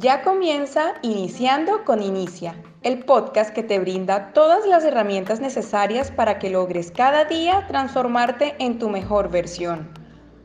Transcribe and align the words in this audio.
Ya 0.00 0.22
comienza 0.22 0.94
Iniciando 1.02 1.84
con 1.84 2.00
Inicia, 2.00 2.54
el 2.82 3.04
podcast 3.04 3.52
que 3.52 3.64
te 3.64 3.80
brinda 3.80 4.32
todas 4.32 4.64
las 4.64 4.84
herramientas 4.84 5.40
necesarias 5.40 6.12
para 6.12 6.38
que 6.38 6.50
logres 6.50 6.92
cada 6.92 7.24
día 7.24 7.66
transformarte 7.66 8.54
en 8.60 8.78
tu 8.78 8.90
mejor 8.90 9.28
versión. 9.28 9.90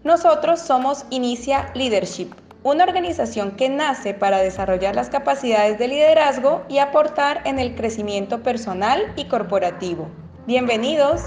Nosotros 0.04 0.60
somos 0.60 1.06
Inicia 1.12 1.72
Leadership, 1.76 2.32
una 2.64 2.84
organización 2.84 3.52
que 3.52 3.70
nace 3.70 4.16
para 4.16 4.40
desarrollar 4.40 4.96
las 4.96 5.10
capacidades 5.10 5.78
de 5.78 5.88
liderazgo 5.88 6.64
y 6.68 6.80
aportar 6.80 7.42
en 7.46 7.60
el 7.60 7.76
crecimiento 7.76 8.42
personal 8.42 9.14
y 9.18 9.26
corporativo. 9.26 10.10
Bienvenidos. 10.48 11.22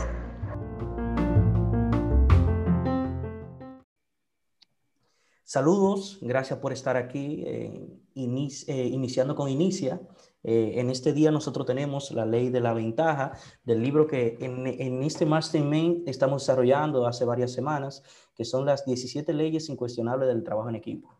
Saludos, 5.48 6.18
gracias 6.22 6.58
por 6.58 6.72
estar 6.72 6.96
aquí 6.96 7.44
eh, 7.46 7.88
eh, 8.16 8.90
iniciando 8.90 9.36
con 9.36 9.48
Inicia. 9.48 10.00
Eh, 10.42 10.80
en 10.80 10.90
este 10.90 11.12
día 11.12 11.30
nosotros 11.30 11.64
tenemos 11.64 12.10
la 12.10 12.26
ley 12.26 12.50
de 12.50 12.60
la 12.60 12.74
ventaja 12.74 13.38
del 13.62 13.80
libro 13.80 14.08
que 14.08 14.38
en, 14.40 14.66
en 14.66 15.04
este 15.04 15.24
Mastermind 15.24 16.08
estamos 16.08 16.42
desarrollando 16.42 17.06
hace 17.06 17.24
varias 17.24 17.52
semanas, 17.52 18.02
que 18.34 18.44
son 18.44 18.66
las 18.66 18.84
17 18.86 19.32
leyes 19.34 19.68
incuestionables 19.68 20.26
del 20.26 20.42
trabajo 20.42 20.68
en 20.68 20.74
equipo. 20.74 21.16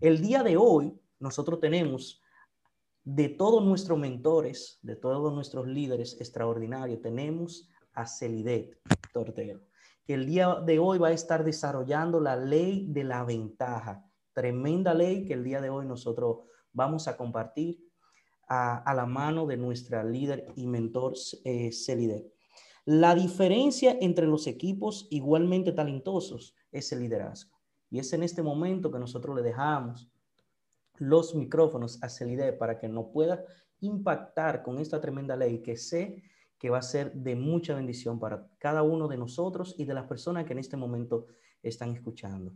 El 0.00 0.22
día 0.22 0.42
de 0.42 0.56
hoy 0.56 0.98
nosotros 1.18 1.60
tenemos 1.60 2.22
de 3.04 3.28
todos 3.28 3.62
nuestros 3.62 3.98
mentores, 3.98 4.78
de 4.80 4.96
todos 4.96 5.34
nuestros 5.34 5.66
líderes 5.66 6.18
extraordinarios, 6.18 7.02
tenemos 7.02 7.68
a 7.92 8.06
Celidet 8.06 8.80
Tortero 9.12 9.60
que 10.06 10.14
el 10.14 10.24
día 10.24 10.54
de 10.64 10.78
hoy 10.78 10.98
va 10.98 11.08
a 11.08 11.12
estar 11.12 11.44
desarrollando 11.44 12.20
la 12.20 12.36
ley 12.36 12.86
de 12.88 13.02
la 13.02 13.24
ventaja. 13.24 14.08
Tremenda 14.32 14.94
ley 14.94 15.26
que 15.26 15.34
el 15.34 15.42
día 15.42 15.60
de 15.60 15.68
hoy 15.68 15.84
nosotros 15.84 16.38
vamos 16.72 17.08
a 17.08 17.16
compartir 17.16 17.84
a, 18.48 18.94
la 18.94 19.06
mano 19.06 19.46
de 19.46 19.56
nuestra 19.56 20.04
líder 20.04 20.46
y 20.54 20.68
mentor 20.68 21.14
eh, 21.44 21.70
La 22.84 23.16
diferencia 23.16 23.98
entre 24.00 24.26
los 24.26 24.46
equipos 24.46 25.08
igualmente 25.10 25.72
talentosos 25.72 26.54
es 26.70 26.92
el 26.92 27.00
liderazgo. 27.00 27.58
Y 27.90 27.98
es 27.98 28.12
en 28.12 28.22
este 28.22 28.42
momento 28.42 28.92
que 28.92 29.00
nosotros 29.00 29.34
le 29.34 29.42
dejamos 29.42 30.08
los 30.98 31.34
micrófonos 31.34 32.00
a 32.02 32.08
Celide 32.08 32.52
para 32.52 32.78
que 32.78 32.88
nos 32.88 33.06
pueda 33.06 33.44
impactar 33.80 34.62
con 34.62 34.78
esta 34.78 35.00
tremenda 35.00 35.34
ley 35.34 35.62
que 35.62 35.76
sé 35.76 36.22
que 36.58 36.70
va 36.70 36.78
a 36.78 36.82
ser 36.82 37.12
de 37.12 37.36
mucha 37.36 37.74
bendición 37.74 38.18
para 38.18 38.46
cada 38.58 38.82
uno 38.82 39.08
de 39.08 39.16
nosotros 39.16 39.74
y 39.78 39.84
de 39.84 39.94
las 39.94 40.06
personas 40.06 40.44
que 40.44 40.52
en 40.52 40.58
este 40.58 40.76
momento 40.76 41.26
están 41.62 41.94
escuchando. 41.94 42.52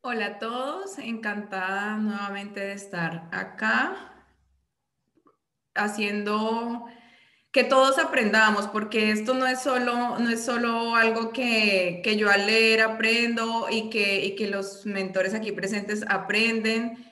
Hola 0.00 0.26
a 0.26 0.38
todos, 0.38 0.98
encantada 0.98 1.96
nuevamente 1.96 2.58
de 2.58 2.72
estar 2.72 3.28
acá 3.30 4.12
haciendo 5.74 6.86
que 7.52 7.64
todos 7.64 7.98
aprendamos, 7.98 8.66
porque 8.66 9.10
esto 9.10 9.34
no 9.34 9.46
es 9.46 9.60
solo, 9.60 10.18
no 10.18 10.30
es 10.30 10.44
solo 10.44 10.96
algo 10.96 11.32
que, 11.32 12.00
que 12.02 12.16
yo 12.16 12.30
al 12.30 12.46
leer 12.46 12.80
aprendo 12.80 13.68
y 13.70 13.90
que, 13.90 14.24
y 14.24 14.34
que 14.34 14.48
los 14.48 14.86
mentores 14.86 15.34
aquí 15.34 15.52
presentes 15.52 16.04
aprenden, 16.08 17.11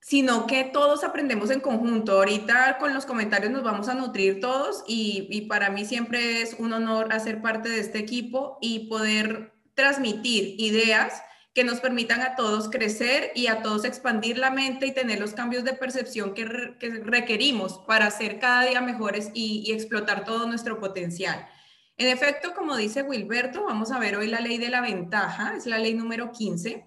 sino 0.00 0.46
que 0.46 0.64
todos 0.64 1.04
aprendemos 1.04 1.50
en 1.50 1.60
conjunto. 1.60 2.12
Ahorita 2.12 2.78
con 2.78 2.94
los 2.94 3.06
comentarios 3.06 3.50
nos 3.50 3.62
vamos 3.62 3.88
a 3.88 3.94
nutrir 3.94 4.40
todos 4.40 4.84
y, 4.86 5.46
para 5.48 5.70
mí 5.70 5.84
siempre 5.84 6.42
es 6.42 6.56
un 6.58 6.72
honor 6.72 7.12
hacer 7.12 7.42
parte 7.42 7.68
de 7.68 7.80
este 7.80 7.98
equipo 7.98 8.58
y 8.60 8.88
poder 8.88 9.52
transmitir 9.74 10.54
ideas 10.58 11.22
que 11.54 11.64
nos 11.64 11.80
permitan 11.80 12.20
a 12.20 12.36
todos 12.36 12.68
crecer 12.68 13.32
y 13.34 13.48
a 13.48 13.62
todos 13.62 13.84
expandir 13.84 14.38
la 14.38 14.50
mente 14.50 14.86
y 14.86 14.94
tener 14.94 15.18
los 15.18 15.32
cambios 15.32 15.64
de 15.64 15.72
percepción 15.72 16.32
que, 16.32 16.44
requerimos 16.44 17.78
para 17.86 18.10
ser 18.10 18.38
cada 18.38 18.64
día 18.64 18.80
mejores 18.80 19.30
y, 19.34 19.64
y 19.66 19.72
explotar 19.72 20.24
todo 20.24 20.46
nuestro 20.46 20.78
potencial. 20.78 21.48
En 21.96 22.06
efecto, 22.06 22.54
como 22.54 22.76
dice 22.76 23.02
Wilberto, 23.02 23.64
vamos 23.64 23.90
a 23.90 23.98
ver 23.98 24.16
hoy 24.16 24.28
la 24.28 24.40
ley 24.40 24.58
de 24.58 24.68
la 24.68 24.80
ventaja, 24.80 25.56
es 25.56 25.66
la 25.66 25.78
ley 25.78 25.94
número 25.94 26.30
15 26.30 26.84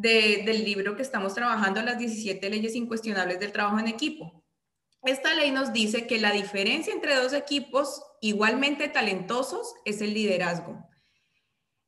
del 0.00 0.64
libro 0.64 0.96
que 0.96 1.02
estamos 1.02 1.34
trabajando, 1.34 1.82
las 1.82 1.98
17 1.98 2.48
leyes 2.48 2.74
incuestionables 2.74 3.38
del 3.38 3.52
trabajo 3.52 3.78
en 3.78 3.88
equipo. 3.88 4.44
Esta 5.02 5.34
ley 5.34 5.50
nos 5.50 5.72
dice 5.72 6.06
que 6.06 6.18
la 6.18 6.32
diferencia 6.32 6.92
entre 6.92 7.16
dos 7.16 7.32
equipos 7.32 8.02
igualmente 8.20 8.88
talentosos 8.88 9.74
es 9.84 10.00
el 10.00 10.12
liderazgo. 10.12 10.86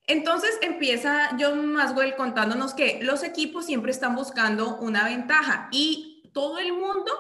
Entonces 0.07 0.59
empieza 0.63 1.31
John 1.39 1.73
Maswell 1.73 2.17
contándonos 2.17 2.75
que 2.75 3.01
los 3.03 3.23
equipos 3.23 3.67
siempre 3.67 3.93
están 3.93 4.15
buscando 4.17 4.77
una 4.79 5.05
ventaja 5.05 5.69
y 5.71 6.31
todo 6.33 6.59
el 6.59 6.73
mundo 6.73 7.13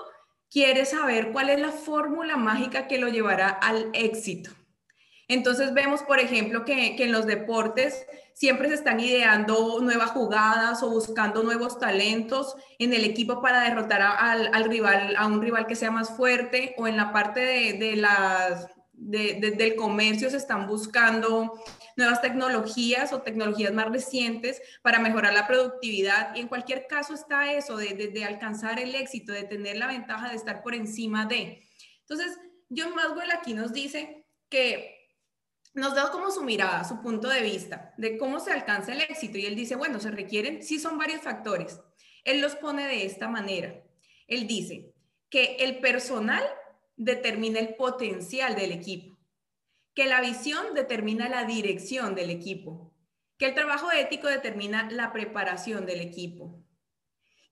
quiere 0.50 0.84
saber 0.84 1.32
cuál 1.32 1.50
es 1.50 1.60
la 1.60 1.72
fórmula 1.72 2.36
mágica 2.36 2.88
que 2.88 2.98
lo 2.98 3.08
llevará 3.08 3.48
al 3.48 3.90
éxito. 3.92 4.50
Entonces 5.32 5.72
vemos, 5.72 6.02
por 6.02 6.20
ejemplo, 6.20 6.66
que, 6.66 6.94
en 6.98 7.10
los 7.10 7.24
deportes 7.24 8.06
siempre 8.34 8.68
se 8.68 8.74
están 8.74 9.00
ideando 9.00 9.80
nuevas 9.80 10.10
jugadas 10.10 10.82
o 10.82 10.90
buscando 10.90 11.42
nuevos 11.42 11.78
talentos 11.78 12.54
en 12.78 12.92
el 12.92 13.04
equipo 13.04 13.40
para 13.40 13.62
derrotar 13.62 14.02
al, 14.02 14.64
rival, 14.64 15.16
a 15.16 15.26
un 15.26 15.40
rival 15.40 15.66
que 15.66 15.74
sea 15.74 15.90
más 15.90 16.10
fuerte 16.16 16.74
o 16.76 16.86
en 16.86 16.98
la 16.98 17.12
parte 17.12 17.40
de, 17.40 17.96
las, 17.96 18.68
del 18.94 19.74
comercio 19.74 20.28
se 20.28 20.36
están 20.36 20.66
buscando 20.66 21.58
nuevas 21.96 22.20
tecnologías 22.20 23.14
o 23.14 23.22
tecnologías 23.22 23.72
más 23.72 23.90
recientes 23.90 24.60
para 24.82 24.98
mejorar 24.98 25.32
la 25.32 25.46
productividad 25.46 26.34
y 26.34 26.40
en 26.40 26.48
cualquier 26.48 26.86
caso 26.86 27.14
está 27.14 27.52
eso 27.54 27.78
de 27.78 28.24
alcanzar 28.26 28.78
el 28.78 28.94
éxito, 28.94 29.32
de 29.32 29.44
tener 29.44 29.78
la 29.78 29.86
ventaja 29.86 30.28
de 30.28 30.36
estar 30.36 30.62
por 30.62 30.74
encima 30.74 31.24
de. 31.24 31.62
Entonces, 32.00 32.38
John 32.74 32.94
Maswell 32.94 33.30
aquí 33.30 33.54
nos 33.54 33.72
dice 33.72 34.26
que 34.50 35.01
nos 35.74 35.94
da 35.94 36.10
como 36.10 36.30
su 36.30 36.42
mirada, 36.42 36.84
su 36.84 37.00
punto 37.00 37.28
de 37.28 37.42
vista 37.42 37.94
de 37.96 38.18
cómo 38.18 38.40
se 38.40 38.52
alcanza 38.52 38.92
el 38.92 39.00
éxito. 39.00 39.38
Y 39.38 39.46
él 39.46 39.56
dice, 39.56 39.76
bueno, 39.76 40.00
se 40.00 40.10
requieren, 40.10 40.62
sí 40.62 40.78
son 40.78 40.98
varios 40.98 41.22
factores. 41.22 41.80
Él 42.24 42.40
los 42.40 42.56
pone 42.56 42.86
de 42.86 43.06
esta 43.06 43.28
manera. 43.28 43.82
Él 44.26 44.46
dice 44.46 44.94
que 45.30 45.56
el 45.60 45.80
personal 45.80 46.44
determina 46.96 47.58
el 47.58 47.74
potencial 47.74 48.54
del 48.54 48.72
equipo, 48.72 49.18
que 49.94 50.06
la 50.06 50.20
visión 50.20 50.74
determina 50.74 51.28
la 51.28 51.44
dirección 51.44 52.14
del 52.14 52.30
equipo, 52.30 52.94
que 53.38 53.46
el 53.46 53.54
trabajo 53.54 53.90
ético 53.90 54.28
determina 54.28 54.90
la 54.90 55.12
preparación 55.12 55.86
del 55.86 56.00
equipo 56.00 56.62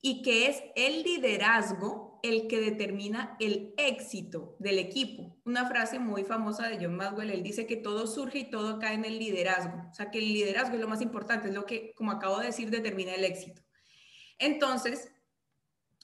y 0.03 0.23
que 0.23 0.47
es 0.47 0.63
el 0.77 1.03
liderazgo 1.03 2.10
el 2.23 2.49
que 2.49 2.61
determina 2.61 3.37
el 3.41 3.75
éxito 3.77 4.57
del 4.59 4.79
equipo. 4.79 5.41
Una 5.45 5.67
frase 5.67 5.99
muy 5.99 6.25
famosa 6.25 6.69
de 6.69 6.77
John 6.77 6.97
Maxwell, 6.97 7.31
él 7.31 7.43
dice 7.43 7.67
que 7.67 7.77
todo 7.77 8.07
surge 8.07 8.39
y 8.39 8.51
todo 8.51 8.79
cae 8.79 8.95
en 8.95 9.05
el 9.05 9.19
liderazgo. 9.19 9.89
O 9.91 9.95
sea, 9.95 10.11
que 10.11 10.19
el 10.19 10.33
liderazgo 10.33 10.75
es 10.75 10.81
lo 10.81 10.89
más 10.89 11.01
importante, 11.01 11.49
es 11.49 11.55
lo 11.55 11.67
que, 11.67 11.93
como 11.95 12.13
acabo 12.13 12.39
de 12.39 12.47
decir, 12.47 12.71
determina 12.71 13.15
el 13.15 13.25
éxito. 13.25 13.63
Entonces, 14.39 15.13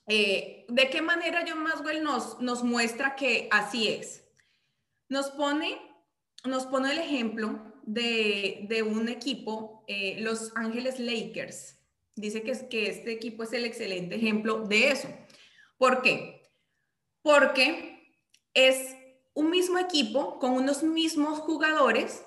eh, 0.08 0.66
¿de 0.68 0.90
qué 0.90 1.02
manera 1.02 1.44
John 1.46 1.62
Maxwell 1.62 2.02
nos, 2.02 2.40
nos 2.40 2.62
muestra 2.62 3.16
que 3.16 3.48
así 3.50 3.88
es? 3.88 4.24
Nos 5.08 5.30
pone, 5.30 5.78
nos 6.44 6.66
pone 6.66 6.92
el 6.92 6.98
ejemplo 6.98 7.74
de, 7.82 8.66
de 8.68 8.82
un 8.82 9.08
equipo, 9.08 9.84
eh, 9.86 10.16
Los 10.20 10.52
Ángeles 10.56 10.98
Lakers. 10.98 11.78
Dice 12.14 12.42
que, 12.42 12.68
que 12.68 12.88
este 12.88 13.12
equipo 13.12 13.42
es 13.42 13.52
el 13.52 13.64
excelente 13.64 14.16
ejemplo 14.16 14.64
de 14.66 14.90
eso. 14.90 15.08
¿Por 15.78 16.02
qué? 16.02 16.50
Porque 17.22 18.14
es 18.54 18.96
un 19.34 19.50
mismo 19.50 19.78
equipo 19.78 20.38
con 20.38 20.52
unos 20.52 20.82
mismos 20.82 21.40
jugadores 21.40 22.24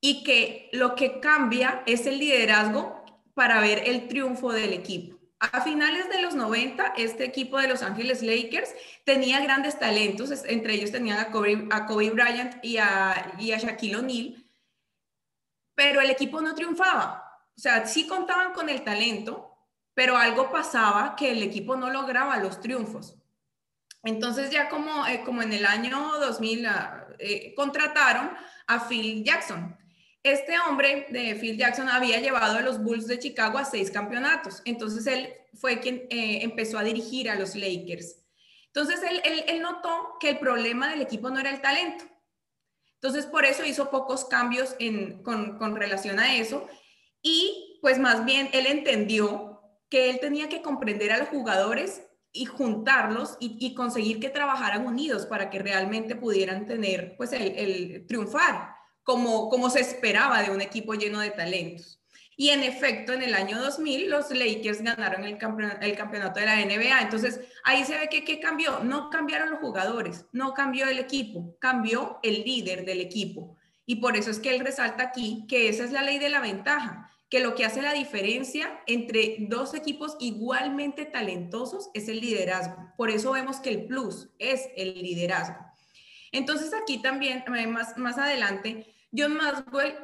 y 0.00 0.24
que 0.24 0.68
lo 0.72 0.94
que 0.94 1.20
cambia 1.20 1.82
es 1.86 2.06
el 2.06 2.18
liderazgo 2.18 3.04
para 3.34 3.60
ver 3.60 3.82
el 3.86 4.08
triunfo 4.08 4.52
del 4.52 4.72
equipo. 4.72 5.18
A 5.38 5.62
finales 5.62 6.08
de 6.10 6.20
los 6.20 6.34
90, 6.34 6.94
este 6.98 7.24
equipo 7.24 7.58
de 7.58 7.68
Los 7.68 7.82
Ángeles 7.82 8.22
Lakers 8.22 8.74
tenía 9.04 9.40
grandes 9.40 9.78
talentos, 9.78 10.30
entre 10.44 10.74
ellos 10.74 10.90
tenían 10.90 11.18
a 11.18 11.30
Kobe, 11.30 12.10
Bryant 12.10 12.62
y 12.62 12.76
a, 12.76 13.34
y 13.38 13.52
a 13.52 13.58
Shaquille 13.58 13.96
O'Neal, 13.96 14.44
pero 15.74 16.02
el 16.02 16.10
equipo 16.10 16.42
no 16.42 16.54
triunfaba. 16.54 17.40
O 17.56 17.60
sea, 17.60 17.86
sí 17.86 18.06
contaban 18.06 18.52
con 18.52 18.68
el 18.68 18.84
talento, 18.84 19.49
pero 20.00 20.16
algo 20.16 20.50
pasaba 20.50 21.14
que 21.14 21.30
el 21.30 21.42
equipo 21.42 21.76
no 21.76 21.90
lograba 21.90 22.38
los 22.38 22.58
triunfos. 22.58 23.16
Entonces 24.02 24.48
ya 24.48 24.70
como, 24.70 25.06
eh, 25.06 25.20
como 25.26 25.42
en 25.42 25.52
el 25.52 25.66
año 25.66 26.18
2000 26.20 26.66
ah, 26.66 27.06
eh, 27.18 27.54
contrataron 27.54 28.30
a 28.66 28.88
Phil 28.88 29.22
Jackson. 29.22 29.76
Este 30.22 30.58
hombre 30.58 31.06
de 31.10 31.34
Phil 31.34 31.58
Jackson 31.58 31.90
había 31.90 32.18
llevado 32.18 32.56
a 32.56 32.62
los 32.62 32.82
Bulls 32.82 33.08
de 33.08 33.18
Chicago 33.18 33.58
a 33.58 33.66
seis 33.66 33.90
campeonatos. 33.90 34.62
Entonces 34.64 35.06
él 35.06 35.34
fue 35.52 35.80
quien 35.80 36.06
eh, 36.08 36.44
empezó 36.44 36.78
a 36.78 36.82
dirigir 36.82 37.28
a 37.28 37.34
los 37.34 37.54
Lakers. 37.54 38.24
Entonces 38.68 39.02
él, 39.02 39.20
él, 39.22 39.44
él 39.48 39.60
notó 39.60 40.16
que 40.18 40.30
el 40.30 40.38
problema 40.38 40.88
del 40.88 41.02
equipo 41.02 41.28
no 41.28 41.40
era 41.40 41.50
el 41.50 41.60
talento. 41.60 42.06
Entonces, 42.94 43.26
por 43.26 43.44
eso 43.44 43.66
hizo 43.66 43.90
pocos 43.90 44.24
cambios 44.24 44.76
con, 45.24 45.58
con 45.58 45.76
relación 45.76 46.18
a 46.18 46.36
eso. 46.36 46.66
Y 47.20 47.78
pues 47.82 47.98
más 47.98 48.24
bien 48.24 48.48
él 48.54 48.64
entendió 48.64 49.49
que 49.90 50.08
él 50.08 50.20
tenía 50.20 50.48
que 50.48 50.62
comprender 50.62 51.12
a 51.12 51.18
los 51.18 51.28
jugadores 51.28 52.02
y 52.32 52.46
juntarlos 52.46 53.36
y, 53.40 53.74
conseguir 53.74 54.20
que 54.20 54.30
trabajaran 54.30 54.86
unidos 54.86 55.26
para 55.26 55.50
que 55.50 55.58
realmente 55.58 56.14
pudieran 56.14 56.64
tener, 56.64 57.16
pues, 57.16 57.32
el, 57.32 58.06
triunfar 58.06 58.74
como, 59.02 59.48
como 59.48 59.68
se 59.68 59.80
esperaba 59.80 60.42
de 60.42 60.50
un 60.50 60.60
equipo 60.60 60.94
lleno 60.94 61.18
de 61.18 61.30
talentos. 61.30 62.00
Y 62.36 62.50
en 62.50 62.62
efecto, 62.62 63.12
en 63.12 63.22
el 63.22 63.34
año 63.34 63.58
2000 63.60 64.08
los 64.08 64.30
Lakers 64.30 64.80
ganaron 64.80 65.24
el, 65.24 65.36
el 65.82 65.96
campeonato 65.96 66.40
de 66.40 66.46
la 66.46 66.64
NBA. 66.64 67.02
Entonces, 67.02 67.40
ahí 67.64 67.84
se 67.84 67.98
ve 67.98 68.08
que 68.08 68.24
¿qué 68.24 68.38
cambió? 68.38 68.80
No 68.84 69.10
cambiaron 69.10 69.50
los 69.50 69.58
jugadores, 69.58 70.24
no 70.32 70.54
cambió 70.54 70.88
el 70.88 71.00
equipo, 71.00 71.56
cambió 71.58 72.20
el 72.22 72.44
líder 72.44 72.84
del 72.84 73.00
equipo. 73.00 73.56
Y 73.84 73.96
por 73.96 74.16
eso 74.16 74.30
es 74.30 74.38
que 74.38 74.54
él 74.54 74.60
resalta 74.60 75.02
aquí 75.02 75.44
que 75.48 75.68
esa 75.68 75.84
es 75.84 75.90
la 75.90 76.02
ley 76.02 76.18
de 76.18 76.30
la 76.30 76.40
ventaja 76.40 77.09
que 77.30 77.40
lo 77.40 77.54
que 77.54 77.64
hace 77.64 77.80
la 77.80 77.94
diferencia 77.94 78.82
entre 78.88 79.36
dos 79.38 79.72
equipos 79.74 80.16
igualmente 80.18 81.04
talentosos 81.06 81.88
es 81.94 82.08
el 82.08 82.20
liderazgo. 82.20 82.92
Por 82.96 83.08
eso 83.08 83.32
vemos 83.32 83.58
que 83.60 83.70
el 83.70 83.86
plus 83.86 84.28
es 84.40 84.68
el 84.76 85.00
liderazgo. 85.00 85.56
Entonces 86.32 86.72
aquí 86.74 86.98
también, 86.98 87.44
eh, 87.56 87.66
más, 87.68 87.96
más 87.96 88.18
adelante, 88.18 88.94
John 89.16 89.36
Maxwell 89.36 89.94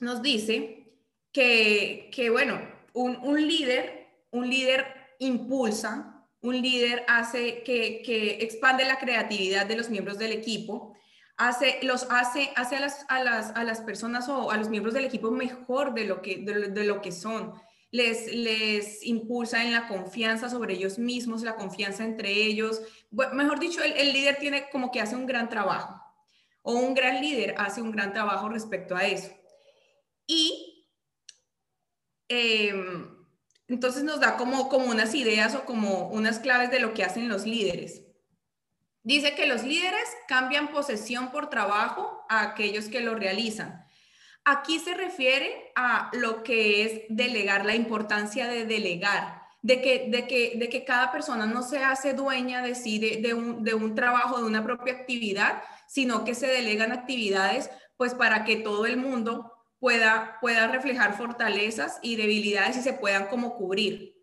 nos 0.00 0.20
dice 0.20 0.94
que, 1.32 2.10
que 2.14 2.28
bueno, 2.28 2.60
un, 2.92 3.16
un, 3.16 3.46
líder, 3.46 4.08
un 4.30 4.48
líder 4.48 4.84
impulsa, 5.20 6.28
un 6.42 6.60
líder 6.60 7.04
hace 7.08 7.62
que, 7.62 8.02
que 8.04 8.42
expande 8.42 8.84
la 8.84 8.98
creatividad 8.98 9.64
de 9.64 9.76
los 9.76 9.88
miembros 9.88 10.18
del 10.18 10.32
equipo, 10.32 10.94
hace, 11.36 11.78
los 11.82 12.06
hace, 12.10 12.50
hace 12.56 12.76
a, 12.76 12.80
las, 12.80 13.04
a, 13.08 13.22
las, 13.22 13.50
a 13.56 13.64
las 13.64 13.80
personas 13.80 14.28
o 14.28 14.50
a 14.50 14.56
los 14.56 14.68
miembros 14.68 14.94
del 14.94 15.04
equipo 15.04 15.30
mejor 15.30 15.94
de 15.94 16.04
lo 16.04 16.22
que, 16.22 16.38
de, 16.38 16.84
lo 16.84 17.00
que 17.00 17.12
son. 17.12 17.54
Les, 17.90 18.32
les 18.32 19.04
impulsa 19.04 19.62
en 19.62 19.72
la 19.72 19.86
confianza 19.86 20.48
sobre 20.48 20.74
ellos 20.74 20.98
mismos, 20.98 21.42
la 21.42 21.56
confianza 21.56 22.04
entre 22.04 22.32
ellos. 22.32 22.80
mejor 23.10 23.60
dicho, 23.60 23.82
el, 23.82 24.12
líder 24.12 24.36
tiene 24.36 24.70
como 24.70 24.90
que 24.90 25.00
hace 25.00 25.14
un 25.14 25.26
gran 25.26 25.48
trabajo 25.48 26.00
o 26.62 26.74
un 26.74 26.94
gran 26.94 27.20
líder 27.20 27.56
hace 27.58 27.82
un 27.82 27.90
gran 27.90 28.12
trabajo 28.12 28.48
respecto 28.48 28.96
a 28.96 29.04
eso. 29.04 29.30
Y 30.26 30.88
em, 32.28 33.26
entonces 33.68 34.04
nos 34.04 34.20
da 34.20 34.36
como, 34.36 34.68
como 34.68 34.86
unas 34.86 35.14
ideas 35.14 35.54
o 35.54 35.64
como 35.64 36.08
unas 36.08 36.38
claves 36.38 36.70
de 36.70 36.80
lo 36.80 36.94
que 36.94 37.04
hacen 37.04 37.28
los 37.28 37.44
líderes. 37.44 38.02
Dice 39.04 39.34
que 39.34 39.46
los 39.46 39.64
líderes 39.64 40.08
cambian 40.28 40.68
posesión 40.68 41.32
por 41.32 41.50
trabajo 41.50 42.24
a 42.28 42.42
aquellos 42.42 42.86
que 42.86 43.00
lo 43.00 43.14
realizan. 43.14 43.84
Aquí 44.44 44.78
se 44.78 44.94
refiere 44.94 45.72
a 45.74 46.10
lo 46.12 46.42
que 46.42 46.84
es 46.84 47.02
delegar, 47.08 47.64
la 47.64 47.74
importancia 47.74 48.46
de 48.46 48.64
delegar, 48.64 49.42
de 49.62 49.80
que, 49.80 50.06
de 50.08 50.26
que, 50.26 50.54
de 50.56 50.68
que 50.68 50.84
cada 50.84 51.12
persona 51.12 51.46
no 51.46 51.62
se 51.62 51.78
hace 51.78 52.14
dueña 52.14 52.62
de 52.62 52.74
sí, 52.74 52.98
de, 52.98 53.34
un, 53.34 53.62
de 53.62 53.74
un 53.74 53.94
trabajo, 53.94 54.38
de 54.38 54.44
una 54.44 54.64
propia 54.64 54.94
actividad, 54.94 55.62
sino 55.88 56.24
que 56.24 56.34
se 56.34 56.46
delegan 56.46 56.92
actividades 56.92 57.70
pues 57.96 58.14
para 58.14 58.44
que 58.44 58.56
todo 58.56 58.86
el 58.86 58.96
mundo 58.96 59.52
pueda, 59.78 60.38
pueda 60.40 60.66
reflejar 60.68 61.16
fortalezas 61.16 61.98
y 62.02 62.16
debilidades 62.16 62.76
y 62.76 62.82
se 62.82 62.94
puedan 62.94 63.26
como 63.26 63.54
cubrir. 63.54 64.21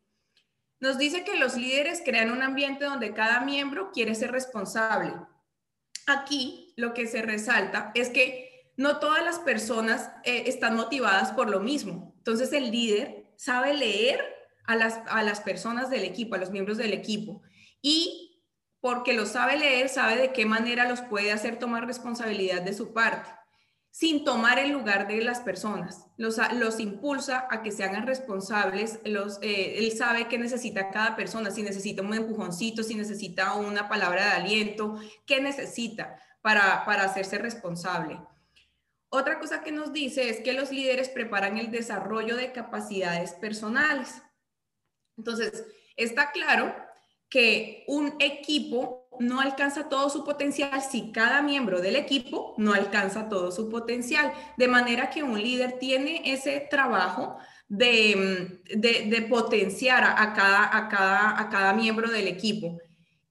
Nos 0.79 0.97
dice 0.97 1.23
que 1.23 1.35
los 1.35 1.55
líderes 1.55 2.01
crean 2.05 2.31
un 2.31 2.41
ambiente 2.41 2.85
donde 2.85 3.13
cada 3.13 3.41
miembro 3.41 3.91
quiere 3.91 4.15
ser 4.15 4.31
responsable. 4.31 5.13
Aquí 6.07 6.73
lo 6.77 6.93
que 6.93 7.07
se 7.07 7.21
resalta 7.21 7.91
es 7.95 8.09
que 8.09 8.71
no 8.77 8.99
todas 8.99 9.23
las 9.23 9.39
personas 9.39 10.09
eh, 10.23 10.43
están 10.47 10.75
motivadas 10.75 11.31
por 11.33 11.49
lo 11.49 11.59
mismo. 11.59 12.13
Entonces 12.17 12.53
el 12.53 12.71
líder 12.71 13.33
sabe 13.35 13.73
leer 13.73 14.23
a 14.65 14.75
las, 14.75 14.99
a 15.07 15.21
las 15.23 15.41
personas 15.41 15.89
del 15.89 16.03
equipo, 16.03 16.35
a 16.35 16.39
los 16.39 16.51
miembros 16.51 16.77
del 16.77 16.93
equipo. 16.93 17.41
Y 17.81 18.43
porque 18.79 19.13
lo 19.13 19.25
sabe 19.25 19.57
leer, 19.57 19.89
sabe 19.89 20.15
de 20.15 20.31
qué 20.31 20.45
manera 20.45 20.87
los 20.87 21.01
puede 21.01 21.33
hacer 21.33 21.59
tomar 21.59 21.85
responsabilidad 21.85 22.61
de 22.61 22.73
su 22.73 22.93
parte 22.93 23.29
sin 23.91 24.23
tomar 24.23 24.59
el 24.59 24.71
lugar 24.71 25.07
de 25.07 25.21
las 25.21 25.39
personas. 25.39 26.05
Los, 26.17 26.37
los 26.53 26.79
impulsa 26.79 27.47
a 27.49 27.61
que 27.61 27.71
se 27.71 27.83
hagan 27.83 28.05
responsables. 28.05 28.99
Los, 29.03 29.39
eh, 29.41 29.79
él 29.79 29.91
sabe 29.91 30.27
qué 30.27 30.37
necesita 30.37 30.91
cada 30.91 31.15
persona, 31.15 31.51
si 31.51 31.63
necesita 31.63 32.01
un 32.01 32.13
empujoncito, 32.13 32.83
si 32.83 32.95
necesita 32.95 33.53
una 33.53 33.89
palabra 33.89 34.25
de 34.25 34.31
aliento, 34.31 34.99
qué 35.25 35.41
necesita 35.41 36.19
para, 36.41 36.85
para 36.85 37.03
hacerse 37.03 37.37
responsable. 37.37 38.19
Otra 39.09 39.39
cosa 39.39 39.63
que 39.63 39.71
nos 39.71 39.91
dice 39.91 40.29
es 40.29 40.39
que 40.41 40.53
los 40.53 40.71
líderes 40.71 41.09
preparan 41.09 41.57
el 41.57 41.71
desarrollo 41.71 42.35
de 42.35 42.51
capacidades 42.51 43.33
personales. 43.33 44.21
Entonces, 45.17 45.65
está 45.95 46.31
claro 46.31 46.75
que 47.27 47.83
un 47.87 48.15
equipo 48.19 49.08
no 49.19 49.41
alcanza 49.41 49.89
todo 49.89 50.09
su 50.09 50.23
potencial 50.23 50.81
si 50.81 51.11
cada 51.11 51.41
miembro 51.41 51.81
del 51.81 51.95
equipo 51.95 52.55
no 52.57 52.73
alcanza 52.73 53.29
todo 53.29 53.51
su 53.51 53.69
potencial. 53.69 54.31
De 54.57 54.67
manera 54.67 55.09
que 55.09 55.23
un 55.23 55.41
líder 55.41 55.77
tiene 55.79 56.21
ese 56.25 56.67
trabajo 56.69 57.37
de, 57.67 58.61
de, 58.75 59.21
potenciar 59.29 60.03
a, 60.03 60.33
cada, 60.33 60.75
a, 60.75 60.89
cada, 60.89 61.39
a 61.39 61.49
cada 61.49 61.73
miembro 61.73 62.09
del 62.09 62.27
equipo. 62.27 62.79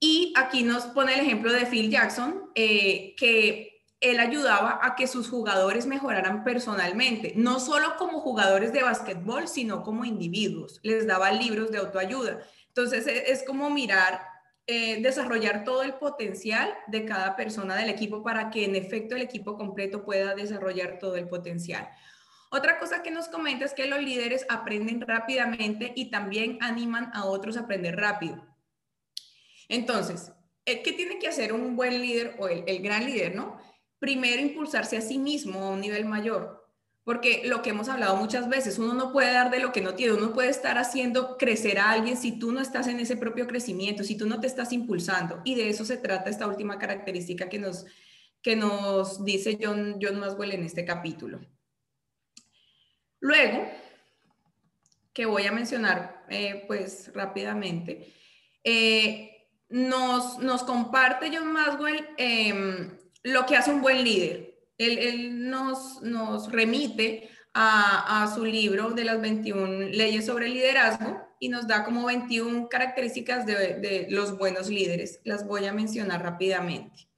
Y 0.01 0.33
aquí 0.37 0.63
nos 0.63 0.85
pone 0.85 1.15
el 1.15 1.21
ejemplo 1.21 1.53
de 1.53 1.67
Phil 1.67 1.91
Jackson, 1.91 2.51
eh, 2.55 3.15
que 3.17 3.83
él 4.01 4.21
ayudaba 4.21 4.79
a 4.83 4.95
que 4.95 5.09
sus 5.09 5.29
jugadores 5.29 5.87
mejoraran 5.87 6.45
personalmente, 6.45 7.33
no 7.35 7.59
solo 7.59 7.97
como 7.99 8.21
jugadores 8.21 8.73
de 8.73 8.85
básquetbol, 8.85 9.49
sino 9.49 9.83
como 9.83 10.05
individuos. 10.05 10.79
Les 10.83 11.07
daba 11.07 11.33
libros 11.33 11.73
de 11.73 11.79
autoayuda. 11.79 12.39
Entonces 12.69 13.09
e, 13.09 13.33
es 13.33 13.43
como 13.45 13.71
mirar, 13.71 14.21
eh, 14.71 15.01
desarrollar 15.01 15.65
todo 15.65 15.83
el 15.83 15.95
potencial 15.95 16.75
de 16.89 17.07
cada 17.07 17.37
persona 17.37 17.75
del 17.75 17.89
equipo 17.89 18.23
para 18.23 18.51
que 18.51 18.67
en 18.67 18.77
efecto 18.77 19.17
el 19.17 19.23
equipo 19.23 19.57
completo 19.57 20.05
pueda 20.05 20.35
desarrollar 20.35 20.99
todo 20.99 21.17
el 21.17 21.27
potencial. 21.27 21.89
Otra 22.51 22.79
cosa 22.79 23.03
que 23.03 23.11
nos 23.11 23.29
comenta 23.29 23.65
es 23.65 23.73
que 23.73 23.87
los 23.87 24.03
líderes 24.03 24.45
aprenden 24.51 25.01
rápidamente 25.01 25.95
y 25.97 26.11
también 26.11 26.59
animan 26.61 27.11
a 27.15 27.25
otros 27.25 27.57
a 27.57 27.61
aprender 27.61 27.97
rápido. 27.97 28.47
Entonces, 29.71 30.33
eh, 30.67 30.83
¿qué 30.83 30.93
tiene 30.93 31.19
que 31.19 31.29
hacer 31.29 31.55
un 31.55 31.75
buen 31.75 32.03
líder 32.03 32.37
o 32.39 32.49
el, 32.49 32.65
el 32.67 32.83
gran 32.83 33.07
líder, 33.07 33.35
no? 33.35 33.59
Primero, 33.99 34.43
impulsarse 34.43 34.99
a 34.99 35.01
sí 35.01 35.17
mismo 35.17 35.61
a 35.61 35.71
un 35.71 35.81
nivel 35.81 36.05
mayor. 36.05 36.58
Porque 37.09 37.41
lo 37.47 37.63
que 37.63 37.71
hemos 37.71 37.89
hablado 37.89 38.17
muchas 38.17 38.51
veces, 38.51 38.79
uno 38.79 38.93
no 38.93 39.13
puede 39.13 39.33
dar 39.33 39.51
de 39.51 39.61
lo 39.61 39.73
que 39.73 39.81
no 39.81 39.95
tiene, 39.95 40.13
uno 40.13 40.35
puede 40.35 40.51
estar 40.51 40.77
haciendo 40.77 41.39
crecer 41.39 41.79
a 41.79 41.93
alguien 41.93 42.19
si 42.19 42.39
tú 42.39 42.53
no 42.53 42.61
estás 42.61 42.87
en 42.87 43.01
ese 43.01 43.17
propio 43.17 43.47
crecimiento, 43.47 44.05
si 44.05 44.15
tú 44.15 44.27
no 44.27 44.41
te 44.41 44.47
estás 44.47 44.75
impulsando. 44.75 45.41
Y 45.43 45.55
de 45.55 45.71
eso 45.71 45.87
se 45.87 45.97
trata 45.97 46.29
esta 46.29 46.47
última 46.47 46.79
característica 46.79 47.49
que 47.49 47.59
nos, 47.59 47.87
que 48.43 48.57
nos 48.57 49.25
dice 49.25 49.59
John, 49.59 49.97
John 50.03 50.21
Maswell 50.21 50.53
en 50.53 50.65
este 50.65 50.85
capítulo. 50.85 51.41
Luego, 53.21 53.67
que 55.15 55.25
voy 55.25 55.47
a 55.47 55.53
mencionar 55.53 56.27
eh, 56.29 56.65
pues 56.67 57.11
rápidamente, 57.15 58.13
eh, 58.63 59.47
nos, 59.71 60.41
nos 60.41 60.63
comparte 60.63 61.31
John 61.35 61.55
Maswell 61.55 62.07
em, 62.19 62.99
lo 63.23 63.47
que 63.47 63.57
hace 63.57 63.71
un 63.71 63.81
buen 63.81 64.05
líder. 64.05 64.48
Él, 64.79 65.51
nos, 65.51 66.01
remite 66.51 67.29
a, 67.53 68.33
su 68.35 68.45
libro 68.45 68.91
de 68.91 69.05
las 69.05 69.21
21 69.21 69.89
leyes 69.89 70.27
sobre 70.27 70.49
liderazgo 70.49 71.21
y 71.41 71.49
nos 71.49 71.67
da 71.67 71.85
como 71.85 72.07
21 72.07 72.69
características 72.69 73.45
de 73.47 74.07
los 74.11 74.39
buenos 74.39 74.69
líderes. 74.69 75.21
Las 75.25 75.47
voy 75.47 75.67
a 75.67 75.73
mencionar 75.73 76.23
rápidamente. 76.23 77.09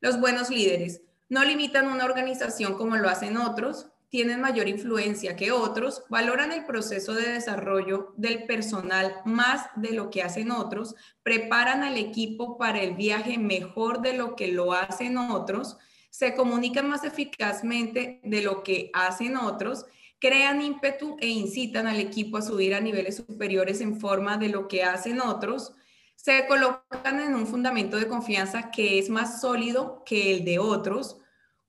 Los 0.00 0.20
buenos 0.20 0.50
líderes 0.50 1.02
no 1.28 1.44
limitan 1.44 1.88
una 1.88 2.04
organización 2.04 2.74
como 2.74 2.96
lo 2.96 3.08
hacen 3.08 3.36
otros, 3.38 3.88
tienen 4.10 4.40
mayor 4.40 4.68
influencia 4.68 5.34
que 5.34 5.50
otros, 5.50 6.04
valoran 6.08 6.52
el 6.52 6.66
proceso 6.66 7.14
de 7.14 7.32
desarrollo 7.32 8.12
del 8.16 8.44
personal 8.44 9.16
más 9.24 9.66
de 9.74 9.92
lo 9.92 10.10
que 10.10 10.22
hacen 10.22 10.52
otros, 10.52 10.94
preparan 11.22 11.82
al 11.82 11.96
equipo 11.96 12.56
para 12.58 12.80
el 12.80 12.94
viaje 12.94 13.38
mejor 13.38 14.02
de 14.02 14.12
lo 14.12 14.36
que 14.36 14.48
lo 14.48 14.72
hacen 14.72 15.16
otros, 15.16 15.78
se 16.14 16.32
comunican 16.36 16.88
más 16.88 17.02
eficazmente 17.02 18.20
de 18.22 18.40
lo 18.40 18.62
que 18.62 18.88
hacen 18.92 19.36
otros, 19.36 19.84
crean 20.20 20.62
ímpetu 20.62 21.16
e 21.18 21.26
incitan 21.26 21.88
al 21.88 21.98
equipo 21.98 22.36
a 22.36 22.42
subir 22.42 22.72
a 22.72 22.80
niveles 22.80 23.16
superiores 23.16 23.80
en 23.80 23.98
forma 23.98 24.38
de 24.38 24.48
lo 24.48 24.68
que 24.68 24.84
hacen 24.84 25.20
otros, 25.20 25.72
se 26.14 26.46
colocan 26.46 27.18
en 27.18 27.34
un 27.34 27.48
fundamento 27.48 27.96
de 27.96 28.06
confianza 28.06 28.70
que 28.70 29.00
es 29.00 29.10
más 29.10 29.40
sólido 29.40 30.04
que 30.06 30.32
el 30.32 30.44
de 30.44 30.60
otros, 30.60 31.18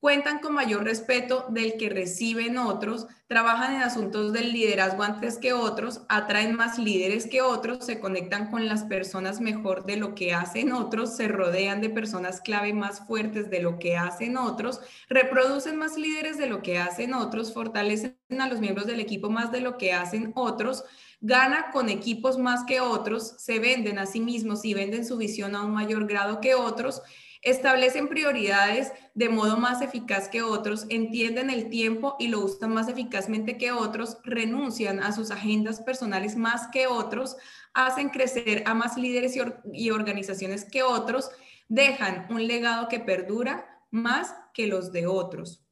cuentan 0.05 0.37
con 0.37 0.53
mayor 0.53 0.83
respeto 0.83 1.47
del 1.49 1.77
que 1.77 1.89
reciben 1.89 2.59
otros, 2.59 3.07
trabajan 3.25 3.73
en 3.73 3.81
asuntos 3.81 4.33
del 4.33 4.53
liderazgo 4.53 5.01
antes 5.01 5.39
que 5.39 5.53
otros, 5.53 6.03
atraen 6.09 6.55
más 6.55 6.77
líderes 6.77 7.25
que 7.25 7.41
otros, 7.41 7.83
se 7.83 7.99
conectan 7.99 8.51
con 8.51 8.67
las 8.67 8.83
personas 8.83 9.41
mejor 9.41 9.83
de 9.87 9.97
lo 9.97 10.13
que 10.13 10.35
hacen 10.35 10.73
otros, 10.73 11.15
se 11.15 11.27
rodean 11.27 11.81
de 11.81 11.89
personas 11.89 12.39
clave 12.39 12.71
más 12.71 13.07
fuertes 13.07 13.49
de 13.49 13.61
lo 13.61 13.79
que 13.79 13.97
hacen 13.97 14.37
otros, 14.37 14.79
reproducen 15.09 15.75
más 15.75 15.97
líderes 15.97 16.37
de 16.37 16.49
lo 16.49 16.61
que 16.61 16.77
hacen 16.77 17.15
otros, 17.15 17.51
fortalecen 17.51 18.15
a 18.37 18.47
los 18.47 18.59
miembros 18.59 18.85
del 18.85 18.99
equipo 18.99 19.31
más 19.31 19.51
de 19.51 19.61
lo 19.61 19.79
que 19.79 19.91
hacen 19.93 20.33
otros, 20.35 20.83
gana 21.19 21.71
con 21.71 21.89
equipos 21.89 22.37
más 22.37 22.63
que 22.65 22.79
otros, 22.79 23.37
se 23.39 23.57
venden 23.57 23.97
a 23.97 24.05
sí 24.05 24.19
mismos 24.19 24.65
y 24.65 24.75
venden 24.75 25.03
su 25.03 25.17
visión 25.17 25.55
a 25.55 25.63
un 25.63 25.73
mayor 25.73 26.05
grado 26.05 26.41
que 26.41 26.53
otros, 26.53 27.01
establecen 27.45 28.09
prioridades 28.09 28.91
de 29.13 29.29
modo 29.29 29.55
más 29.57 29.81
eficaz 29.81 30.27
que 30.27 30.41
otros, 30.41 30.87
entienden 30.89 31.49
el 31.49 31.69
tiempo 31.69 32.15
y 32.19 32.27
lo 32.27 32.39
usan 32.39 32.73
más 32.73 32.89
eficazmente 32.89 33.57
que 33.57 33.71
otros, 33.71 34.17
renuncian 34.23 34.99
a 34.99 35.13
sus 35.13 35.31
agendas 35.31 35.79
personales 35.79 36.35
más 36.35 36.67
que 36.67 36.87
otros, 36.87 37.37
hacen 37.73 38.09
crecer 38.09 38.63
a 38.65 38.73
más 38.73 38.97
líderes 38.97 39.37
y, 39.71 39.91
organizaciones 39.91 40.65
que 40.65 40.81
otros, 40.81 41.29
dejan 41.69 42.25
un 42.31 42.45
legado 42.47 42.87
que 42.89 42.99
perdura 42.99 43.79
más 43.91 44.35
que 44.53 44.65
los 44.65 44.91
de 44.91 45.05
otros. 45.05 45.63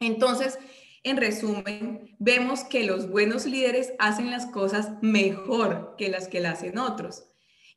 Entonces, 0.00 0.58
en 1.02 1.16
resumen, 1.16 2.14
vemos 2.18 2.62
que 2.64 2.84
los 2.84 3.08
buenos 3.08 3.46
líderes 3.46 3.94
hacen 3.98 4.30
las 4.30 4.46
cosas 4.46 4.92
mejor 5.00 5.94
que 5.96 6.10
las 6.10 6.28
que 6.28 6.40
las 6.40 6.58
hacen 6.58 6.78
otros. 6.78 7.24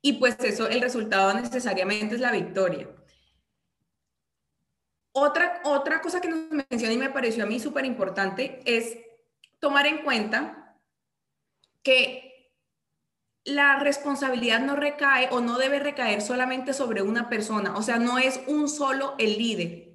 Y 0.02 0.14
pues 0.14 0.36
eso, 0.40 0.68
el 0.68 0.80
resultado 0.80 1.32
necesariamente 1.34 2.14
es 2.14 2.20
la 2.20 2.32
victoria. 2.32 2.88
Otra, 5.20 5.60
otra 5.64 6.00
cosa 6.00 6.20
que 6.20 6.28
nos 6.28 6.50
menciona 6.50 6.92
y 6.92 6.98
me 6.98 7.10
pareció 7.10 7.44
a 7.44 7.46
mí 7.46 7.58
súper 7.60 7.84
importante 7.84 8.60
es 8.64 8.96
tomar 9.58 9.86
en 9.86 10.02
cuenta 10.04 10.76
que 11.82 12.52
la 13.44 13.78
responsabilidad 13.78 14.60
no 14.60 14.76
recae 14.76 15.28
o 15.30 15.40
no 15.40 15.58
debe 15.58 15.78
recaer 15.78 16.20
solamente 16.20 16.74
sobre 16.74 17.02
una 17.02 17.28
persona, 17.28 17.76
o 17.76 17.82
sea, 17.82 17.98
no 17.98 18.18
es 18.18 18.40
un 18.46 18.68
solo 18.68 19.14
el 19.18 19.38
líder, 19.38 19.87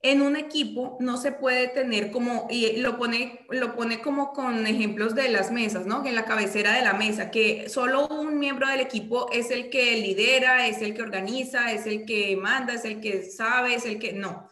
en 0.00 0.22
un 0.22 0.36
equipo 0.36 0.96
no 1.00 1.16
se 1.16 1.32
puede 1.32 1.68
tener 1.68 2.12
como, 2.12 2.46
y 2.48 2.76
lo 2.76 2.96
pone, 2.98 3.44
lo 3.50 3.74
pone 3.74 4.00
como 4.00 4.32
con 4.32 4.66
ejemplos 4.66 5.14
de 5.14 5.28
las 5.28 5.50
mesas, 5.50 5.86
¿no? 5.86 6.06
En 6.06 6.14
la 6.14 6.24
cabecera 6.24 6.72
de 6.72 6.82
la 6.82 6.92
mesa, 6.94 7.30
que 7.30 7.68
solo 7.68 8.06
un 8.06 8.38
miembro 8.38 8.68
del 8.68 8.80
equipo 8.80 9.28
es 9.32 9.50
el 9.50 9.70
que 9.70 9.96
lidera, 9.96 10.68
es 10.68 10.82
el 10.82 10.94
que 10.94 11.02
organiza, 11.02 11.72
es 11.72 11.86
el 11.86 12.06
que 12.06 12.36
manda, 12.36 12.74
es 12.74 12.84
el 12.84 13.00
que 13.00 13.24
sabe, 13.24 13.74
es 13.74 13.84
el 13.84 13.98
que 13.98 14.12
no. 14.12 14.48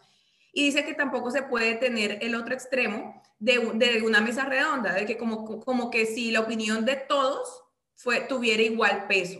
Y 0.51 0.65
dice 0.65 0.83
que 0.83 0.93
tampoco 0.93 1.31
se 1.31 1.43
puede 1.43 1.75
tener 1.75 2.19
el 2.21 2.35
otro 2.35 2.53
extremo 2.53 3.21
de, 3.39 3.71
de 3.75 4.01
una 4.01 4.19
mesa 4.19 4.43
redonda, 4.43 4.93
de 4.93 5.05
que 5.05 5.17
como, 5.17 5.61
como 5.61 5.89
que 5.89 6.05
si 6.05 6.31
la 6.31 6.41
opinión 6.41 6.83
de 6.83 6.97
todos 6.97 7.63
fue, 7.95 8.21
tuviera 8.21 8.63
igual 8.63 9.07
peso. 9.07 9.39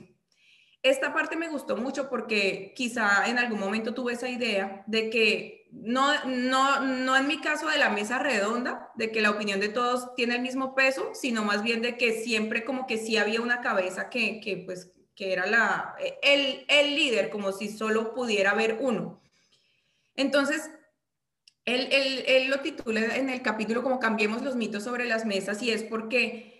Esta 0.84 1.14
parte 1.14 1.36
me 1.36 1.50
gustó 1.50 1.76
mucho 1.76 2.08
porque 2.10 2.74
quizá 2.76 3.28
en 3.28 3.40
algún 3.40 3.60
momento 3.60 3.94
tuve 3.94 4.14
esa 4.14 4.30
idea 4.30 4.84
de 4.88 5.10
que 5.10 5.57
no, 5.72 6.26
no, 6.26 6.82
no 6.82 7.16
en 7.16 7.28
mi 7.28 7.40
caso 7.40 7.68
de 7.70 7.78
la 7.78 7.90
mesa 7.90 8.20
redonda, 8.20 8.92
de 8.96 9.12
que 9.12 9.22
la 9.22 9.32
opinión 9.32 9.60
de 9.60 9.70
todos 9.70 10.14
tiene 10.16 10.36
el 10.36 10.42
mismo 10.42 10.76
peso, 10.76 11.12
sino 11.14 11.44
más 11.44 11.64
bien 11.64 11.82
de 11.82 11.98
que 11.98 12.22
siempre 12.24 12.66
como 12.66 12.88
que 12.88 12.98
sí 12.98 13.18
había 13.18 13.42
una 13.42 13.62
cabeza 13.62 14.10
que, 14.10 14.40
que 14.40 14.58
pues, 14.58 14.92
que 15.16 15.34
era 15.34 15.46
la, 15.46 15.96
el, 16.22 16.66
el 16.68 16.96
líder, 16.96 17.30
como 17.30 17.52
si 17.52 17.70
solo 17.70 18.14
pudiera 18.14 18.52
haber 18.52 18.78
uno. 18.80 19.22
Entonces, 20.16 20.70
él, 21.66 21.90
él, 21.92 22.24
él, 22.28 22.50
lo 22.50 22.62
titula 22.62 23.18
en 23.18 23.30
el 23.30 23.42
capítulo 23.42 23.84
como 23.84 24.00
cambiemos 24.00 24.42
los 24.42 24.56
mitos 24.56 24.84
sobre 24.84 25.06
las 25.06 25.26
mesas 25.26 25.62
y 25.62 25.72
es 25.72 25.84
porque 25.84 26.57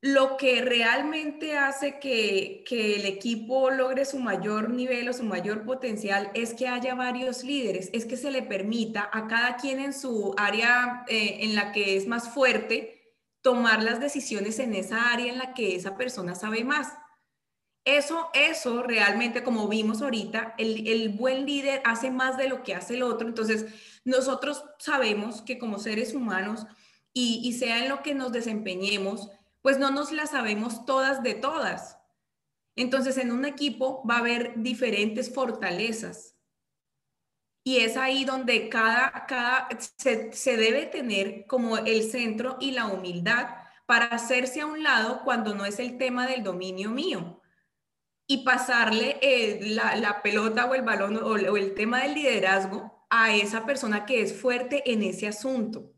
lo 0.00 0.36
que 0.36 0.60
realmente 0.62 1.56
hace 1.58 1.98
que, 1.98 2.64
el 2.70 3.04
equipo 3.04 3.70
logre 3.70 4.04
su 4.04 4.18
mayor 4.20 4.70
nivel 4.70 5.08
o 5.08 5.12
su 5.12 5.24
mayor 5.24 5.64
potencial 5.64 6.30
es 6.34 6.54
que 6.54 6.68
haya 6.68 6.94
varios 6.94 7.42
líderes, 7.42 7.90
es 7.92 8.04
que 8.04 8.16
se 8.16 8.30
le 8.30 8.42
permita 8.42 9.08
a 9.12 9.26
cada 9.26 9.56
quien 9.56 9.80
en 9.80 9.92
su 9.92 10.34
área 10.36 11.04
eh, 11.08 11.38
en 11.40 11.54
la 11.56 11.72
que 11.72 11.96
es 11.96 12.06
más 12.06 12.28
fuerte 12.32 13.16
tomar 13.42 13.82
las 13.82 14.00
decisiones 14.00 14.58
en 14.60 14.74
esa 14.74 15.12
área 15.12 15.32
en 15.32 15.38
la 15.38 15.54
que 15.54 15.74
esa 15.74 15.96
persona 15.96 16.34
sabe 16.34 16.62
más. 16.62 16.92
Eso, 17.84 18.28
eso 18.34 18.82
realmente, 18.82 19.42
como 19.42 19.66
vimos 19.66 20.02
ahorita, 20.02 20.54
el, 20.58 21.08
buen 21.10 21.46
líder 21.46 21.80
hace 21.84 22.10
más 22.10 22.36
de 22.36 22.48
lo 22.48 22.62
que 22.62 22.74
hace 22.74 22.94
el 22.94 23.02
otro. 23.02 23.26
Entonces, 23.26 23.66
nosotros 24.04 24.62
sabemos 24.78 25.42
que 25.42 25.58
como 25.58 25.78
seres 25.78 26.12
humanos, 26.14 26.66
y 27.14 27.52
sea 27.54 27.82
en 27.82 27.88
lo 27.88 28.02
que 28.02 28.14
nos 28.14 28.30
desempeñemos, 28.30 29.28
pues 29.62 29.78
no 29.78 29.90
nos 29.90 30.12
las 30.12 30.30
sabemos 30.30 30.84
todas 30.84 31.22
de 31.22 31.34
todas. 31.34 31.98
Entonces, 32.76 33.18
en 33.18 33.32
un 33.32 33.44
equipo 33.44 34.02
va 34.08 34.16
a 34.16 34.20
haber 34.20 34.54
diferentes 34.56 35.32
fortalezas. 35.32 36.36
Y 37.64 37.78
es 37.78 37.96
ahí 37.96 38.24
donde 38.24 38.68
cada, 38.68 39.26
cada 39.26 39.68
se, 39.96 40.32
se 40.32 40.56
debe 40.56 40.86
tener 40.86 41.46
como 41.46 41.76
el 41.76 42.08
centro 42.10 42.56
y 42.60 42.70
la 42.70 42.86
humildad 42.86 43.48
para 43.84 44.06
hacerse 44.06 44.60
a 44.60 44.66
un 44.66 44.82
lado 44.82 45.22
cuando 45.24 45.54
no 45.54 45.64
es 45.64 45.78
el 45.78 45.98
tema 45.98 46.26
del 46.26 46.42
dominio 46.42 46.90
mío 46.90 47.42
y 48.26 48.44
pasarle 48.44 49.18
eh, 49.22 49.58
la, 49.70 49.96
la, 49.96 50.22
pelota 50.22 50.66
o 50.66 50.74
el 50.74 50.82
balón 50.82 51.16
o, 51.16 51.30
o 51.30 51.56
el 51.56 51.74
tema 51.74 52.02
del 52.02 52.14
liderazgo 52.14 53.06
a 53.10 53.34
esa 53.34 53.64
persona 53.64 54.04
que 54.04 54.20
es 54.20 54.38
fuerte 54.38 54.90
en 54.92 55.02
ese 55.02 55.26
asunto. 55.26 55.90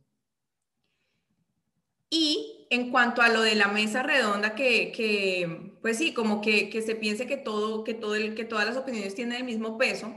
Y 2.09 2.60
en 2.71 2.91
cuanto 2.91 3.21
a 3.21 3.29
lo 3.29 3.43
de 3.43 3.57
la 3.57 3.67
mesa 3.67 4.03
redonda, 4.05 4.55
que, 4.55 5.77
pues 5.83 5.99
sí, 5.99 6.15
como 6.15 6.41
que, 6.41 6.71
se 6.83 6.95
piense 6.95 7.27
que, 7.27 7.37
todo, 7.37 7.83
que, 7.83 7.95
todo 7.95 8.15
el, 8.15 8.37
que 8.37 8.45
todas 8.45 8.65
las 8.65 8.77
opiniones 8.77 9.17
tienen 9.17 9.39
el 9.39 9.45
mismo 9.45 9.77
peso, 9.77 10.15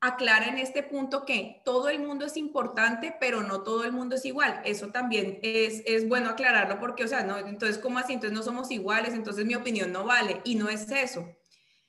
aclara 0.00 0.48
en 0.48 0.58
este 0.58 0.82
punto 0.82 1.24
que 1.24 1.62
todo 1.64 1.88
el 1.88 2.00
mundo 2.00 2.26
es 2.26 2.36
importante, 2.36 3.14
pero 3.20 3.44
no 3.44 3.62
todo 3.62 3.84
el 3.84 3.92
mundo 3.92 4.16
es 4.16 4.24
igual. 4.24 4.60
Eso 4.64 4.88
también 4.88 5.38
es, 5.42 5.84
es 5.86 6.08
bueno 6.08 6.28
aclararlo 6.28 6.80
porque, 6.80 7.04
o 7.04 7.08
sea, 7.08 7.22
no, 7.22 7.38
entonces, 7.38 7.78
¿cómo 7.78 8.00
así? 8.00 8.12
Entonces 8.14 8.36
no 8.36 8.42
somos 8.42 8.72
iguales, 8.72 9.14
entonces 9.14 9.46
mi 9.46 9.54
opinión 9.54 9.92
no 9.92 10.04
vale. 10.04 10.40
Y 10.42 10.56
no 10.56 10.68
es 10.68 10.90
eso, 10.90 11.24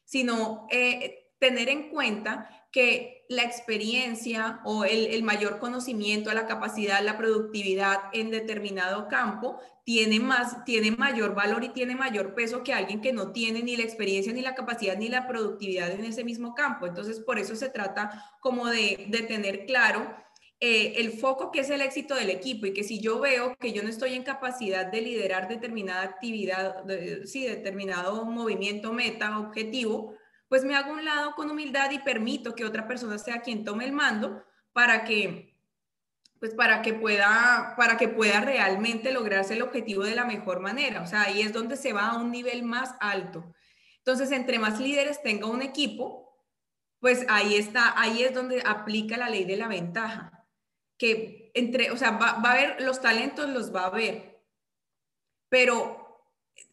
sino 0.05 0.67
eh, 0.69 1.31
tener 1.39 1.69
en 1.69 1.89
cuenta 1.89 2.62
que 2.73 3.23
la 3.29 3.43
experiencia 3.43 4.59
o 4.65 4.83
el, 4.83 5.21
mayor 5.23 5.59
conocimiento, 5.59 6.33
la 6.33 6.47
capacidad, 6.47 7.01
la 7.03 7.19
productividad 7.19 7.99
en 8.13 8.31
determinado 8.31 9.07
campo 9.07 9.59
tiene, 9.85 10.19
más, 10.19 10.65
tiene 10.65 10.89
mayor 10.91 11.35
valor 11.35 11.63
y 11.63 11.69
tiene 11.69 11.95
mayor 11.95 12.33
peso 12.33 12.63
que 12.63 12.73
alguien 12.73 12.99
que 12.99 13.13
no 13.13 13.31
tiene 13.31 13.61
ni 13.61 13.77
la 13.77 13.83
experiencia, 13.83 14.33
ni 14.33 14.41
la 14.41 14.55
capacidad, 14.55 14.97
ni 14.97 15.07
la 15.07 15.27
productividad 15.27 15.91
en 15.91 16.03
ese 16.03 16.23
mismo 16.23 16.55
campo. 16.55 16.87
Entonces, 16.87 17.19
por 17.19 17.37
eso 17.37 17.55
se 17.55 17.69
trata 17.69 18.25
como 18.39 18.67
de, 18.67 19.07
tener 19.27 19.67
claro 19.67 20.11
eh, 20.59 20.93
el 20.97 21.11
foco 21.11 21.51
que 21.51 21.59
es 21.59 21.69
el 21.69 21.81
éxito 21.81 22.15
del 22.15 22.31
equipo 22.31 22.65
y 22.65 22.73
que 22.73 22.83
si 22.83 22.99
yo 22.99 23.19
veo 23.19 23.55
que 23.59 23.71
yo 23.71 23.83
no 23.83 23.89
estoy 23.89 24.15
en 24.15 24.23
capacidad 24.23 24.87
de 24.87 25.01
liderar 25.01 25.47
determinada 25.47 26.01
actividad, 26.01 26.83
sí, 27.25 27.45
determinado 27.45 28.25
movimiento, 28.25 28.93
meta, 28.93 29.37
objetivo, 29.37 30.15
pues 30.53 30.65
me 30.65 30.75
hago 30.75 30.93
un 30.93 31.03
lado 31.03 31.33
con 31.33 31.49
humildad 31.49 31.89
y 31.89 31.97
permito 31.97 32.53
que 32.53 32.63
otra 32.63 32.87
persona 32.87 33.17
sea 33.17 33.41
quien 33.41 33.65
tome 33.65 33.85
el 33.85 33.91
mando 33.91 34.43
para 34.71 35.03
que 35.03 35.57
pues 36.39 36.53
para 36.53 36.83
que 36.83 36.93
pueda 36.93 37.73
para 37.75 37.97
que 37.97 38.07
pueda 38.07 38.39
realmente 38.39 39.11
lograrse 39.11 39.55
el 39.55 39.63
objetivo 39.63 40.03
de 40.03 40.13
la 40.13 40.25
mejor 40.25 40.59
manera, 40.59 41.01
o 41.01 41.07
sea, 41.07 41.23
ahí 41.23 41.41
es 41.41 41.53
donde 41.53 41.75
se 41.75 41.91
va 41.91 42.09
a 42.09 42.17
un 42.17 42.29
nivel 42.29 42.61
más 42.61 42.93
alto. 42.99 43.51
Entonces, 43.97 44.31
entre 44.31 44.59
más 44.59 44.79
líderes 44.79 45.23
tenga 45.23 45.47
un 45.47 45.63
equipo, 45.63 46.37
pues 46.99 47.25
ahí 47.29 47.55
está, 47.55 47.99
ahí 47.99 48.21
es 48.21 48.35
donde 48.35 48.61
aplica 48.63 49.17
la 49.17 49.31
ley 49.31 49.45
de 49.45 49.57
la 49.57 49.67
ventaja, 49.67 50.45
que 50.99 51.49
entre, 51.55 51.89
o 51.89 51.97
sea, 51.97 52.11
va, 52.11 52.33
va 52.33 52.49
a 52.49 52.53
haber 52.53 52.81
los 52.83 53.01
talentos 53.01 53.49
los 53.49 53.73
va 53.73 53.85
a 53.85 53.87
haber, 53.87 54.39
pero 55.49 56.02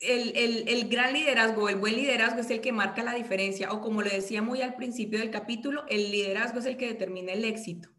el, 0.01 0.89
gran 0.89 1.13
liderazgo, 1.13 1.69
el 1.69 1.77
buen 1.77 1.95
liderazgo 1.95 2.41
es 2.41 2.51
el 2.51 2.61
que 2.61 2.73
marca 2.73 3.03
la 3.03 3.15
diferencia, 3.15 3.73
o 3.73 3.81
como 3.81 4.03
le 4.03 4.11
decía 4.11 4.43
muy 4.43 4.63
al 4.63 4.75
principio 4.75 5.19
del 5.19 5.31
capítulo, 5.31 5.85
el 5.89 6.11
liderazgo 6.11 6.61
es 6.61 6.67
el 6.67 6.77
que 6.77 6.89
determina 6.89 7.33
el 7.33 7.45
éxito 7.45 7.91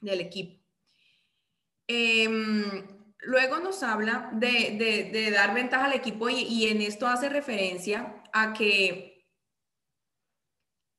del 0.00 0.20
equipo. 0.20 0.60
Em, 1.86 2.86
luego 3.18 3.58
nos 3.58 3.82
habla 3.82 4.30
de, 4.32 5.30
dar 5.32 5.54
ventaja 5.54 5.86
al 5.86 5.92
equipo 5.92 6.28
y, 6.28 6.66
en 6.66 6.82
esto 6.82 7.06
hace 7.06 7.28
referencia 7.28 8.22
a 8.32 8.52
que 8.52 9.28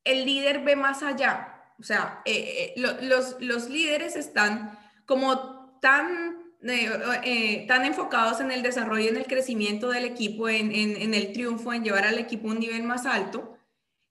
el 0.04 0.26
líder 0.26 0.64
ve 0.64 0.76
más 0.76 1.04
allá. 1.04 1.74
O 1.80 1.84
sea, 1.84 2.22
eh, 2.26 2.74
eh, 2.78 3.02
los, 3.02 3.42
los 3.42 3.70
líderes 3.70 4.16
están 4.16 4.80
como 5.06 5.80
tan 5.82 6.45
eh, 6.64 7.66
tan 7.68 7.86
enfocados 7.86 8.40
en 8.42 8.52
el 8.52 8.64
desarrollo 8.64 9.10
en 9.10 9.18
el 9.18 9.26
crecimiento 9.26 9.90
del 9.90 10.06
equipo, 10.06 10.50
en, 10.50 10.72
el 11.14 11.32
triunfo, 11.32 11.74
en 11.74 11.84
llevar 11.84 12.06
al 12.06 12.18
equipo 12.18 12.50
a 12.50 12.54
un 12.54 12.60
nivel 12.60 12.84
más 12.84 13.06
alto, 13.06 13.56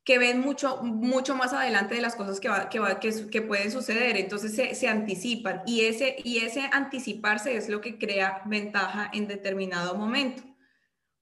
que 0.05 0.19
ven 0.19 0.41
mucho, 0.41 0.83
mucho 0.83 1.35
más 1.35 1.53
adelante 1.53 1.95
de 1.95 2.03
las 2.03 2.15
cosas 2.15 2.39
que, 2.39 2.49
va, 2.49 2.69
que, 2.69 2.79
va, 2.79 3.01
que, 3.01 3.29
que, 3.31 3.43
pueden 3.43 3.73
suceder, 3.73 4.17
entonces 4.17 4.79
se, 4.79 4.89
anticipan 4.89 5.63
y 5.67 5.87
ese, 5.87 6.17
y 6.23 6.39
ese 6.39 6.69
anticiparse 6.73 7.57
es 7.57 7.69
lo 7.69 7.81
que 7.81 7.99
crea 7.99 8.43
ventaja 8.45 9.11
en 9.15 9.27
determinado 9.27 9.95
momento, 9.95 10.43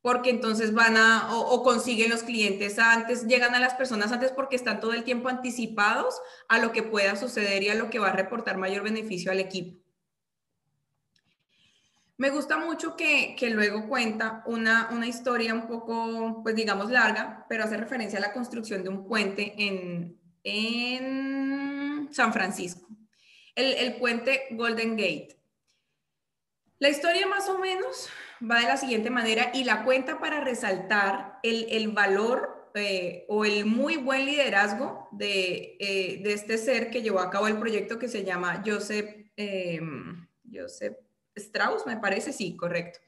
porque 0.01 0.31
entonces 0.31 0.75
van 0.75 0.97
a 0.97 1.33
o, 1.33 1.63
consiguen 1.63 2.11
los 2.11 2.25
clientes 2.25 2.81
antes, 2.81 3.27
llegan 3.29 3.55
a 3.55 3.61
las 3.61 3.75
personas 3.75 4.11
antes 4.11 4.33
porque 4.33 4.57
están 4.57 4.81
todo 4.81 4.95
el 4.95 5.05
tiempo 5.05 5.29
anticipados 5.29 6.21
a 6.49 6.59
lo 6.59 6.73
que 6.73 6.83
pueda 6.83 7.15
suceder 7.15 7.63
y 7.63 7.69
a 7.69 7.77
lo 7.77 7.89
que 7.89 8.01
va 8.01 8.09
a 8.09 8.13
reportar 8.13 8.59
mayor 8.59 8.83
beneficio 8.83 9.31
al 9.31 9.39
equipo. 9.39 9.82
Me 12.23 12.31
gusta 12.31 12.57
mucho 12.57 12.97
que, 12.97 13.37
luego 13.51 13.89
cuenta 13.89 14.45
una, 14.47 14.89
historia 15.09 15.53
un 15.55 15.67
poco, 15.67 16.41
pues 16.45 16.55
digamos, 16.55 16.89
larga, 16.89 17.45
pero 17.49 17.65
hace 17.65 17.77
referencia 17.77 18.21
a 18.21 18.23
la 18.23 18.33
construcción 18.33 18.85
de 18.85 18.91
un 18.91 19.09
puente 19.09 19.53
en, 19.59 20.21
San 22.13 22.33
Francisco, 22.33 22.87
el, 23.57 23.97
puente 23.97 24.43
Golden 24.53 24.97
Gate. 24.97 25.37
La 26.79 26.91
historia 26.91 27.27
más 27.27 27.49
o 27.49 27.59
menos 27.59 28.09
va 28.41 28.61
de 28.61 28.69
la 28.69 28.77
siguiente 28.77 29.11
manera 29.11 29.51
y 29.53 29.65
la 29.65 29.83
cuenta 29.83 30.21
para 30.21 30.45
resaltar 30.45 31.41
el, 31.43 31.89
valor 31.89 32.71
eh, 32.77 33.25
o 33.29 33.45
el 33.45 33.67
muy 33.67 33.97
buen 33.97 34.27
liderazgo 34.27 35.09
de, 35.11 35.77
eh, 35.81 36.21
de, 36.23 36.33
este 36.35 36.57
ser 36.57 36.89
que 36.91 37.03
llevó 37.03 37.19
a 37.19 37.31
cabo 37.31 37.49
el 37.49 37.59
proyecto 37.59 37.99
que 37.99 38.07
se 38.07 38.23
llama 38.23 38.63
Joseph, 38.65 39.11
eh, 39.37 39.81
Joseph 40.49 40.95
Strauss, 41.37 41.87
me 41.87 41.97
parece, 41.97 42.33
sí, 42.33 42.57
correcto. 42.57 43.01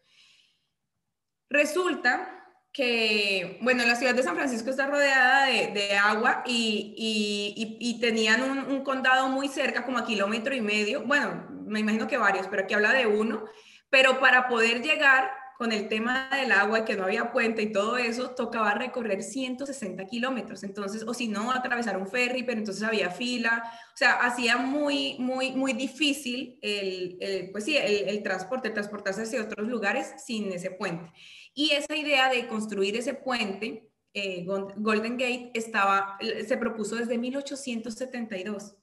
Resulta 1.50 2.44
que, 2.72 3.58
bueno, 3.62 3.84
la 3.84 3.94
ciudad 3.94 4.14
de 4.14 4.22
San 4.22 4.34
Francisco 4.34 4.70
está 4.70 4.86
rodeada 4.86 5.46
de, 5.46 5.96
agua 5.96 6.42
y, 6.46 7.98
tenían 8.00 8.42
un, 8.42 8.58
un, 8.58 8.82
condado 8.82 9.28
muy 9.28 9.48
cerca, 9.48 9.84
como 9.84 9.98
a 9.98 10.06
kilómetro 10.06 10.54
y 10.54 10.60
medio, 10.60 11.04
bueno, 11.04 11.46
me 11.66 11.80
imagino 11.80 12.08
que 12.08 12.18
varios, 12.18 12.48
pero 12.48 12.64
aquí 12.64 12.74
habla 12.74 12.92
de 12.92 13.06
uno, 13.06 13.44
pero 13.90 14.18
para 14.18 14.48
poder 14.48 14.82
llegar 14.82 15.30
con 15.56 15.70
el 15.70 15.88
tema 15.88 16.28
del 16.30 16.50
agua 16.50 16.80
y 16.80 16.84
que 16.84 16.96
no 16.96 17.04
había 17.04 17.30
puente 17.30 17.62
y 17.62 17.72
todo 17.72 17.96
eso, 17.96 18.30
tocaba 18.30 18.74
recorrer 18.74 19.22
160 19.22 20.04
kilómetros. 20.06 20.64
Entonces, 20.64 21.04
o 21.06 21.14
si 21.14 21.28
no, 21.28 21.52
atravesar 21.52 21.96
un 21.96 22.08
ferry, 22.08 22.42
pero 22.42 22.58
entonces 22.58 22.82
había 22.82 23.10
fila. 23.10 23.62
O 23.94 23.96
sea, 23.96 24.14
hacía 24.14 24.56
muy, 24.56 25.16
muy, 25.20 25.52
muy 25.52 25.72
difícil 25.72 26.58
el, 26.60 27.16
el 27.20 27.50
pues 27.52 27.64
sí, 27.64 27.76
el, 27.76 28.22
transporte, 28.22 28.70
transportarse 28.70 29.22
hacia 29.22 29.42
otros 29.42 29.68
lugares 29.68 30.12
sin 30.24 30.52
ese 30.52 30.72
puente. 30.72 31.12
Y 31.54 31.70
esa 31.70 31.96
idea 31.96 32.28
de 32.28 32.48
construir 32.48 32.96
ese 32.96 33.14
puente, 33.14 33.88
eh, 34.12 34.44
Golden 34.44 35.16
Gate, 35.16 35.52
estaba, 35.54 36.18
se 36.46 36.56
propuso 36.56 36.96
desde 36.96 37.16
1872. 37.16 38.74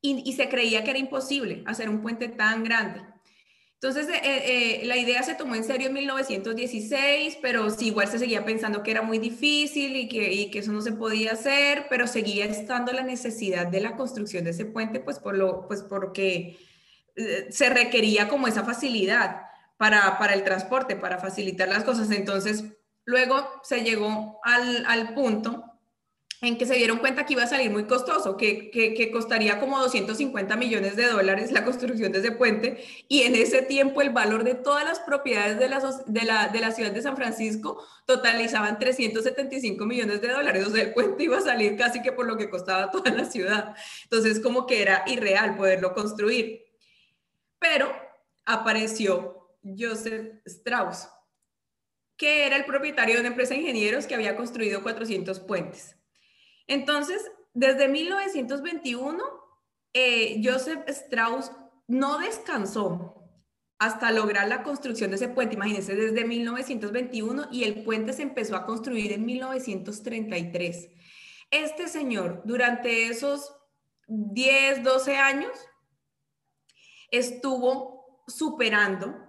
Y, 0.00 0.22
y 0.24 0.32
se 0.32 0.48
creía 0.48 0.82
que 0.82 0.90
era 0.90 0.98
imposible 0.98 1.62
hacer 1.66 1.88
un 1.90 2.00
puente 2.00 2.28
tan 2.28 2.64
grande. 2.64 3.11
Entonces, 3.82 4.14
eh, 4.14 4.20
eh, 4.22 4.82
la 4.84 4.96
idea 4.96 5.24
se 5.24 5.34
tomó 5.34 5.56
en 5.56 5.64
serio 5.64 5.88
en 5.88 5.94
1916, 5.94 7.38
pero 7.42 7.68
sí, 7.68 7.88
igual 7.88 8.06
se 8.06 8.20
seguía 8.20 8.44
pensando 8.44 8.84
que 8.84 8.92
era 8.92 9.02
muy 9.02 9.18
difícil 9.18 9.96
y 9.96 10.08
que, 10.08 10.32
y 10.32 10.52
que, 10.52 10.60
eso 10.60 10.70
no 10.70 10.80
se 10.82 10.92
podía 10.92 11.32
hacer, 11.32 11.86
pero 11.90 12.06
seguía 12.06 12.44
estando 12.44 12.92
la 12.92 13.02
necesidad 13.02 13.66
de 13.66 13.80
la 13.80 13.96
construcción 13.96 14.44
de 14.44 14.50
ese 14.50 14.66
puente, 14.66 15.00
pues, 15.00 15.18
por 15.18 15.36
lo, 15.36 15.66
pues 15.66 15.82
porque 15.82 16.60
eh, 17.16 17.48
se 17.50 17.70
requería 17.70 18.28
como 18.28 18.46
esa 18.46 18.62
facilidad 18.62 19.46
para, 19.78 20.16
para, 20.16 20.34
el 20.34 20.44
transporte, 20.44 20.94
para 20.94 21.18
facilitar 21.18 21.68
las 21.68 21.82
cosas. 21.82 22.08
Entonces, 22.12 22.62
luego 23.04 23.50
se 23.64 23.82
llegó 23.82 24.38
al, 24.44 24.86
al 24.86 25.12
punto 25.12 25.71
en 26.42 26.58
que 26.58 26.66
se 26.66 26.74
dieron 26.74 26.98
cuenta 26.98 27.24
que 27.24 27.34
iba 27.34 27.44
a 27.44 27.46
salir 27.46 27.70
muy 27.70 27.84
costoso, 27.84 28.36
que, 28.36 28.68
que, 28.70 29.10
costaría 29.12 29.60
como 29.60 29.78
250 29.78 30.56
millones 30.56 30.96
de 30.96 31.06
dólares 31.06 31.52
la 31.52 31.64
construcción 31.64 32.10
de 32.10 32.18
ese 32.18 32.32
puente, 32.32 32.84
y 33.06 33.22
en 33.22 33.36
ese 33.36 33.62
tiempo 33.62 34.02
el 34.02 34.10
valor 34.10 34.42
de 34.42 34.56
todas 34.56 34.84
las 34.84 34.98
propiedades 34.98 35.60
de 35.60 35.68
la, 35.68 35.80
de 36.04 36.22
la, 36.24 36.48
de 36.48 36.60
la 36.60 36.72
ciudad 36.72 36.90
de 36.90 37.00
San 37.00 37.16
Francisco 37.16 37.80
totalizaban 38.06 38.80
375 38.80 39.86
millones 39.86 40.20
de 40.20 40.28
dólares, 40.28 40.66
o 40.66 40.70
sea, 40.70 40.82
el 40.82 40.92
puente 40.92 41.22
iba 41.22 41.38
a 41.38 41.42
salir 41.42 41.76
casi 41.76 42.02
que 42.02 42.10
por 42.10 42.26
lo 42.26 42.36
que 42.36 42.50
costaba 42.50 42.90
toda 42.90 43.12
la 43.12 43.24
ciudad. 43.24 43.76
Entonces, 44.02 44.40
como 44.40 44.66
que 44.66 44.82
era 44.82 45.04
irreal 45.06 45.56
poderlo 45.56 45.94
construir. 45.94 46.64
Pero 47.60 47.94
apareció 48.44 49.56
Joseph 49.62 50.40
Strauss, 50.44 51.08
que 52.16 52.46
era 52.46 52.56
el 52.56 52.64
propietario 52.64 53.14
de 53.14 53.20
una 53.20 53.28
empresa 53.28 53.54
de 53.54 53.60
ingenieros 53.60 54.08
que 54.08 54.16
había 54.16 54.36
construido 54.36 54.82
400 54.82 55.38
puentes. 55.38 56.01
Entonces, 56.66 57.30
desde 57.54 57.88
1921, 57.88 59.22
eh, 59.94 60.40
Joseph 60.42 60.88
Strauss 60.88 61.52
no 61.86 62.18
descansó 62.18 63.22
hasta 63.78 64.12
lograr 64.12 64.48
la 64.48 64.62
construcción 64.62 65.10
de 65.10 65.16
ese 65.16 65.28
puente. 65.28 65.56
Imagínense, 65.56 65.96
desde 65.96 66.24
1921 66.24 67.48
y 67.50 67.64
el 67.64 67.82
puente 67.82 68.12
se 68.12 68.22
empezó 68.22 68.56
a 68.56 68.64
construir 68.64 69.12
en 69.12 69.26
1933. 69.26 70.88
Este 71.50 71.88
señor, 71.88 72.42
durante 72.44 73.08
esos 73.08 73.54
10, 74.06 74.84
12 74.84 75.16
años, 75.16 75.52
estuvo 77.10 78.22
superando 78.26 79.21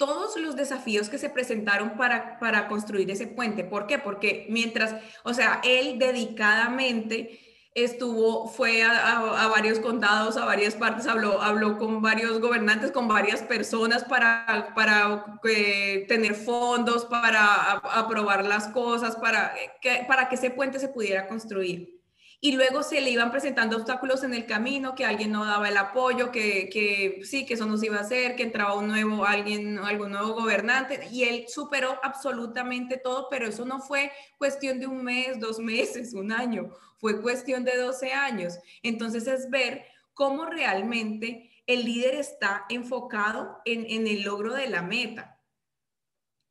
todos 0.00 0.38
los 0.38 0.56
desafíos 0.56 1.10
que 1.10 1.18
se 1.18 1.28
presentaron 1.28 1.98
para, 1.98 2.38
para 2.38 2.68
construir 2.68 3.10
ese 3.10 3.26
puente. 3.26 3.64
¿Por 3.64 3.86
qué? 3.86 3.98
Porque 3.98 4.46
mientras, 4.48 4.94
o 5.24 5.34
sea, 5.34 5.60
él 5.62 5.98
dedicadamente 5.98 7.38
estuvo, 7.74 8.48
fue 8.48 8.82
a, 8.82 9.46
varios 9.54 9.78
condados, 9.78 10.38
a 10.38 10.46
varias 10.46 10.74
partes, 10.74 11.06
habló, 11.06 11.42
habló 11.42 11.76
con 11.76 12.00
varios 12.00 12.40
gobernantes, 12.40 12.92
con 12.92 13.08
varias 13.08 13.42
personas 13.42 14.02
para, 14.04 14.72
para 14.74 15.38
eh, 15.44 16.06
tener 16.08 16.34
fondos, 16.34 17.04
para 17.04 17.72
aprobar 17.72 18.46
las 18.46 18.68
cosas, 18.68 19.16
para 19.16 19.54
que, 19.82 20.06
para 20.08 20.30
que 20.30 20.36
ese 20.36 20.48
puente 20.48 20.78
se 20.78 20.88
pudiera 20.88 21.28
construir 21.28 21.99
y 22.42 22.52
luego 22.52 22.82
se 22.82 23.02
le 23.02 23.10
iban 23.10 23.30
presentando 23.30 23.76
obstáculos 23.76 24.24
en 24.24 24.32
el 24.32 24.46
camino, 24.46 24.94
que 24.94 25.04
alguien 25.04 25.30
no 25.30 25.44
daba 25.44 25.68
el 25.68 25.76
apoyo, 25.76 26.32
que, 26.32 26.70
que 26.70 27.20
sí, 27.22 27.44
que 27.44 27.54
eso 27.54 27.66
no 27.66 27.76
se 27.76 27.86
iba 27.86 27.98
a 27.98 28.00
hacer, 28.00 28.34
que 28.34 28.44
entraba 28.44 28.76
un 28.76 28.88
nuevo, 28.88 29.26
alguien, 29.26 29.78
algún 29.78 30.12
nuevo 30.12 30.32
gobernante, 30.32 31.08
y 31.12 31.24
él 31.24 31.44
superó 31.48 32.00
absolutamente 32.02 32.96
todo, 32.96 33.28
pero 33.30 33.46
eso 33.46 33.66
no 33.66 33.80
fue 33.80 34.10
cuestión 34.38 34.80
de 34.80 34.86
un 34.86 35.04
mes, 35.04 35.38
dos 35.38 35.58
meses, 35.58 36.14
un 36.14 36.32
año, 36.32 36.70
fue 36.96 37.20
cuestión 37.20 37.62
de 37.64 37.76
12 37.76 38.12
años. 38.12 38.58
Entonces 38.82 39.26
es 39.26 39.50
ver 39.50 39.84
cómo 40.14 40.46
realmente 40.46 41.50
el 41.66 41.84
líder 41.84 42.14
está 42.14 42.64
enfocado 42.70 43.58
en, 43.66 43.84
en 43.86 44.06
el 44.06 44.22
logro 44.22 44.54
de 44.54 44.68
la 44.68 44.82
meta 44.82 45.38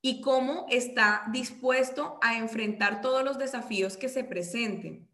y 0.01 0.21
cómo 0.21 0.67
está 0.69 1.25
dispuesto 1.31 2.19
a 2.21 2.37
enfrentar 2.37 3.01
todos 3.01 3.23
los 3.23 3.39
desafíos 3.39 3.97
que 3.97 4.07
se 4.07 4.23
presenten. 4.23 5.08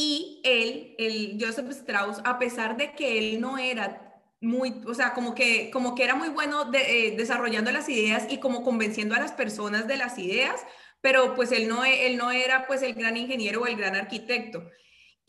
Y 0.00 0.40
él, 0.44 0.94
el 0.96 1.38
Joseph 1.40 1.70
Strauss, 1.70 2.20
a 2.22 2.38
pesar 2.38 2.76
de 2.76 2.92
que 2.92 3.18
él 3.18 3.40
no 3.40 3.58
era 3.58 4.22
muy, 4.40 4.80
o 4.86 4.94
sea, 4.94 5.12
como 5.12 5.34
que, 5.34 5.70
como 5.72 5.96
que 5.96 6.04
era 6.04 6.14
muy 6.14 6.28
bueno 6.28 6.70
eh, 6.72 7.16
desarrollando 7.16 7.72
las 7.72 7.88
ideas 7.88 8.28
y 8.30 8.38
como 8.38 8.62
convenciendo 8.62 9.16
a 9.16 9.18
las 9.18 9.32
personas 9.32 9.88
de 9.88 9.96
las 9.96 10.16
ideas, 10.20 10.64
pero 11.00 11.34
pues 11.34 11.50
él 11.50 11.66
no, 11.66 11.84
él 11.84 12.16
no 12.16 12.30
era 12.30 12.68
pues 12.68 12.82
el 12.82 12.94
gran 12.94 13.16
ingeniero 13.16 13.62
o 13.62 13.66
el 13.66 13.74
gran 13.74 13.96
arquitecto. 13.96 14.70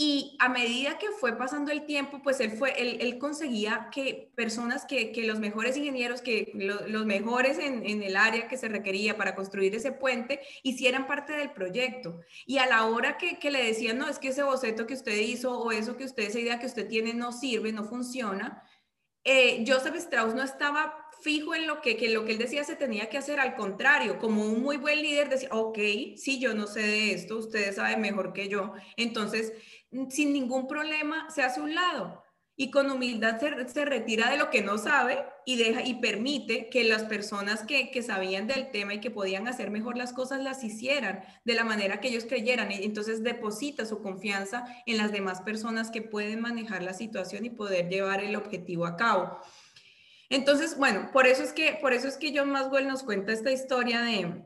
Y 0.02 0.38
a 0.40 0.48
medida 0.48 0.98
que 0.98 1.12
fue 1.12 1.38
pasando 1.38 1.74
el 1.74 1.86
tiempo, 1.86 2.22
pues 2.24 2.40
él, 2.40 2.52
fue, 2.52 2.72
él, 2.82 3.00
él 3.02 3.18
conseguía 3.18 3.90
que 3.92 4.32
personas, 4.34 4.86
que, 4.86 5.12
que, 5.12 5.28
los 5.28 5.40
mejores 5.40 5.76
ingenieros, 5.76 6.22
que 6.22 6.54
lo, 6.56 6.88
los 6.88 7.06
mejores 7.06 7.60
en, 7.60 7.86
en, 7.86 8.02
el 8.02 8.16
área 8.16 8.48
que 8.48 8.56
se 8.56 8.70
requería 8.70 9.18
para 9.18 9.36
construir 9.36 9.76
ese 9.76 9.92
puente, 9.92 10.40
hicieran 10.64 11.06
parte 11.06 11.34
del 11.34 11.52
proyecto. 11.52 12.22
Y 12.46 12.60
a 12.60 12.66
la 12.66 12.86
hora 12.86 13.18
que, 13.18 13.40
que 13.40 13.52
le 13.52 13.62
decían, 13.62 13.98
no, 13.98 14.08
es 14.08 14.20
que 14.20 14.30
ese 14.30 14.44
boceto 14.44 14.88
que 14.88 14.94
usted 14.94 15.18
hizo 15.18 15.60
o 15.60 15.74
eso 15.74 15.98
que 15.98 16.06
usted, 16.06 16.24
esa 16.24 16.40
idea 16.40 16.60
que 16.60 16.68
usted 16.68 16.88
tiene 16.88 17.14
no 17.14 17.34
sirve, 17.34 17.74
no 17.74 17.84
funciona, 17.84 18.64
eh, 19.26 19.66
Joseph 19.68 19.96
Strauss 19.96 20.34
no 20.34 20.44
estaba 20.44 21.10
fijo 21.22 21.54
en 21.54 21.68
lo 21.68 21.82
que, 21.82 21.98
que, 21.98 22.10
lo 22.10 22.24
que 22.24 22.32
él 22.32 22.38
decía 22.38 22.64
se 22.64 22.76
tenía 22.76 23.10
que 23.10 23.18
hacer, 23.18 23.40
al 23.40 23.56
contrario, 23.56 24.18
como 24.18 24.46
un 24.46 24.62
muy 24.62 24.78
buen 24.78 25.02
líder 25.02 25.28
decía, 25.28 25.50
ok, 25.52 25.78
sí, 26.16 26.40
yo 26.40 26.54
no 26.54 26.68
sé 26.68 26.82
de 26.82 27.12
esto, 27.12 27.38
ustedes 27.38 27.76
saben 27.76 28.00
mejor 28.00 28.32
que 28.32 28.48
yo, 28.48 28.74
entonces 28.96 29.52
sin 30.10 30.34
ningún 30.34 30.68
problema 30.68 31.30
se 31.30 31.44
hace 31.44 31.62
un 31.62 31.76
lado 31.76 32.24
y 32.62 32.72
con 32.72 32.92
humildad 32.92 33.40
se, 33.40 33.70
se, 33.70 33.86
retira 33.86 34.30
de 34.30 34.36
lo 34.36 34.50
que 34.50 34.62
no 34.62 34.78
sabe 34.78 35.26
y 35.46 35.56
deja 35.56 35.82
y 35.82 36.02
permite 36.02 36.70
que 36.70 36.84
las 36.84 37.04
personas 37.04 37.64
que, 37.64 37.90
que, 37.90 38.04
sabían 38.04 38.48
del 38.48 38.70
tema 38.70 38.96
y 38.96 39.00
que 39.00 39.10
podían 39.10 39.48
hacer 39.48 39.72
mejor 39.72 39.96
las 39.96 40.12
cosas 40.12 40.44
las 40.44 40.62
hicieran 40.62 41.24
de 41.46 41.54
la 41.54 41.64
manera 41.64 42.02
que 42.02 42.10
ellos 42.10 42.26
creyeran. 42.26 42.70
Y 42.70 42.84
entonces 42.84 43.24
deposita 43.24 43.86
su 43.86 44.02
confianza 44.02 44.66
en 44.86 44.98
las 44.98 45.14
demás 45.14 45.40
personas 45.40 45.90
que 45.90 46.02
pueden 46.02 46.42
manejar 46.42 46.84
la 46.84 46.94
situación 46.94 47.46
y 47.46 47.50
poder 47.50 47.88
llevar 47.88 48.22
el 48.22 48.36
objetivo 48.36 48.86
a 48.86 48.98
cabo. 48.98 49.40
Entonces, 50.30 50.78
bueno, 50.78 51.12
por 51.14 51.28
eso 51.28 51.44
es 51.44 51.54
que, 51.54 51.78
por 51.82 51.94
eso 51.94 52.10
es 52.10 52.18
que 52.18 52.38
John 52.38 52.52
Maswell 52.52 52.90
nos 52.90 53.04
cuenta 53.04 53.32
esta 53.32 53.52
historia 53.54 54.02
de, 54.02 54.44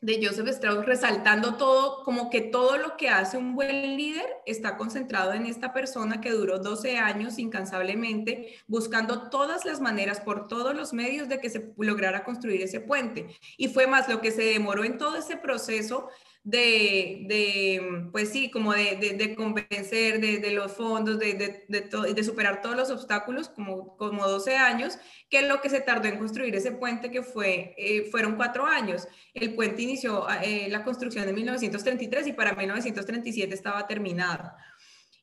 de 0.00 0.24
Joseph 0.24 0.48
Strauss, 0.48 0.86
resaltando 0.86 1.56
todo, 1.56 2.02
como 2.04 2.30
que 2.30 2.40
todo 2.40 2.78
lo 2.78 2.96
que 2.96 3.10
hace 3.10 3.36
un 3.36 3.54
buen 3.54 3.96
líder 3.96 4.26
está 4.46 4.76
concentrado 4.76 5.34
en 5.34 5.44
esta 5.44 5.72
persona 5.72 6.20
que 6.20 6.30
duró 6.30 6.58
12 6.58 6.96
años 6.98 7.38
incansablemente, 7.38 8.56
buscando 8.66 9.28
todas 9.28 9.64
las 9.64 9.80
maneras, 9.80 10.20
por 10.20 10.48
todos 10.48 10.74
los 10.74 10.92
medios, 10.92 11.28
de 11.28 11.38
que 11.38 11.50
se 11.50 11.72
lograra 11.76 12.24
construir 12.24 12.62
ese 12.62 12.80
puente. 12.80 13.26
Y 13.58 13.68
fue 13.68 13.86
más 13.86 14.08
lo 14.08 14.20
que 14.20 14.30
se 14.30 14.42
demoró 14.42 14.84
en 14.84 14.96
todo 14.96 15.16
ese 15.16 15.36
proceso 15.36 16.08
de, 16.42 17.26
de, 17.28 18.08
pues 18.12 18.30
sí, 18.30 18.50
como 18.50 18.72
de, 18.72 18.96
de, 18.96 19.34
convencer 19.34 20.20
de, 20.20 20.50
los 20.52 20.72
fondos, 20.72 21.18
de, 21.18 22.24
superar 22.24 22.62
todos 22.62 22.76
los 22.76 22.90
obstáculos, 22.90 23.48
como, 23.50 23.96
como 23.96 24.26
12 24.26 24.56
años, 24.56 24.98
que 25.28 25.42
lo 25.42 25.60
que 25.60 25.68
se 25.68 25.80
tardó 25.80 26.08
en 26.08 26.18
construir 26.18 26.54
ese 26.54 26.72
puente, 26.72 27.10
que 27.10 27.22
fue, 27.22 27.74
eh, 27.76 28.08
fueron 28.10 28.36
cuatro 28.36 28.64
años. 28.66 29.06
El 29.34 29.54
puente 29.54 29.82
inició 29.82 30.26
eh, 30.42 30.68
la 30.70 30.82
construcción 30.82 31.28
en 31.28 31.34
1933 31.34 32.28
y 32.28 32.32
para 32.32 32.54
1937 32.54 33.54
estaba 33.54 33.86
terminado. 33.86 34.50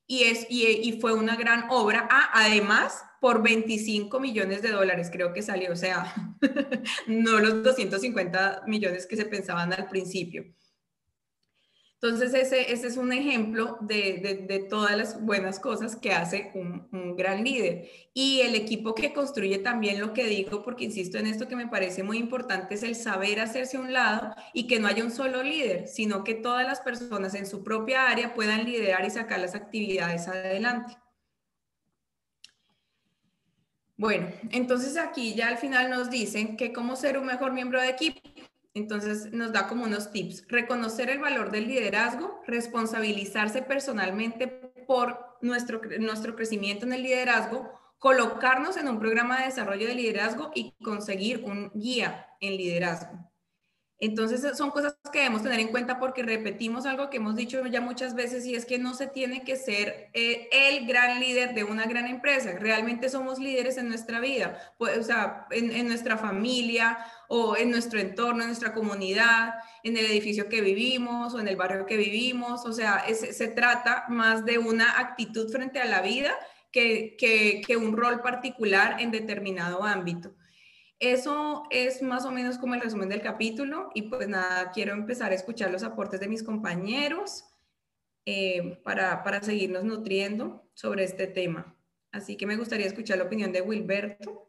Y, 0.05 0.23
es, 0.23 0.45
y, 0.49 0.65
y 0.65 1.01
fue 1.01 1.13
una 1.13 1.35
gran 1.35 1.65
obra, 1.69 2.07
ah, 2.09 2.29
además 2.33 3.03
por 3.19 3.41
25 3.41 4.19
millones 4.19 4.61
de 4.61 4.69
dólares, 4.69 5.09
creo 5.11 5.33
que 5.33 5.41
salió, 5.41 5.73
o 5.73 5.75
sea, 5.75 6.13
no 7.07 7.39
los 7.39 7.63
250 7.63 8.63
millones 8.67 9.07
que 9.07 9.17
se 9.17 9.25
pensaban 9.25 9.73
al 9.73 9.89
principio. 9.89 10.45
Entonces, 11.99 12.35
ese, 12.35 12.71
ese 12.71 12.87
es 12.87 12.95
un 12.97 13.11
ejemplo 13.11 13.77
de, 13.81 14.45
de, 14.47 14.59
todas 14.59 14.95
las 14.95 15.19
buenas 15.25 15.59
cosas 15.59 15.95
que 15.95 16.11
hace 16.11 16.51
un, 16.53 16.87
un, 16.91 17.15
gran 17.15 17.43
líder. 17.43 17.89
Y 18.13 18.41
el 18.41 18.53
equipo 18.53 18.93
que 18.93 19.13
construye 19.13 19.57
también 19.57 19.99
lo 19.99 20.13
que 20.13 20.25
digo, 20.25 20.61
porque 20.61 20.85
insisto 20.85 21.17
en 21.17 21.25
esto 21.25 21.47
que 21.47 21.55
me 21.55 21.67
parece 21.67 22.03
muy 22.03 22.19
importante, 22.19 22.75
es 22.75 22.83
el 22.83 22.95
saber 22.95 23.39
hacerse 23.39 23.77
a 23.77 23.79
un 23.79 23.93
lado 23.93 24.35
y 24.53 24.67
que 24.67 24.79
no 24.79 24.87
haya 24.87 25.03
un 25.03 25.09
solo 25.09 25.41
líder, 25.41 25.87
sino 25.87 26.23
que 26.23 26.35
todas 26.35 26.67
las 26.67 26.81
personas 26.81 27.33
en 27.33 27.47
su 27.47 27.63
propia 27.63 28.07
área 28.09 28.35
puedan 28.35 28.65
liderar 28.65 29.03
y 29.03 29.09
sacar 29.09 29.39
las 29.39 29.55
actividades 29.55 30.27
adelante. 30.27 30.97
Bueno, 33.97 34.27
entonces 34.51 34.95
aquí 34.97 35.33
ya 35.33 35.47
al 35.47 35.57
final 35.57 35.89
nos 35.89 36.11
dicen 36.11 36.55
que 36.57 36.71
cómo 36.71 36.95
ser 36.95 37.17
un 37.17 37.25
mejor 37.25 37.53
miembro 37.53 37.81
de 37.81 37.89
equipo. 37.89 38.21
Entonces 38.77 39.31
nos 39.31 39.51
da 39.51 39.67
como 39.67 39.85
unos 39.85 40.11
tips. 40.11 40.45
Reconocer 40.47 41.09
el 41.09 41.19
valor 41.19 41.51
del 41.51 41.67
liderazgo, 41.67 42.41
responsabilizarse 42.45 43.61
personalmente 43.61 44.47
por 44.87 45.37
nuestro, 45.41 45.81
nuestro 45.99 46.35
crecimiento 46.35 46.85
en 46.85 46.93
el 46.93 47.03
liderazgo, 47.03 47.71
colocarnos 47.97 48.77
en 48.77 48.87
un 48.87 48.99
programa 48.99 49.39
de 49.39 49.45
desarrollo 49.45 49.87
de 49.87 49.95
liderazgo 49.95 50.51
y 50.53 50.73
conseguir 50.83 51.43
un 51.43 51.71
guía 51.73 52.27
en 52.39 52.55
liderazgo. 52.55 53.29
Entonces 53.99 54.55
son 54.55 54.69
cosas 54.69 54.95
que 55.11 55.19
debemos 55.19 55.41
tener 55.41 55.59
en 55.59 55.69
cuenta 55.69 55.97
porque 55.99 56.21
repetimos 56.21 56.85
algo 56.85 57.09
que 57.09 57.17
hemos 57.17 57.35
dicho 57.35 57.65
ya 57.65 57.81
muchas 57.81 58.13
veces 58.13 58.45
y 58.45 58.53
es 58.53 58.65
que 58.65 58.77
no 58.77 58.93
se 58.93 59.07
tiene 59.07 59.43
que 59.43 59.55
ser 59.55 60.11
eh, 60.13 60.49
el 60.51 60.85
gran 60.85 61.19
líder 61.19 61.55
de 61.55 61.63
una 61.63 61.87
gran 61.87 62.05
empresa. 62.05 62.51
Realmente 62.59 63.09
somos 63.09 63.39
líderes 63.39 63.77
en 63.77 63.89
nuestra 63.89 64.19
vida, 64.19 64.59
pues, 64.77 64.99
o 64.99 65.03
sea, 65.03 65.47
en, 65.49 65.87
nuestra 65.87 66.17
familia 66.17 66.99
o 67.27 67.57
en 67.57 67.71
nuestro 67.71 67.99
entorno, 67.99 68.41
en 68.41 68.49
nuestra 68.49 68.73
comunidad, 68.73 69.55
en 69.83 69.97
el 69.97 70.05
edificio 70.05 70.47
que 70.47 70.61
vivimos 70.61 71.33
o 71.33 71.39
en 71.39 71.47
el 71.47 71.55
barrio 71.55 71.87
que 71.87 71.97
vivimos. 71.97 72.65
O 72.65 72.73
sea, 72.73 73.03
se 73.13 73.47
trata 73.47 74.05
más 74.09 74.45
de 74.45 74.59
una 74.59 74.99
actitud 74.99 75.49
frente 75.51 75.79
a 75.81 75.85
la 75.85 76.01
vida 76.01 76.35
que, 76.71 77.15
que 77.17 77.77
un 77.77 77.97
rol 77.97 78.21
particular 78.21 79.01
en 79.01 79.09
determinado 79.09 79.83
ámbito. 79.83 80.35
Eso 80.99 81.63
es 81.69 82.01
más 82.01 82.25
o 82.25 82.31
menos 82.31 82.57
como 82.57 82.73
el 82.73 82.81
resumen 82.81 83.09
del 83.09 83.21
capítulo 83.21 83.89
y 83.93 84.03
pues 84.03 84.27
nada, 84.27 84.71
quiero 84.71 84.93
empezar 84.93 85.31
a 85.31 85.35
escuchar 85.35 85.71
los 85.71 85.83
aportes 85.83 86.19
de 86.19 86.27
mis 86.27 86.41
compañeros 86.41 87.45
eh, 88.25 88.81
para, 88.83 89.23
para 89.23 89.41
seguirnos 89.43 89.83
nutriendo 89.83 90.67
sobre 90.73 91.03
este 91.03 91.27
tema. 91.27 91.75
Así 92.11 92.35
que 92.35 92.47
me 92.47 92.57
gustaría 92.57 92.87
escuchar 92.87 93.19
la 93.19 93.25
opinión 93.25 93.51
de 93.51 93.61
Wilberto. 93.61 94.47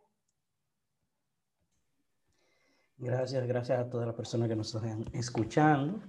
Gracias, 2.96 3.46
gracias 3.46 3.78
a 3.78 3.88
todas 3.88 4.06
las 4.06 4.16
personas 4.16 4.48
que 4.48 4.56
nos 4.56 4.74
están 4.74 5.04
escuchando 5.12 6.00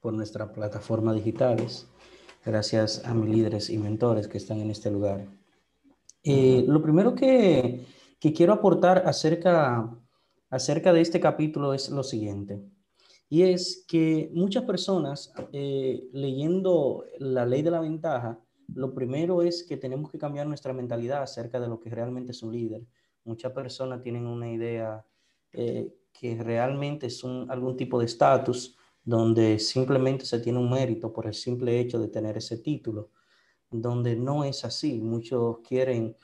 por 0.00 0.14
nuestras 0.14 0.50
plataformas 0.50 1.16
digitales. 1.16 1.86
Gracias 2.44 3.04
a 3.04 3.12
mis 3.12 3.28
líderes 3.28 3.70
y 3.70 3.78
mentores 3.78 4.26
que 4.26 4.38
están 4.38 4.58
en 4.60 4.70
este 4.70 4.90
lugar. 4.90 5.26
Eh, 6.22 6.64
lo 6.66 6.82
primero 6.82 7.14
que, 7.14 7.86
que 8.18 8.32
quiero 8.32 8.52
aportar 8.52 9.02
acerca, 9.06 9.90
acerca 10.50 10.92
de 10.92 11.00
este 11.00 11.20
capítulo 11.20 11.74
es 11.74 11.90
lo 11.90 12.02
siguiente. 12.02 12.62
Y 13.28 13.42
es 13.42 13.84
que 13.88 14.30
muchas 14.32 14.64
personas 14.64 15.32
eh, 15.52 16.08
leyendo 16.12 17.04
la 17.18 17.44
ley 17.44 17.62
de 17.62 17.72
la 17.72 17.80
ventaja, 17.80 18.38
lo 18.68 18.94
primero 18.94 19.42
es 19.42 19.64
que 19.64 19.76
tenemos 19.76 20.10
que 20.10 20.18
cambiar 20.18 20.46
nuestra 20.46 20.72
mentalidad 20.72 21.22
acerca 21.22 21.60
de 21.60 21.68
lo 21.68 21.80
que 21.80 21.90
realmente 21.90 22.32
es 22.32 22.42
un 22.42 22.52
líder. 22.52 22.82
Muchas 23.24 23.52
personas 23.52 24.02
tienen 24.02 24.26
una 24.26 24.50
idea 24.50 25.04
eh, 25.52 25.92
que 26.12 26.36
realmente 26.42 27.06
es 27.06 27.24
un, 27.24 27.50
algún 27.50 27.76
tipo 27.76 27.98
de 27.98 28.06
estatus 28.06 28.76
donde 29.02 29.58
simplemente 29.58 30.24
se 30.24 30.40
tiene 30.40 30.58
un 30.58 30.70
mérito 30.70 31.12
por 31.12 31.26
el 31.26 31.34
simple 31.34 31.78
hecho 31.78 31.98
de 31.98 32.08
tener 32.08 32.36
ese 32.36 32.58
título, 32.58 33.10
donde 33.70 34.16
no 34.16 34.44
es 34.44 34.64
así. 34.64 35.00
Muchos 35.00 35.58
quieren 35.60 36.16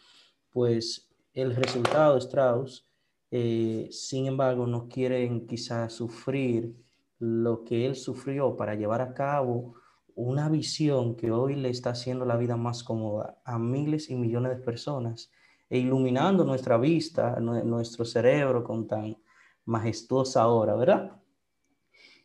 pues 0.50 1.11
el 1.34 1.54
resultado 1.54 2.14
de 2.14 2.20
Strauss, 2.20 2.86
eh, 3.30 3.88
sin 3.90 4.26
embargo, 4.26 4.66
no 4.66 4.88
quieren 4.88 5.46
quizás 5.46 5.94
sufrir 5.94 6.74
lo 7.18 7.64
que 7.64 7.86
él 7.86 7.96
sufrió 7.96 8.56
para 8.56 8.74
llevar 8.74 9.00
a 9.00 9.14
cabo 9.14 9.74
una 10.14 10.48
visión 10.48 11.16
que 11.16 11.30
hoy 11.30 11.54
le 11.54 11.70
está 11.70 11.90
haciendo 11.90 12.26
la 12.26 12.36
vida 12.36 12.56
más 12.56 12.82
cómoda 12.82 13.40
a 13.44 13.58
miles 13.58 14.10
y 14.10 14.16
millones 14.16 14.58
de 14.58 14.62
personas 14.62 15.30
e 15.70 15.78
iluminando 15.78 16.44
nuestra 16.44 16.76
vista, 16.76 17.40
nuestro 17.40 18.04
cerebro 18.04 18.62
con 18.62 18.86
tan 18.86 19.16
majestuosa 19.64 20.46
hora, 20.48 20.74
¿verdad? 20.74 21.12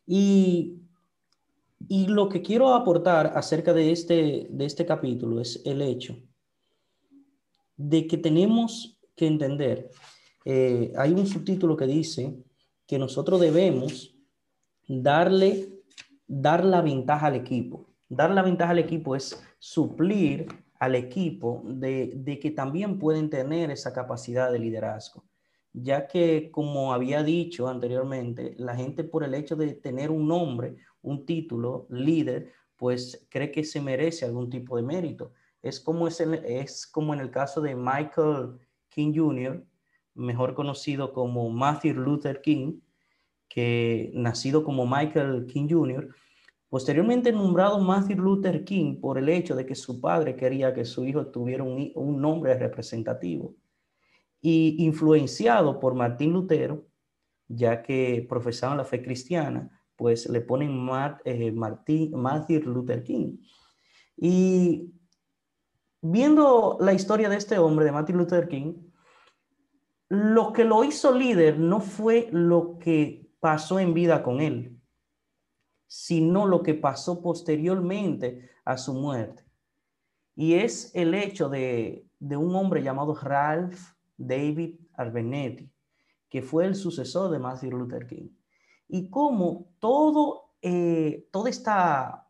Y, 0.06 0.82
y 1.88 2.08
lo 2.08 2.28
que 2.28 2.42
quiero 2.42 2.74
aportar 2.74 3.32
acerca 3.36 3.74
de 3.74 3.92
este, 3.92 4.48
de 4.50 4.66
este 4.66 4.86
capítulo 4.86 5.40
es 5.40 5.62
el 5.64 5.82
hecho 5.82 6.18
de 7.78 8.08
que 8.08 8.18
tenemos 8.18 8.97
que 9.18 9.28
entender. 9.28 9.90
Eh, 10.46 10.94
hay 10.96 11.12
un 11.12 11.28
subtítulo 11.28 11.76
que 11.76 11.86
dice 11.86 12.38
que 12.88 12.98
nosotros 12.98 13.42
debemos 13.42 14.16
darle, 14.88 15.82
dar 16.26 16.64
la 16.64 16.82
ventaja 16.82 17.28
al 17.28 17.36
equipo. 17.36 17.90
Dar 18.08 18.32
la 18.32 18.44
ventaja 18.44 18.72
al 18.72 18.80
equipo 18.80 19.14
es 19.18 19.44
suplir 19.60 20.48
al 20.80 20.96
equipo 20.96 21.64
de, 21.66 22.14
de 22.16 22.40
que 22.40 22.52
también 22.52 22.98
pueden 22.98 23.30
tener 23.30 23.72
esa 23.72 23.92
capacidad 23.92 24.50
de 24.50 24.60
liderazgo 24.60 25.26
ya 25.84 26.08
que 26.08 26.50
como 26.52 26.94
había 26.94 27.24
dicho 27.24 27.68
anteriormente, 27.68 28.56
la 28.58 28.76
gente 28.76 29.04
por 29.04 29.24
el 29.24 29.34
hecho 29.34 29.56
de 29.56 29.74
tener 29.74 30.10
un 30.10 30.28
nombre, 30.28 30.78
un 31.02 31.26
título, 31.26 31.88
líder, 31.90 32.52
pues 32.76 33.28
cree 33.30 33.52
que 33.52 33.64
se 33.64 33.82
merece 33.82 34.26
algún 34.26 34.50
tipo 34.50 34.76
de 34.76 34.84
mérito. 34.84 35.34
Es 35.62 35.80
como, 35.80 36.08
es, 36.08 36.20
es 36.20 36.88
como 36.88 37.14
en 37.14 37.20
el 37.20 37.32
caso 37.32 37.62
de 37.62 37.76
Michael 37.76 38.58
King 38.98 39.14
Jr., 39.16 39.64
mejor 40.16 40.56
conocido 40.56 41.14
como 41.14 41.52
Matthew 41.52 41.94
Luther 41.94 42.42
King, 42.42 42.80
que 43.48 44.12
nacido 44.16 44.64
como 44.64 44.88
Michael 44.88 45.46
King 45.46 45.68
Jr., 45.70 46.16
posteriormente 46.68 47.32
nombrado 47.32 47.80
Matthew 47.80 48.18
Luther 48.18 48.66
King 48.66 49.00
por 49.00 49.20
el 49.20 49.30
hecho 49.30 49.56
de 49.56 49.68
que 49.68 49.76
su 49.76 50.02
padre 50.02 50.36
quería 50.36 50.74
que 50.74 50.84
su 50.84 51.06
hijo 51.06 51.28
tuviera 51.28 51.64
un, 51.64 52.20
nombre 52.20 52.58
representativo, 52.58 53.54
y 54.42 54.84
influenciado 54.84 55.80
por 55.80 55.94
Martín 55.94 56.34
Lutero, 56.34 56.88
ya 57.48 57.84
que 57.84 58.26
profesaban 58.28 58.78
la 58.78 58.84
fe 58.84 59.04
cristiana, 59.04 59.70
pues 59.96 60.28
le 60.28 60.42
ponen 60.42 60.90
eh, 61.24 61.52
Matthew 61.52 62.62
Luther 62.66 63.04
King. 63.04 63.38
Y 64.18 64.92
viendo 66.02 66.78
la 66.80 66.94
historia 66.94 67.30
de 67.30 67.38
este 67.38 67.58
hombre, 67.60 67.86
de 67.86 67.92
Martin 67.92 68.18
Luther 68.18 68.48
King, 68.48 68.87
lo 70.10 70.54
que 70.54 70.64
lo 70.64 70.84
hizo 70.84 71.12
líder 71.14 71.60
no 71.60 71.80
fue 71.82 72.30
lo 72.32 72.80
que 72.80 73.30
pasó 73.40 73.80
en 73.80 73.94
vida 73.94 74.24
con 74.24 74.42
él, 74.42 74.80
sino 75.88 76.46
lo 76.46 76.64
que 76.64 76.74
pasó 76.74 77.22
posteriormente 77.22 78.50
a 78.66 78.78
su 78.78 78.94
muerte. 78.94 79.44
Y 80.36 80.54
es 80.54 80.92
el 80.94 81.14
hecho 81.14 81.50
de, 81.50 82.06
un 82.20 82.56
hombre 82.56 82.84
llamado 82.84 83.16
Ralph 83.16 83.80
David 84.18 84.80
Arbenetti, 84.94 85.70
que 86.30 86.42
fue 86.42 86.66
el 86.66 86.76
sucesor 86.76 87.32
de 87.32 87.40
Martin 87.40 87.72
Luther 87.72 88.06
King. 88.06 88.30
Y 88.88 89.10
cómo 89.10 89.70
todo, 89.80 90.54
eh, 90.62 91.28
esta, 91.48 92.28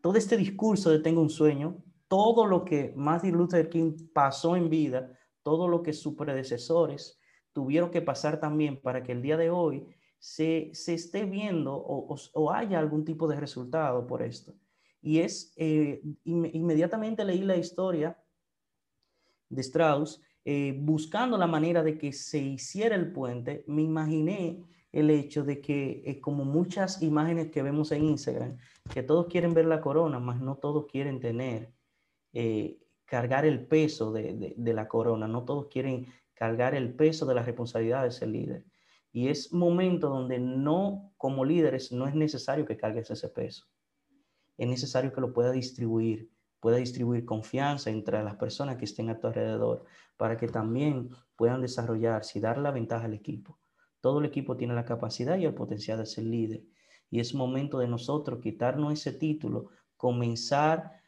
todo 0.00 0.16
este 0.16 0.36
discurso 0.36 0.90
de 0.90 0.98
Tengo 0.98 1.22
un 1.22 1.30
sueño 1.30 1.82
todo 2.08 2.46
lo 2.46 2.64
que 2.64 2.92
Martin 2.96 3.34
Luther 3.34 3.68
King 3.68 3.96
pasó 4.12 4.54
en 4.54 4.70
vida, 4.70 5.10
todo 5.44 5.68
lo 5.68 5.82
que 5.82 5.92
sus 5.92 6.14
predecesores 6.14 7.20
tuvieron 7.52 7.90
que 7.90 8.02
pasar 8.02 8.40
también 8.40 8.80
para 8.82 9.04
que 9.04 9.12
el 9.12 9.22
día 9.22 9.36
de 9.36 9.50
hoy 9.50 9.86
se, 10.18 10.72
esté 10.72 11.24
viendo 11.24 11.76
o, 11.76 12.50
haya 12.50 12.78
algún 12.78 13.04
tipo 13.04 13.28
de 13.28 13.38
resultado 13.38 14.06
por 14.06 14.22
esto. 14.22 14.54
Y 15.02 15.20
es, 15.20 15.52
eh, 15.56 16.02
inmediatamente 16.24 17.24
leí 17.24 17.42
la 17.42 17.56
historia 17.56 18.18
de 19.50 19.60
Strauss, 19.60 20.22
eh, 20.46 20.76
buscando 20.80 21.36
la 21.36 21.46
manera 21.46 21.82
de 21.82 21.98
que 21.98 22.12
se 22.12 22.38
hiciera 22.38 22.96
el 22.96 23.12
puente, 23.12 23.64
me 23.66 23.82
imaginé 23.82 24.64
el 24.92 25.10
hecho 25.10 25.44
de 25.44 25.60
que, 25.60 26.02
eh, 26.06 26.20
como 26.20 26.44
muchas 26.44 27.02
imágenes 27.02 27.50
que 27.50 27.62
vemos 27.62 27.92
en 27.92 28.04
Instagram, 28.04 28.56
que 28.92 29.02
todos 29.02 29.26
quieren 29.26 29.52
ver 29.52 29.66
la 29.66 29.82
corona, 29.82 30.18
mas 30.20 30.40
no 30.40 30.56
todos 30.56 30.86
quieren 30.86 31.20
tener, 31.20 31.70
cargar 33.14 33.44
el 33.44 33.64
peso 33.64 34.10
de, 34.10 34.54
de, 34.56 34.74
la 34.74 34.88
corona, 34.88 35.28
no 35.28 35.44
todos 35.44 35.68
quieren 35.68 36.08
cargar 36.34 36.74
el 36.74 36.96
peso 36.96 37.24
de 37.26 37.36
la 37.36 37.44
responsabilidad 37.44 38.02
de 38.02 38.10
ser 38.10 38.26
líder. 38.26 38.64
Y 39.12 39.28
es 39.28 39.52
momento 39.52 40.08
donde 40.08 40.40
no, 40.40 41.12
como 41.16 41.44
líderes, 41.44 41.92
no 41.92 42.08
es 42.08 42.16
necesario 42.16 42.66
que 42.66 42.76
cargues 42.76 43.12
ese 43.12 43.28
peso. 43.28 43.66
Es 44.58 44.66
necesario 44.66 45.12
que 45.12 45.20
lo 45.20 45.32
pueda 45.32 45.52
distribuir, 45.52 46.28
pueda 46.58 46.78
distribuir 46.78 47.24
confianza 47.24 47.88
entre 47.88 48.20
las 48.24 48.34
personas 48.34 48.78
que 48.78 48.84
estén 48.84 49.08
a 49.10 49.20
tu 49.20 49.28
alrededor 49.28 49.84
para 50.16 50.36
que 50.36 50.48
también 50.48 51.10
puedan 51.36 51.62
desarrollarse 51.62 52.40
y 52.40 52.42
dar 52.42 52.58
la 52.58 52.72
ventaja 52.72 53.04
al 53.04 53.14
equipo. 53.14 53.60
Todo 54.00 54.18
el 54.18 54.24
equipo 54.24 54.56
tiene 54.56 54.74
la 54.74 54.84
capacidad 54.84 55.38
y 55.38 55.44
el 55.44 55.54
potencial 55.54 55.98
de 55.98 56.06
ser 56.06 56.24
líder. 56.24 56.64
Y 57.10 57.20
es 57.20 57.32
momento 57.32 57.78
de 57.78 57.86
nosotros 57.86 58.40
quitarnos 58.40 58.92
ese 58.92 59.12
título, 59.12 59.68
comenzar 59.96 61.03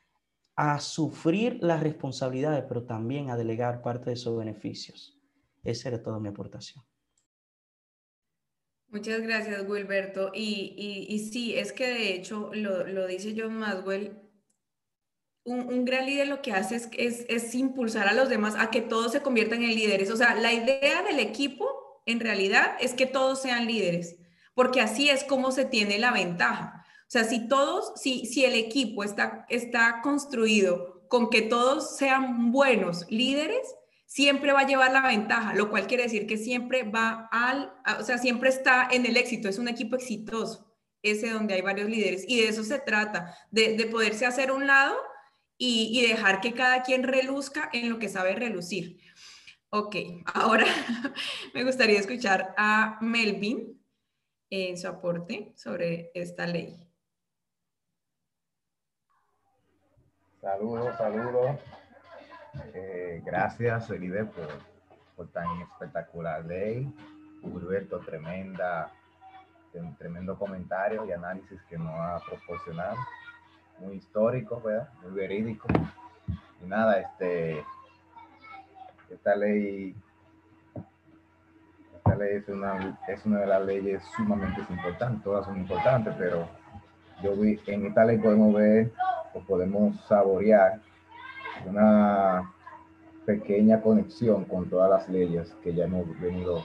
a 0.56 0.80
sufrir 0.80 1.58
las 1.60 1.82
responsabilidades, 1.82 2.64
pero 2.66 2.84
también 2.84 3.30
a 3.30 3.36
delegar 3.36 3.82
parte 3.82 4.06
de 4.06 4.14
esos 4.14 4.36
beneficios. 4.36 5.18
Esa 5.62 5.90
era 5.90 6.02
toda 6.02 6.18
mi 6.18 6.28
aportación. 6.28 6.82
Muchas 8.88 9.20
gracias, 9.20 9.68
Wilberto. 9.68 10.30
Y, 10.32 11.06
y, 11.08 11.18
sí, 11.30 11.54
es 11.54 11.72
que 11.72 11.88
de 11.88 12.14
hecho 12.14 12.50
lo, 12.54 13.06
dice 13.06 13.34
John 13.36 13.58
Maswell, 13.58 14.16
un, 15.44 15.84
gran 15.84 16.06
líder 16.06 16.28
lo 16.28 16.40
que 16.40 16.52
hace 16.52 16.76
es, 16.76 17.26
es, 17.28 17.54
impulsar 17.54 18.08
a 18.08 18.14
los 18.14 18.28
demás 18.28 18.54
a 18.58 18.70
que 18.70 18.80
todos 18.80 19.12
se 19.12 19.22
conviertan 19.22 19.62
en 19.62 19.74
líderes. 19.74 20.10
O 20.10 20.16
sea, 20.16 20.34
la 20.34 20.52
idea 20.52 21.02
del 21.02 21.20
equipo 21.20 22.02
en 22.06 22.20
realidad 22.20 22.76
es 22.80 22.94
que 22.94 23.06
todos 23.06 23.42
sean 23.42 23.66
líderes, 23.66 24.16
porque 24.54 24.80
así 24.80 25.10
es 25.10 25.22
como 25.24 25.52
se 25.52 25.66
tiene 25.66 25.98
la 25.98 26.12
ventaja. 26.12 26.85
O 27.06 27.10
sea, 27.10 27.22
si 27.22 27.46
todos, 27.46 27.92
si, 27.94 28.26
si 28.26 28.44
el 28.44 28.54
equipo 28.54 29.04
está, 29.04 29.46
está 29.48 30.00
construido 30.02 31.06
con 31.08 31.30
que 31.30 31.42
todos 31.42 31.96
sean 31.96 32.50
buenos 32.50 33.06
líderes, 33.10 33.76
siempre 34.06 34.52
va 34.52 34.60
a 34.60 34.66
llevar 34.66 34.92
la 34.92 35.06
ventaja, 35.06 35.54
lo 35.54 35.70
cual 35.70 35.86
quiere 35.86 36.04
decir 36.04 36.26
que 36.26 36.36
siempre 36.36 36.82
va 36.82 37.28
al, 37.30 37.72
o 38.00 38.02
sea, 38.02 38.18
siempre 38.18 38.48
está 38.48 38.88
en 38.90 39.06
el 39.06 39.16
éxito, 39.16 39.48
es 39.48 39.58
un 39.58 39.68
equipo 39.68 39.94
exitoso, 39.94 40.74
ese 41.02 41.30
donde 41.30 41.54
hay 41.54 41.62
varios 41.62 41.88
líderes. 41.88 42.24
Y 42.26 42.40
de 42.40 42.48
eso 42.48 42.64
se 42.64 42.80
trata, 42.80 43.36
de, 43.50 43.76
de 43.76 43.86
poderse 43.86 44.26
hacer 44.26 44.50
un 44.50 44.66
lado 44.66 44.96
y, 45.58 45.90
y, 45.92 46.08
dejar 46.08 46.40
que 46.40 46.54
cada 46.54 46.82
quien 46.82 47.02
reluzca 47.02 47.70
en 47.72 47.88
lo 47.88 47.98
que 47.98 48.08
sabe 48.08 48.34
relucir. 48.34 49.00
Ok, 49.70 49.96
ahora 50.34 50.66
me 51.54 51.64
gustaría 51.64 51.98
escuchar 51.98 52.54
a 52.56 52.98
Melvin 53.00 53.80
en 54.50 54.78
su 54.78 54.88
aporte 54.88 55.52
sobre 55.56 56.10
esta 56.14 56.46
ley. 56.46 56.85
Saludos, 60.46 60.96
saludos. 60.96 61.56
Eh, 62.72 63.20
gracias, 63.26 63.90
Elide, 63.90 64.26
por, 65.16 65.26
tan 65.32 65.60
espectacular 65.62 66.44
ley. 66.44 66.88
Gilberto, 67.42 67.98
tremenda, 67.98 68.92
tremendo 69.98 70.38
comentario 70.38 71.04
y 71.04 71.10
análisis 71.10 71.60
que 71.68 71.76
nos 71.76 71.90
ha 71.90 72.20
proporcionado. 72.24 72.94
Muy 73.80 73.96
histórico, 73.96 74.60
¿verdad? 74.60 74.88
Muy 75.02 75.10
verídico. 75.14 75.66
Y 76.62 76.66
nada, 76.66 77.00
este, 77.00 77.64
esta 79.10 79.34
ley, 79.34 79.96
esta 81.96 82.14
ley 82.14 82.36
es 82.36 82.48
una, 82.48 83.00
es 83.08 83.26
una 83.26 83.40
de 83.40 83.46
las 83.48 83.66
leyes 83.66 84.00
sumamente 84.16 84.60
importantes. 84.70 85.24
Todas 85.24 85.44
son 85.44 85.56
importantes, 85.56 86.14
pero 86.16 86.48
yo 87.20 87.34
vi, 87.34 87.60
en 87.66 87.86
esta 87.86 88.04
ley 88.04 88.18
podemos 88.18 88.54
ver 88.54 88.92
o 89.36 89.40
podemos 89.40 89.96
saborear 90.06 90.80
una 91.66 92.52
pequeña 93.24 93.80
conexión 93.80 94.44
con 94.44 94.68
todas 94.70 94.88
las 94.88 95.08
leyes 95.08 95.54
que 95.62 95.74
ya 95.74 95.84
hemos 95.84 96.08
venido 96.20 96.64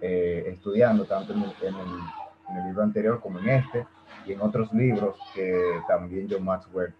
eh, 0.00 0.44
estudiando, 0.46 1.04
tanto 1.04 1.32
en 1.32 1.42
el, 1.42 2.64
libro 2.66 2.82
anterior 2.82 3.20
como 3.20 3.40
en 3.40 3.48
este, 3.50 3.86
y 4.24 4.32
en 4.32 4.40
otros 4.40 4.72
libros 4.72 5.16
que 5.34 5.60
también 5.86 6.26
John 6.30 6.44
Maxwell 6.44 6.94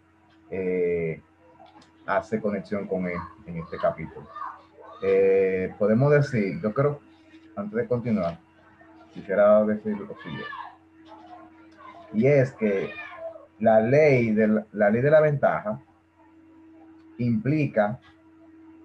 eh, 0.50 1.22
hace 2.06 2.38
conexión 2.38 2.86
con 2.86 3.06
él 3.06 3.18
en 3.46 3.56
este 3.56 3.78
capítulo. 3.78 4.26
Eh, 5.00 5.72
podemos 5.78 6.10
decir, 6.10 6.60
yo 6.60 6.74
creo, 6.74 7.00
antes 7.56 7.76
de 7.76 7.86
continuar, 7.86 8.38
quisiera 9.14 9.64
decir 9.64 9.96
lo 9.96 10.14
siguiente, 10.22 10.44
y 12.12 12.26
es 12.26 12.52
que 12.52 12.90
la 13.60 13.80
ley 13.80 14.32
de 14.32 14.64
la 14.72 14.90
ley 14.90 15.02
de 15.02 15.10
la 15.10 15.20
ventaja 15.20 15.80
implica 17.18 17.98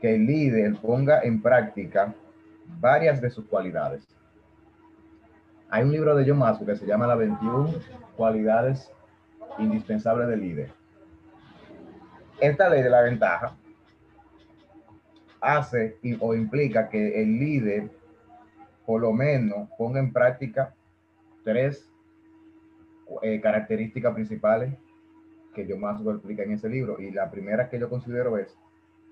que 0.02 0.16
el 0.16 0.26
líder 0.26 0.76
ponga 0.82 1.22
en 1.22 1.42
práctica 1.42 2.14
varias 2.80 3.22
de 3.22 3.30
sus 3.30 3.46
cualidades. 3.46 4.04
Hay 5.70 5.84
un 5.84 5.92
libro 5.92 6.16
de 6.16 6.28
John 6.28 6.40
Maxwell 6.40 6.68
que 6.68 6.76
se 6.76 6.86
llama 6.86 7.08
Las 7.08 7.18
21 7.18 7.74
cualidades 8.18 8.92
indispensables 9.60 10.28
del 10.28 10.42
líder. 10.42 10.72
Esta 12.40 12.70
ley 12.70 12.82
de 12.82 12.90
la 12.90 13.02
ventaja 13.02 13.56
hace 15.40 15.98
o 16.20 16.34
implica 16.34 16.90
que 16.90 17.22
el 17.22 17.40
líder 17.40 17.90
por 18.86 19.02
lo 19.02 19.14
menos 19.14 19.70
ponga 19.78 20.00
en 20.00 20.12
práctica 20.12 20.74
tres 21.44 21.93
eh, 23.22 23.40
características 23.42 24.14
principales 24.14 24.74
que 25.54 25.68
yo 25.68 25.78
más 25.78 26.02
lo 26.02 26.12
explica 26.12 26.44
en 26.44 26.54
ese 26.54 26.70
libro. 26.70 27.00
Y 27.00 27.12
la 27.12 27.30
primera 27.30 27.70
que 27.70 27.80
yo 27.80 27.90
considero 27.90 28.38
es 28.38 28.58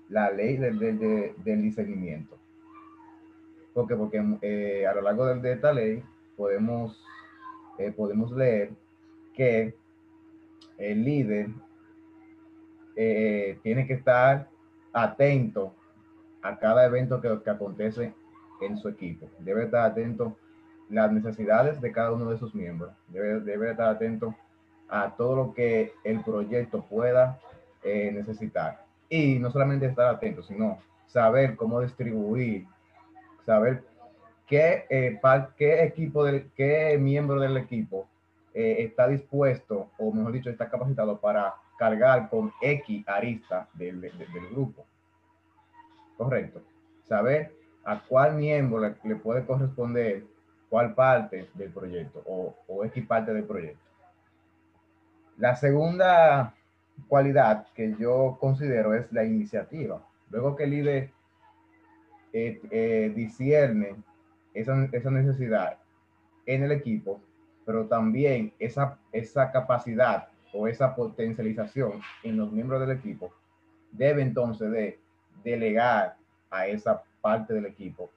la 0.08 0.30
ley 0.30 0.56
del, 0.56 0.78
del, 0.78 1.62
discernimiento. 1.62 2.36
Porque, 3.72 3.96
porque 3.96 4.22
eh, 4.42 4.86
a 4.86 4.94
lo 4.94 5.02
largo 5.02 5.26
de, 5.26 5.52
esta 5.52 5.72
ley 5.72 6.02
podemos, 6.36 7.02
eh, 7.78 7.92
podemos 7.92 8.30
leer 8.32 8.70
que 9.34 9.74
el 10.76 11.04
líder 11.04 11.48
eh, 12.96 13.58
tiene 13.62 13.86
que 13.86 13.94
estar 13.94 14.50
atento 14.92 15.74
a 16.42 16.58
cada 16.58 16.84
evento 16.84 17.20
que, 17.20 17.40
que 17.42 17.50
acontece 17.50 18.12
en 18.60 18.76
su 18.76 18.88
equipo. 18.88 19.30
Debe 19.38 19.64
estar 19.64 19.90
atento 19.90 20.36
las 20.90 21.10
necesidades 21.12 21.80
de 21.80 21.92
cada 21.92 22.12
uno 22.12 22.30
de 22.30 22.38
sus 22.38 22.54
miembros. 22.54 22.92
Debe, 23.08 23.40
debe 23.40 23.70
estar 23.70 23.88
atento 23.88 24.34
a 24.88 25.14
todo 25.16 25.36
lo 25.36 25.54
que 25.54 25.94
el 26.04 26.22
proyecto 26.22 26.84
pueda 26.84 27.40
eh, 27.82 28.10
necesitar. 28.12 28.84
Y 29.08 29.38
no 29.38 29.50
solamente 29.50 29.86
estar 29.86 30.14
atento, 30.14 30.42
sino 30.42 30.78
saber 31.06 31.56
cómo 31.56 31.80
distribuir, 31.80 32.66
saber 33.44 33.84
qué, 34.46 34.84
eh, 34.90 35.20
qué 35.56 35.82
equipo, 35.84 36.24
del, 36.24 36.50
qué 36.54 36.98
miembro 36.98 37.40
del 37.40 37.56
equipo 37.56 38.06
eh, 38.54 38.76
está 38.80 39.08
dispuesto, 39.08 39.90
o 39.98 40.12
mejor 40.12 40.32
dicho, 40.32 40.50
está 40.50 40.68
capacitado 40.68 41.18
para 41.18 41.54
cargar 41.78 42.28
con 42.28 42.52
X 42.60 43.02
arista 43.08 43.68
del, 43.74 44.00
del, 44.00 44.12
grupo. 44.50 44.86
Correcto. 46.16 46.62
Saber 47.04 47.52
a 47.84 48.02
cuál 48.06 48.36
miembro 48.36 48.78
le, 48.80 48.94
le, 49.04 49.16
puede 49.16 49.44
corresponder 49.44 50.24
cuál 50.72 50.94
parte 50.94 51.50
del 51.52 51.70
proyecto 51.70 52.22
o, 52.24 52.56
o 52.66 52.82
X 52.86 53.06
parte 53.06 53.34
del 53.34 53.44
proyecto. 53.44 53.84
La 55.36 55.54
segunda 55.54 56.54
cualidad 57.08 57.66
que 57.74 57.94
yo 57.98 58.38
considero 58.40 58.94
es 58.94 59.12
la 59.12 59.22
iniciativa. 59.22 60.02
Luego 60.30 60.56
que 60.56 60.64
el 60.64 60.70
líder 60.70 61.10
eh, 62.32 62.58
eh, 62.70 63.12
discierne 63.14 63.96
esa, 64.54 64.88
esa, 64.92 65.10
necesidad 65.10 65.76
en 66.46 66.62
el 66.62 66.72
equipo, 66.72 67.20
pero 67.66 67.84
también 67.84 68.54
esa, 68.58 68.98
esa 69.12 69.52
capacidad 69.52 70.28
o 70.54 70.68
esa 70.68 70.96
potencialización 70.96 72.00
en 72.22 72.38
los 72.38 72.50
miembros 72.50 72.80
del 72.80 72.96
equipo, 72.96 73.30
debe 73.90 74.22
entonces 74.22 74.70
de 74.70 74.98
delegar 75.44 76.16
a 76.50 76.66
esa 76.66 77.02
parte 77.20 77.52
del 77.52 77.66
equipo 77.66 78.10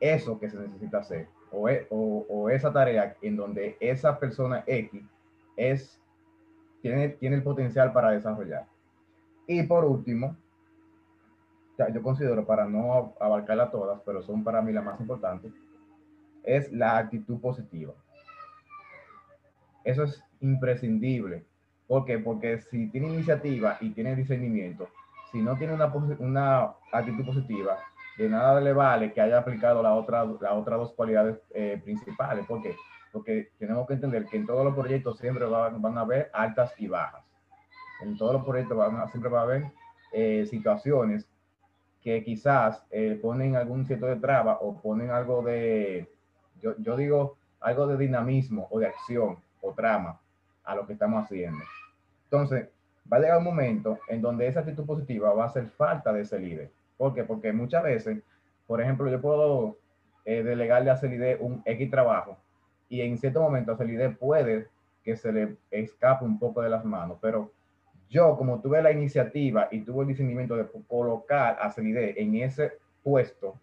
eso 0.00 0.38
que 0.38 0.50
se 0.50 0.58
necesita 0.58 0.98
hacer 0.98 1.28
o, 1.54 1.68
e, 1.68 1.86
o, 1.90 2.26
o 2.28 2.50
esa 2.50 2.72
tarea 2.72 3.16
en 3.22 3.36
donde 3.36 3.76
esa 3.80 4.18
persona 4.18 4.64
X 4.66 5.02
es 5.56 6.00
tiene, 6.84 7.16
el 7.34 7.42
potencial 7.42 7.94
para 7.94 8.10
desarrollar. 8.10 8.66
Y 9.46 9.62
por 9.62 9.86
último, 9.86 10.36
yo 11.78 12.02
considero, 12.02 12.44
para 12.44 12.66
no 12.66 13.14
abarcarla 13.18 13.70
todas, 13.70 14.00
pero 14.04 14.22
son 14.22 14.44
para 14.44 14.60
mí 14.60 14.70
las 14.70 14.84
más 14.84 15.00
importantes, 15.00 15.50
es 16.42 16.70
la 16.72 16.98
actitud 16.98 17.40
positiva. 17.40 17.94
Eso 19.82 20.04
es 20.04 20.22
imprescindible. 20.40 21.46
¿Por 21.86 22.04
qué? 22.04 22.18
Porque 22.18 22.60
si 22.60 22.88
tiene 22.88 23.08
iniciativa 23.08 23.78
y 23.80 23.90
tiene 23.90 24.14
discernimiento, 24.14 24.88
si 25.32 25.40
no 25.40 25.56
tiene 25.56 25.72
una, 25.72 25.86
una 26.18 26.74
actitud 26.92 27.24
positiva, 27.24 27.78
de 28.16 28.28
nada 28.28 28.60
le 28.60 28.72
vale 28.72 29.12
que 29.12 29.20
haya 29.20 29.38
aplicado 29.38 29.82
la 29.82 29.94
otra, 29.94 30.24
las 30.24 30.52
otras 30.52 30.78
dos 30.78 30.92
cualidades 30.92 31.38
eh, 31.50 31.80
principales. 31.82 32.46
¿Por? 32.46 32.60
Porque 33.12 33.50
tenemos 33.58 33.86
que 33.86 33.94
entender 33.94 34.26
que 34.26 34.36
en 34.36 34.46
todos 34.46 34.64
los 34.64 34.74
proyectos 34.74 35.18
siempre 35.18 35.44
van, 35.46 35.98
a 35.98 36.00
haber 36.00 36.30
altas 36.32 36.72
y 36.78 36.88
bajas. 36.88 37.24
En 38.02 38.16
todos 38.16 38.34
los 38.34 38.44
proyectos 38.44 38.76
van 38.76 39.08
siempre 39.10 39.30
va 39.30 39.40
a 39.40 39.44
haber 39.44 39.64
eh, 40.12 40.46
situaciones 40.46 41.28
que 42.02 42.22
quizás 42.22 42.84
eh, 42.90 43.18
ponen 43.20 43.56
algún 43.56 43.86
cierto 43.86 44.06
de 44.06 44.16
traba 44.16 44.58
o 44.60 44.80
ponen 44.80 45.10
algo 45.10 45.42
de, 45.42 46.08
yo, 46.60 46.76
yo 46.78 46.96
digo, 46.96 47.36
algo 47.60 47.86
de 47.86 47.96
dinamismo 47.96 48.68
o 48.70 48.78
de 48.78 48.86
acción 48.86 49.38
o 49.62 49.72
trama 49.72 50.20
a 50.64 50.74
lo 50.74 50.86
que 50.86 50.92
estamos 50.92 51.24
haciendo. 51.24 51.64
Entonces, 52.24 52.68
va 53.10 53.16
a 53.16 53.20
llegar 53.20 53.38
un 53.38 53.44
momento 53.44 53.98
en 54.08 54.20
donde 54.20 54.46
esa 54.46 54.60
actitud 54.60 54.84
positiva 54.84 55.32
va 55.32 55.44
a 55.44 55.46
hacer 55.46 55.66
falta 55.68 56.12
de 56.12 56.22
ese 56.22 56.38
líder. 56.38 56.70
¿Por 56.96 57.14
qué? 57.14 57.24
Porque 57.24 57.52
muchas 57.52 57.82
veces, 57.82 58.22
por 58.66 58.80
ejemplo, 58.80 59.10
yo 59.10 59.20
puedo 59.20 59.78
eh, 60.24 60.42
delegarle 60.42 60.90
a 60.90 60.94
ese 60.94 61.08
líder 61.08 61.38
un 61.40 61.62
X 61.64 61.90
trabajo 61.90 62.38
y 62.88 63.00
en 63.00 63.18
cierto 63.18 63.40
momento 63.40 63.72
ese 63.72 63.84
líder 63.84 64.16
puede 64.16 64.68
que 65.02 65.16
se 65.16 65.32
le 65.32 65.56
escape 65.70 66.24
un 66.24 66.38
poco 66.38 66.62
de 66.62 66.70
las 66.70 66.84
manos, 66.84 67.18
pero 67.20 67.52
yo 68.08 68.36
como 68.36 68.60
tuve 68.60 68.80
la 68.82 68.92
iniciativa 68.92 69.68
y 69.70 69.80
tuve 69.80 70.02
el 70.02 70.08
discernimiento 70.08 70.56
de 70.56 70.66
colocar 70.88 71.58
a 71.60 71.70
Celide 71.70 72.20
en 72.20 72.36
ese 72.36 72.78
puesto, 73.02 73.58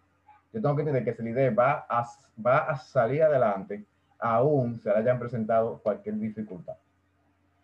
yo 0.52 0.60
tengo 0.60 0.76
que 0.76 0.82
entender 0.82 1.04
que 1.04 1.14
Celide 1.14 1.50
va 1.50 1.86
a, 1.88 2.06
va 2.44 2.58
a 2.58 2.76
salir 2.76 3.22
adelante 3.22 3.84
aún 4.22 4.78
se 4.78 4.88
le 4.88 4.96
hayan 4.96 5.18
presentado 5.18 5.80
cualquier 5.82 6.16
dificultad. 6.16 6.76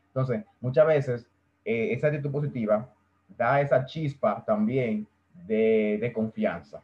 Entonces, 0.08 0.44
muchas 0.60 0.86
veces 0.86 1.30
eh, 1.64 1.92
esa 1.92 2.08
actitud 2.08 2.32
positiva 2.32 2.92
da 3.36 3.60
esa 3.60 3.84
chispa 3.84 4.44
también 4.44 5.06
de, 5.46 6.10
confianza. 6.14 6.82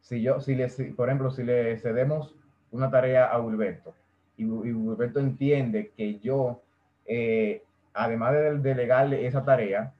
Si 0.00 0.20
yo, 0.22 0.40
si 0.40 0.54
le, 0.54 0.68
por 0.96 1.08
ejemplo, 1.08 1.30
si 1.30 1.42
le 1.42 1.78
cedemos 1.78 2.34
una 2.70 2.90
tarea 2.90 3.26
a 3.26 3.40
Wilberto 3.40 3.94
y, 4.36 4.44
y 4.44 4.46
Wilberto 4.46 5.20
entiende 5.20 5.92
que 5.96 6.18
yo, 6.18 6.62
eh, 7.06 7.62
además 7.92 8.32
de 8.32 8.58
delegarle 8.58 9.26
esa 9.26 9.44
tarea, 9.44 9.92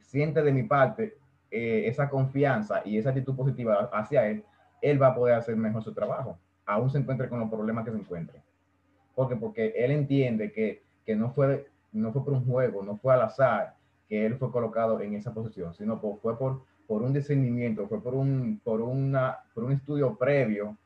siente 0.00 0.42
de 0.42 0.52
mi 0.52 0.64
parte 0.64 1.16
eh, 1.50 1.84
esa 1.86 2.08
confianza 2.08 2.82
y 2.84 2.98
esa 2.98 3.10
actitud 3.10 3.36
positiva 3.36 3.88
hacia 3.92 4.26
él, 4.26 4.44
él 4.82 5.00
va 5.00 5.08
a 5.08 5.14
poder 5.14 5.34
hacer 5.34 5.56
mejor 5.56 5.82
su 5.82 5.94
trabajo 5.94 6.38
aún 6.66 6.90
se 6.90 6.98
encuentre 6.98 7.28
con 7.28 7.40
los 7.40 7.48
problemas 7.48 7.84
que 7.84 7.92
se 7.92 7.98
encuentre. 7.98 8.42
Porque, 9.14 9.36
porque 9.36 9.72
él 9.76 9.92
entiende 9.92 10.52
que, 10.52 10.82
que 11.06 11.16
no, 11.16 11.30
fue, 11.30 11.70
no 11.92 12.12
fue 12.12 12.24
por 12.24 12.34
un 12.34 12.44
juego, 12.44 12.82
no 12.82 12.98
fue 12.98 13.14
al 13.14 13.22
azar 13.22 13.76
que 14.08 14.26
él 14.26 14.36
fue 14.36 14.52
colocado 14.52 15.00
en 15.00 15.14
esa 15.14 15.32
posición, 15.32 15.72
sino 15.74 15.98
fue 15.98 16.38
por, 16.38 16.62
por 16.86 17.02
un 17.02 17.12
discernimiento, 17.12 17.86
fue 17.88 18.02
por 18.02 18.14
un, 18.14 18.60
por, 18.62 18.80
una, 18.80 19.38
por 19.54 19.64
un 19.64 19.72
estudio 19.72 20.16
previo 20.16 20.76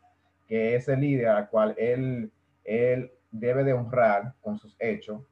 que 0.49 0.75
ese 0.75 0.97
líder 0.97 1.29
al 1.29 1.49
cual 1.49 1.75
él, 1.79 2.31
él 2.65 3.11
debe 3.31 3.65
de 3.65 3.73
honrar 3.73 4.35
con 4.41 4.59
sus 4.59 4.75
hechos 4.79 5.23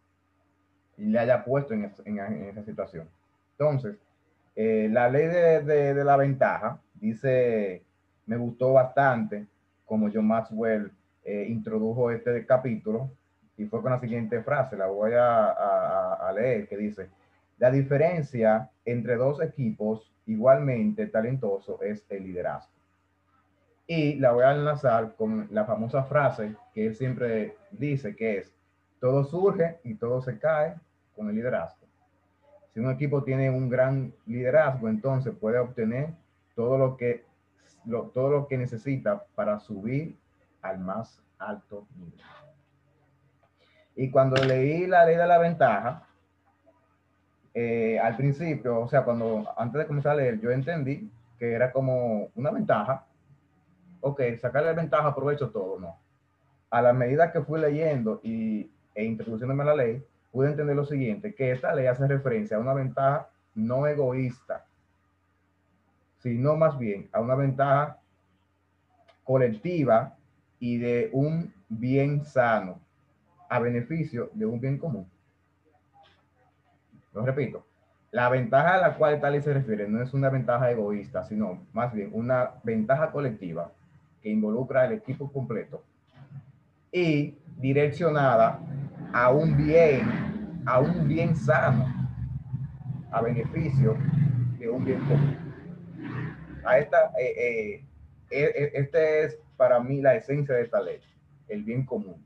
le 0.99 1.19
haya 1.19 1.45
puesto 1.45 1.75
en, 1.75 1.93
en, 2.05 2.19
en 2.19 2.49
esa 2.49 2.65
situación. 2.65 3.09
Entonces, 3.53 3.97
eh, 4.57 4.89
la 4.91 5.09
ley 5.09 5.27
de, 5.27 5.63
de, 5.63 5.95
de, 5.95 6.05
la 6.05 6.17
ventaja 6.17 6.81
dice, 6.95 7.83
me 8.27 8.37
gustó 8.37 8.73
bastante, 8.73 9.47
como 9.87 10.11
John 10.13 10.27
Maxwell 10.27 10.91
eh, 11.25 11.47
introdujo 11.49 12.11
este 12.11 12.45
capítulo 12.45 13.11
y 13.57 13.65
fue 13.67 13.81
con 13.81 13.93
la 13.93 14.01
siguiente 14.01 14.43
frase, 14.43 14.77
la 14.77 14.87
voy 14.87 15.13
a, 15.13 15.51
a, 15.51 16.29
a, 16.29 16.33
leer, 16.33 16.69
que 16.69 16.77
dice, 16.77 17.09
la 17.59 17.71
diferencia 17.71 18.71
entre 18.85 19.17
dos 19.17 19.41
equipos 19.41 20.13
igualmente 20.29 21.07
talentosos 21.07 21.81
es 21.83 22.07
el 22.11 22.25
liderazgo. 22.25 22.73
Y 23.87 24.17
la 24.17 24.33
voy 24.33 24.45
a 24.45 24.53
enlazar 24.53 25.17
con 25.17 25.49
la 25.51 25.65
famosa 25.65 26.05
frase 26.05 26.55
que 26.75 26.87
él 26.87 26.95
siempre 26.95 27.57
dice, 27.71 28.15
que 28.15 28.39
es, 28.39 28.55
todo 29.01 29.25
surge 29.25 29.81
y 29.83 29.95
todo 29.95 30.21
se 30.21 30.39
cae 30.39 30.77
con 31.17 31.29
el 31.31 31.37
liderazgo. 31.37 31.87
Si 32.73 32.81
un 32.81 32.91
equipo 32.91 33.25
tiene 33.25 33.51
un 33.51 33.71
gran 33.71 34.13
liderazgo, 34.27 34.89
entonces 34.89 35.35
puede 35.35 35.59
obtener 35.59 36.11
todo 36.55 36.79
lo 36.79 36.97
que 36.97 37.27
todo 38.13 38.29
lo 38.29 38.49
que 38.49 38.59
necesita 38.59 39.25
para 39.35 39.59
subir 39.61 40.19
al 40.61 40.79
más 40.79 41.23
alto 41.39 41.87
nivel. 41.97 42.21
Y 43.97 44.11
cuando 44.11 44.37
leí 44.45 44.87
la 44.87 45.07
ley 45.07 45.17
de 45.17 45.27
la 45.27 45.39
ventaja, 45.39 46.08
eh, 47.55 47.99
al 47.99 48.17
principio, 48.17 48.81
o 48.81 48.89
sea, 48.89 49.05
cuando 49.05 49.47
antes 49.57 49.79
de 49.79 49.87
comenzar 49.87 50.13
a 50.13 50.17
leer, 50.17 50.41
yo 50.41 50.51
entendí 50.51 51.11
que 51.39 51.53
era 51.53 51.73
como 51.73 52.29
una 52.35 52.51
ventaja. 52.51 53.07
Ok, 54.01 54.21
sacarle 54.41 54.73
ventaja, 54.75 55.09
aprovecho 55.09 55.51
todo, 55.51 55.79
no. 55.79 55.99
A 56.71 56.83
la 56.83 56.93
medida 56.93 57.33
que 57.33 57.43
fui 57.43 57.61
leyendo 57.61 58.21
y, 58.23 58.71
e 58.95 59.05
introduciéndome 59.05 59.63
a 59.63 59.67
la 59.67 59.77
ley, 59.77 60.05
pude 60.31 60.51
entender 60.51 60.77
lo 60.77 60.85
siguiente, 60.85 61.35
que 61.35 61.53
esta 61.53 61.75
ley 61.75 61.87
hace 61.87 62.07
referencia 62.07 62.57
a 62.57 62.61
una 62.61 62.75
ventaja 62.75 63.29
no 63.55 63.87
egoísta, 63.87 64.67
sino 66.19 66.57
más 66.57 66.79
bien 66.79 67.09
a 67.13 67.21
una 67.21 67.35
ventaja 67.35 67.99
colectiva 69.25 70.17
y 70.59 70.79
de 70.79 71.11
un 71.13 71.53
bien 71.69 72.25
sano 72.25 72.81
a 73.49 73.59
beneficio 73.59 74.31
de 74.35 74.47
un 74.47 74.61
bien 74.61 74.79
común. 74.79 75.09
Lo 77.15 77.25
repito, 77.25 77.65
la 78.11 78.29
ventaja 78.29 78.75
a 78.75 78.79
la 78.79 78.95
cual 78.95 79.21
tal 79.21 79.43
se 79.43 79.55
refiere 79.55 79.89
no 79.89 80.03
es 80.03 80.15
una 80.15 80.31
ventaja 80.31 80.71
egoísta, 80.71 81.25
sino 81.25 81.67
más 81.73 81.93
bien 81.93 82.11
una 82.13 82.53
ventaja 82.63 83.11
colectiva 83.11 83.73
que 84.23 84.31
involucra 84.31 84.83
al 84.83 84.93
equipo 84.93 85.31
completo 85.33 85.83
y 86.91 87.37
direccionada 87.57 88.61
a 89.13 89.31
un 89.31 89.57
bien, 89.57 90.63
a 90.67 90.81
un 90.81 91.07
bien 91.07 91.37
sano, 91.37 91.87
a 93.11 93.21
beneficio 93.23 93.97
de 94.59 94.69
un 94.69 94.85
bien 94.85 95.01
común 95.01 95.49
a 96.69 96.79
esta, 96.79 97.13
eh, 97.19 97.83
eh, 98.31 98.71
este 98.75 99.25
es 99.25 99.39
para 99.57 99.81
mí 99.81 100.01
la 100.01 100.15
esencia 100.15 100.55
de 100.55 100.63
esta 100.63 100.81
ley, 100.81 101.01
el 101.49 101.65
bien 101.65 101.85
común. 101.85 102.25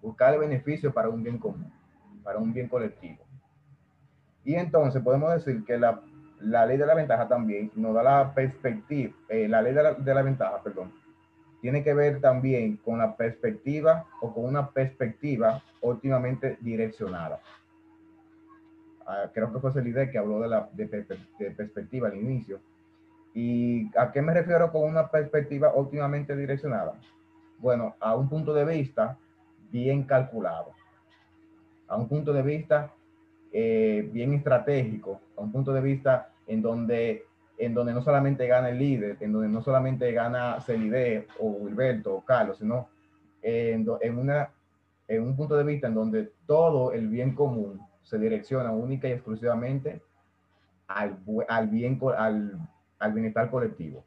Buscar 0.00 0.34
el 0.34 0.40
beneficio 0.40 0.92
para 0.92 1.08
un 1.08 1.22
bien 1.22 1.38
común, 1.38 1.72
para 2.22 2.38
un 2.38 2.52
bien 2.52 2.68
colectivo. 2.68 3.24
Y 4.44 4.54
entonces 4.54 5.02
podemos 5.02 5.32
decir 5.32 5.64
que 5.64 5.78
la, 5.78 6.00
la 6.40 6.66
ley 6.66 6.76
de 6.76 6.86
la 6.86 6.94
ventaja 6.94 7.28
también 7.28 7.70
nos 7.74 7.94
da 7.94 8.02
la 8.02 8.34
perspectiva, 8.34 9.12
eh, 9.28 9.48
la 9.48 9.62
ley 9.62 9.74
de 9.74 9.82
la, 9.82 9.94
de 9.94 10.14
la 10.14 10.22
ventaja, 10.22 10.62
perdón, 10.62 10.92
tiene 11.60 11.84
que 11.84 11.92
ver 11.92 12.20
también 12.20 12.78
con 12.78 12.98
la 12.98 13.16
perspectiva 13.16 14.06
o 14.22 14.32
con 14.32 14.44
una 14.44 14.70
perspectiva 14.70 15.62
óptimamente 15.82 16.56
direccionada. 16.60 17.40
Ah, 19.06 19.30
creo 19.34 19.52
que 19.52 19.58
fue 19.58 19.88
idea 19.88 20.10
que 20.10 20.18
habló 20.18 20.40
de 20.40 20.48
la 20.48 20.68
de, 20.72 20.86
de 21.38 21.50
perspectiva 21.50 22.08
al 22.08 22.16
inicio, 22.16 22.60
¿Y 23.34 23.96
a 23.96 24.10
qué 24.10 24.22
me 24.22 24.34
refiero 24.34 24.72
con 24.72 24.82
una 24.82 25.08
perspectiva 25.08 25.72
óptimamente 25.74 26.34
direccionada? 26.34 26.94
Bueno, 27.58 27.94
a 28.00 28.16
un 28.16 28.28
punto 28.28 28.52
de 28.52 28.64
vista 28.64 29.16
bien 29.70 30.02
calculado, 30.02 30.72
a 31.86 31.96
un 31.96 32.08
punto 32.08 32.32
de 32.32 32.42
vista 32.42 32.92
eh, 33.52 34.08
bien 34.12 34.34
estratégico, 34.34 35.20
a 35.36 35.40
un 35.40 35.52
punto 35.52 35.72
de 35.72 35.80
vista 35.80 36.30
en 36.46 36.62
donde, 36.62 37.26
en 37.58 37.74
donde 37.74 37.92
no 37.92 38.02
solamente 38.02 38.46
gana 38.46 38.70
el 38.70 38.78
líder, 38.78 39.16
en 39.20 39.32
donde 39.32 39.48
no 39.48 39.62
solamente 39.62 40.12
gana 40.12 40.60
Celide 40.60 41.26
o 41.38 41.46
Wilberto 41.48 42.14
o 42.14 42.24
Carlos, 42.24 42.58
sino 42.58 42.88
en, 43.42 43.86
en, 44.00 44.18
una, 44.18 44.50
en 45.08 45.22
un 45.22 45.36
punto 45.36 45.56
de 45.56 45.64
vista 45.64 45.86
en 45.86 45.94
donde 45.94 46.32
todo 46.46 46.92
el 46.92 47.08
bien 47.08 47.34
común 47.34 47.80
se 48.02 48.18
direcciona 48.18 48.72
única 48.72 49.08
y 49.08 49.12
exclusivamente 49.12 50.02
al, 50.88 51.18
al 51.48 51.68
bien, 51.68 52.00
al 52.16 52.58
al 53.00 53.12
bienestar 53.12 53.50
colectivo. 53.50 54.04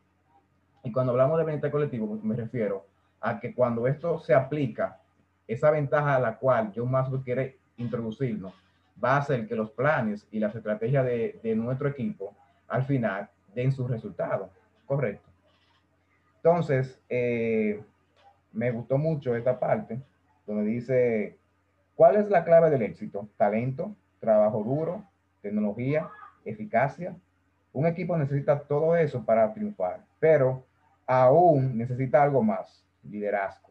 Y 0.83 0.91
cuando 0.91 1.11
hablamos 1.11 1.37
de 1.37 1.43
bienestar 1.43 1.71
colectivo, 1.71 2.17
me 2.23 2.35
refiero 2.35 2.85
a 3.19 3.39
que 3.39 3.53
cuando 3.53 3.87
esto 3.87 4.19
se 4.19 4.33
aplica, 4.33 4.99
esa 5.47 5.71
ventaja 5.71 6.15
a 6.15 6.19
la 6.19 6.37
cual 6.37 6.71
John 6.73 6.89
Maxwell 6.89 7.23
quiere 7.23 7.57
introducirnos, 7.77 8.53
va 9.01 9.15
a 9.15 9.17
hacer 9.19 9.47
que 9.47 9.55
los 9.55 9.71
planes 9.71 10.27
y 10.31 10.39
las 10.39 10.55
estrategias 10.55 11.05
de, 11.05 11.39
de 11.41 11.55
nuestro 11.55 11.87
equipo 11.87 12.35
al 12.67 12.83
final 12.83 13.29
den 13.53 13.71
sus 13.71 13.89
resultados. 13.89 14.49
Correcto. 14.85 15.29
Entonces, 16.37 16.99
eh, 17.07 17.81
me 18.51 18.71
gustó 18.71 18.97
mucho 18.97 19.35
esta 19.35 19.59
parte 19.59 20.01
donde 20.45 20.65
dice, 20.65 21.37
¿cuál 21.95 22.17
es 22.17 22.29
la 22.29 22.43
clave 22.43 22.69
del 22.69 22.81
éxito? 22.81 23.29
Talento, 23.37 23.95
trabajo 24.19 24.63
duro, 24.63 25.03
tecnología, 25.41 26.09
eficacia, 26.43 27.15
un 27.71 27.87
equipo 27.87 28.17
necesita 28.17 28.59
todo 28.59 28.95
eso 28.95 29.23
para 29.25 29.53
triunfar, 29.53 30.01
pero 30.19 30.65
aún 31.07 31.77
necesita 31.77 32.21
algo 32.21 32.43
más, 32.43 32.85
liderazgo. 33.03 33.69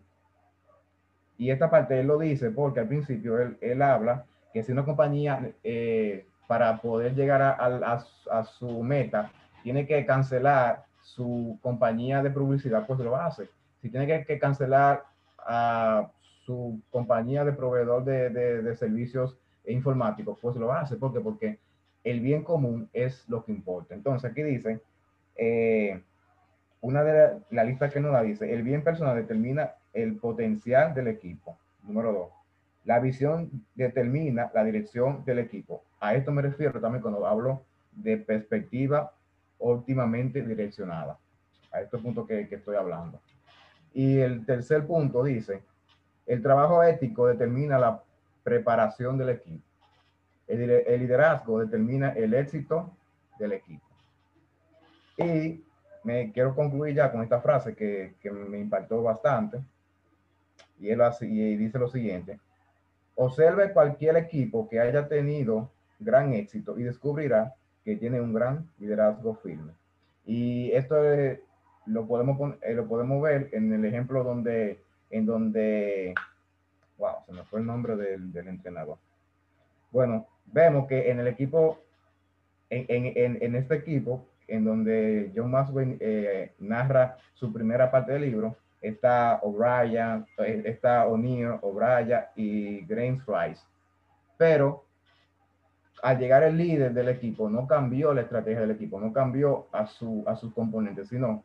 Y 1.39 1.51
esta 1.51 1.71
parte 1.71 2.01
él 2.01 2.07
lo 2.07 2.19
dice 2.19 2.51
porque 2.51 2.81
al 2.81 2.89
principio 2.89 3.39
él, 3.39 3.57
él 3.61 3.83
habla 3.83 4.25
que 4.53 4.63
si 4.63 4.73
una 4.73 4.85
compañía 4.85 5.53
eh, 5.65 6.27
para 6.47 6.81
poder 6.81 7.15
llegar 7.15 7.43
a, 7.43 8.45
su 8.45 8.83
meta 8.83 9.31
tiene 9.63 9.87
que 9.87 10.05
cancelar 10.05 10.85
su 11.01 11.59
compañía 11.63 12.23
de 12.23 12.31
publicidad, 12.31 12.87
pues 12.87 13.01
lo 13.01 13.17
hace. 13.17 13.49
Si 13.81 13.89
tiene 13.89 14.25
que, 14.25 14.39
cancelar 14.39 15.05
a 15.39 16.11
su 16.45 16.81
compañía 16.91 17.45
de 17.45 17.53
proveedor 17.53 18.05
de, 18.05 18.77
servicios 18.77 19.37
informáticos, 19.67 20.39
pues 20.41 20.57
lo 20.57 20.73
hace. 20.73 20.97
¿Por 20.97 21.13
qué? 21.13 21.21
Porque 21.21 21.59
el 22.05 22.21
bien 22.21 22.43
común 22.43 22.89
es 22.93 23.29
lo 23.29 23.45
que 23.45 23.53
importa. 23.53 23.95
Entonces 23.95 24.31
aquí 24.31 24.43
dice, 24.43 24.81
eh, 25.37 26.03
una 26.81 27.03
de 27.03 27.13
la, 27.13 27.39
la 27.51 27.65
lista 27.65 27.89
que 27.89 28.01
nos 28.01 28.13
da 28.13 28.23
dice, 28.23 28.53
el 28.53 28.63
bien 28.63 28.85
personal 28.85 29.17
determina 29.17 29.73
el 29.93 30.17
potencial 30.17 30.95
del 30.95 31.09
equipo. 31.09 31.59
Número 31.85 32.13
dos, 32.13 32.42
la 32.85 32.99
visión 32.99 33.51
determina 33.75 34.51
la 34.55 34.65
dirección 34.65 35.25
del 35.25 35.39
equipo. 35.39 35.85
A 36.01 36.15
esto 36.15 36.33
me 36.33 36.43
refiero 36.43 36.81
también 36.81 37.03
cuando 37.03 37.27
hablo 37.27 37.65
de 37.93 38.17
perspectiva 38.17 39.13
óptimamente 39.59 40.43
direccionada. 40.43 41.19
A 41.71 41.81
este 41.81 41.97
punto 41.99 42.27
que, 42.27 42.49
estoy 42.51 42.77
hablando. 42.77 43.21
Y 43.95 44.19
el 44.19 44.45
tercer 44.45 44.87
punto 44.87 45.23
dice, 45.23 45.63
el 46.27 46.43
trabajo 46.43 46.83
ético 46.83 47.27
determina 47.27 47.79
la 47.79 48.03
preparación 48.43 49.17
del 49.17 49.31
equipo. 49.31 49.65
El, 50.49 51.01
liderazgo 51.01 51.61
determina 51.61 52.11
el 52.11 52.35
éxito 52.35 52.95
del 53.39 53.53
equipo. 53.53 53.87
Y 55.17 55.65
me 56.05 56.33
quiero 56.33 56.55
concluir 56.55 56.97
ya 56.97 57.13
con 57.13 57.23
esta 57.23 57.41
frase 57.41 57.75
que, 57.75 58.17
me 58.31 58.59
impactó 58.59 59.03
bastante. 59.03 59.63
Y 60.81 60.91
él 60.91 61.01
y 61.21 61.57
dice 61.57 61.79
lo 61.79 61.89
siguiente. 61.89 62.41
Observe 63.15 63.73
cualquier 63.73 64.17
equipo 64.17 64.69
que 64.69 64.81
haya 64.81 65.09
tenido 65.09 65.71
gran 65.99 66.33
éxito 66.33 66.79
y 66.79 66.83
descubrirá 66.83 67.55
que 67.85 67.97
tiene 67.97 68.21
un 68.21 68.33
gran 68.33 68.69
liderazgo 68.79 69.35
firme. 69.35 69.73
Y 70.25 70.71
esto 70.73 71.05
es, 71.13 71.41
lo, 71.87 72.07
podemos, 72.07 72.57
eh, 72.63 72.75
lo 72.75 72.87
podemos 72.87 73.21
ver 73.23 73.49
en 73.53 73.73
el 73.73 73.85
ejemplo 73.85 74.23
donde, 74.23 74.81
en 75.11 75.27
donde, 75.27 76.15
wow, 76.99 77.17
se 77.27 77.33
me 77.33 77.45
fue 77.45 77.61
el 77.61 77.67
nombre 77.67 77.97
del, 77.97 78.33
del 78.33 78.49
entrenador. 78.49 78.99
Bueno, 79.91 80.27
vemos 80.47 80.87
que 80.87 81.11
en 81.11 81.21
el 81.21 81.27
equipo, 81.27 81.81
en, 82.71 82.87
en, 82.89 83.39
en 83.43 83.55
este 83.57 83.75
equipo, 83.75 84.27
en 84.49 84.65
donde 84.65 85.33
John 85.35 85.51
Maxwell 85.51 85.97
eh, 86.01 86.53
narra 86.59 87.17
su 87.35 87.53
primera 87.53 87.91
parte 87.91 88.13
del 88.13 88.23
libro, 88.23 88.57
está 88.83 89.39
O'Brien, 89.43 90.27
eh, 90.39 90.63
está 90.67 91.07
O'Neill, 91.07 91.59
O'Brien 91.63 92.25
y 92.35 92.81
Grains 92.85 93.23
Rice. 93.27 93.63
Pero 94.37 94.85
al 96.03 96.19
llegar 96.19 96.43
el 96.43 96.59
líder 96.59 96.93
del 96.93 97.09
equipo, 97.09 97.49
no 97.49 97.67
cambió 97.67 98.13
la 98.13 98.23
estrategia 98.23 98.63
del 98.63 98.73
equipo, 98.73 99.01
no 99.01 99.13
cambió 99.13 99.69
a, 99.71 99.87
su, 99.87 100.25
a 100.27 100.35
sus 100.35 100.53
componentes, 100.53 101.09
sino 101.09 101.45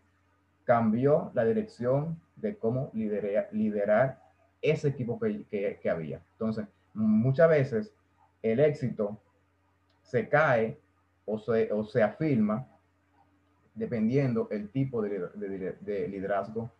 cambió 0.65 1.31
la 1.35 1.45
dirección 1.45 2.19
de 2.35 2.57
cómo 2.57 2.89
liderar, 2.93 3.49
liderar 3.51 4.19
ese 4.61 4.89
equipo 4.89 5.19
que, 5.19 5.45
que, 5.45 5.79
que, 5.81 5.89
había. 5.89 6.21
Entonces, 6.33 6.65
muchas 6.95 7.49
veces 7.49 7.93
el 8.41 8.59
éxito 8.59 9.21
se 10.01 10.27
cae 10.27 10.79
o 11.25 11.37
se, 11.37 11.71
o 11.71 11.83
se 11.85 12.01
afirma 12.01 12.65
dependiendo 13.75 14.47
el 14.49 14.69
tipo 14.69 15.03
de 15.03 16.07
liderazgo 16.09 16.71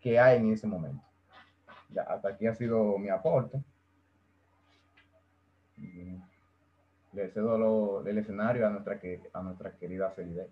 que 0.00 0.18
hay 0.18 0.38
en 0.38 0.52
ese 0.52 0.66
momento. 0.66 1.02
Ya, 1.90 2.02
hasta 2.02 2.28
aquí 2.28 2.46
ha 2.46 2.54
sido 2.54 2.98
mi 2.98 3.08
aporte. 3.08 3.62
Y 5.76 6.18
le 7.12 7.28
cedo 7.30 7.58
lo, 7.58 8.06
el 8.06 8.18
escenario 8.18 8.66
a 8.66 8.70
nuestra, 8.70 9.00
a 9.32 9.42
nuestra 9.42 9.76
querida 9.76 10.10
Celide. 10.10 10.48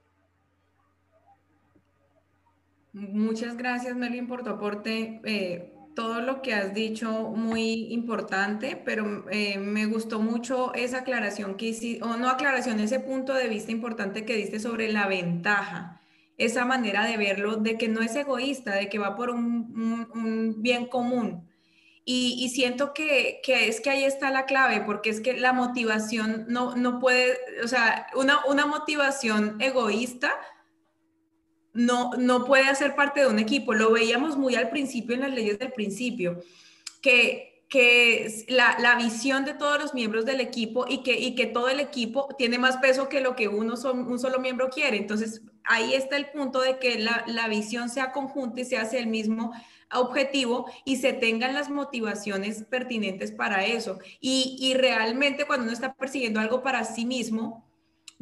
Muchas 2.92 3.56
gracias, 3.56 3.96
Melvin, 3.96 4.28
por 4.28 4.44
tu 4.44 4.50
aporte. 4.50 5.20
Eh, 5.24 5.74
todo 5.94 6.20
lo 6.20 6.42
que 6.42 6.54
has 6.54 6.74
dicho 6.74 7.30
muy 7.30 7.92
importante, 7.92 8.80
pero 8.84 9.24
eh, 9.30 9.58
me 9.58 9.86
gustó 9.86 10.20
mucho 10.20 10.74
esa 10.74 10.98
aclaración 10.98 11.56
que 11.56 11.66
hiciste, 11.66 12.04
o 12.04 12.16
no 12.16 12.28
aclaración, 12.28 12.80
ese 12.80 13.00
punto 13.00 13.34
de 13.34 13.48
vista 13.48 13.72
importante 13.72 14.24
que 14.24 14.36
diste 14.36 14.60
sobre 14.60 14.92
la 14.92 15.06
ventaja, 15.06 16.00
esa 16.36 16.64
manera 16.64 17.04
de 17.04 17.16
verlo, 17.16 17.56
de 17.56 17.78
que 17.78 17.88
no 17.88 18.00
es 18.00 18.14
egoísta, 18.16 18.74
de 18.74 18.88
que 18.88 18.98
va 18.98 19.16
por 19.16 19.30
un, 19.30 20.56
bien 20.58 20.86
común. 20.86 21.48
Y, 22.06 22.50
siento 22.50 22.92
que, 22.92 23.40
que, 23.42 23.68
es 23.68 23.80
que 23.80 23.88
ahí 23.88 24.04
está 24.04 24.30
la 24.30 24.44
clave, 24.44 24.82
porque 24.82 25.08
es 25.08 25.20
que 25.20 25.38
la 25.38 25.54
motivación 25.54 26.44
no, 26.48 26.76
no 26.76 27.00
puede, 27.00 27.38
o 27.62 27.68
sea, 27.68 28.08
una, 28.14 28.44
una 28.44 28.66
motivación 28.66 29.56
egoísta 29.58 30.32
no, 31.72 32.12
no 32.18 32.44
puede 32.44 32.64
hacer 32.64 32.94
parte 32.94 33.20
de 33.20 33.26
un 33.26 33.38
equipo. 33.38 33.74
Lo 33.74 33.90
veíamos 33.90 34.36
muy 34.36 34.54
al 34.54 34.70
principio 34.70 35.14
en 35.14 35.22
las 35.22 35.32
leyes 35.32 35.58
del 35.58 35.72
principio, 35.72 36.42
que, 37.00 37.53
que 37.68 38.44
la, 38.48 38.76
la 38.78 38.96
visión 38.96 39.44
de 39.44 39.54
todos 39.54 39.80
los 39.80 39.94
miembros 39.94 40.24
del 40.24 40.40
equipo 40.40 40.86
y 40.88 41.02
que, 41.02 41.18
y 41.18 41.34
que 41.34 41.46
todo 41.46 41.68
el 41.68 41.80
equipo 41.80 42.28
tiene 42.38 42.58
más 42.58 42.76
peso 42.76 43.08
que 43.08 43.20
lo 43.20 43.34
que 43.34 43.48
uno 43.48 43.76
son, 43.76 44.10
un 44.10 44.18
solo 44.18 44.38
miembro 44.38 44.70
quiere. 44.70 44.96
Entonces, 44.96 45.42
ahí 45.64 45.94
está 45.94 46.16
el 46.16 46.30
punto 46.30 46.60
de 46.60 46.78
que 46.78 46.98
la, 46.98 47.24
la 47.26 47.48
visión 47.48 47.88
sea 47.88 48.12
conjunta 48.12 48.60
y 48.60 48.64
se 48.64 48.76
hace 48.76 48.98
el 48.98 49.06
mismo 49.06 49.52
objetivo 49.92 50.66
y 50.84 50.96
se 50.96 51.12
tengan 51.12 51.54
las 51.54 51.70
motivaciones 51.70 52.64
pertinentes 52.64 53.32
para 53.32 53.64
eso. 53.64 53.98
Y, 54.20 54.56
y 54.60 54.74
realmente 54.74 55.46
cuando 55.46 55.64
uno 55.64 55.72
está 55.72 55.94
persiguiendo 55.94 56.40
algo 56.40 56.62
para 56.62 56.84
sí 56.84 57.04
mismo, 57.06 57.63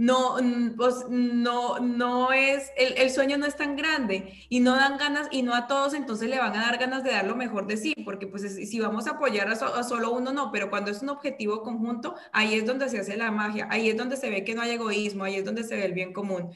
no, 0.03 0.34
pues 0.76 1.07
no, 1.11 1.78
no 1.78 2.32
es, 2.32 2.72
el, 2.76 3.09
sueño 3.11 3.38
no 3.38 3.46
es 3.46 3.57
tan 3.57 3.76
grande 3.76 4.34
y 4.48 4.59
no 4.59 4.74
dan 4.74 4.98
ganas 4.98 5.28
y 5.30 5.42
no 5.42 5.55
a 5.55 5.68
todos 5.68 5.94
entonces 5.94 6.28
le 6.28 6.40
van 6.40 6.57
a 6.57 6.62
dar 6.62 6.78
ganas 6.78 7.05
de 7.05 7.12
dar 7.12 7.24
lo 7.24 7.36
mejor 7.36 7.68
de 7.68 7.76
sí, 7.76 7.94
porque 8.05 8.26
pues 8.26 8.42
si 8.68 8.80
vamos 8.80 9.07
a 9.07 9.12
apoyar 9.12 9.48
a, 9.48 9.55
so, 9.55 9.66
a, 9.66 9.84
solo 9.84 10.12
uno, 10.12 10.32
no, 10.32 10.50
pero 10.50 10.70
cuando 10.70 10.90
es 10.90 11.03
un 11.03 11.11
objetivo 11.11 11.62
conjunto, 11.62 12.16
ahí 12.32 12.55
es 12.55 12.66
donde 12.66 12.88
se 12.88 12.98
hace 12.98 13.16
la 13.16 13.30
magia, 13.30 13.68
ahí 13.70 13.90
es 13.90 13.96
donde 13.96 14.16
se 14.16 14.28
ve 14.28 14.42
que 14.42 14.57
no 14.57 14.62
hay 14.62 14.72
egoísmo, 14.72 15.22
ahí 15.22 15.36
es 15.36 15.44
donde 15.44 15.62
se 15.62 15.76
ve 15.76 15.84
el 15.84 15.92
bien 15.92 16.12
común. 16.12 16.50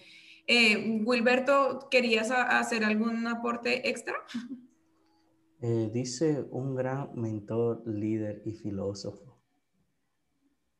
Eh, 0.48 1.00
Wilberto, 1.04 1.86
¿querías 1.88 2.32
hacer 2.32 2.82
algún 2.82 3.28
aporte 3.28 3.88
extra? 3.88 4.14
Eh, 5.60 5.88
dice 5.92 6.44
un 6.50 6.74
gran 6.74 7.10
mentor, 7.14 7.84
líder 7.86 8.42
y 8.44 8.54
filósofo 8.54 9.25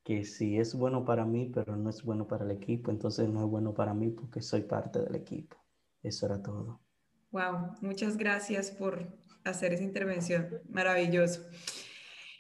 que 0.07 0.23
si 0.23 0.57
es 0.57 0.73
bueno 0.73 1.05
para 1.05 1.25
mí, 1.25 1.51
pero 1.53 1.75
no 1.75 1.91
es 1.91 2.05
bueno 2.05 2.29
para 2.29 2.45
el 2.45 2.53
equipo, 2.53 2.93
entonces 2.93 3.29
no 3.29 3.41
es 3.41 3.47
bueno 3.51 3.75
para 3.75 3.93
mí 3.93 4.11
porque 4.11 4.41
soy 4.41 4.63
parte 4.63 5.01
del 5.01 5.17
equipo. 5.17 5.57
Eso 6.01 6.27
era 6.27 6.41
todo. 6.41 6.81
Wow, 7.33 7.73
muchas 7.81 8.17
gracias 8.17 8.71
por 8.71 9.05
hacer 9.43 9.73
esa 9.73 9.83
intervención. 9.83 10.63
Maravilloso. 10.69 11.45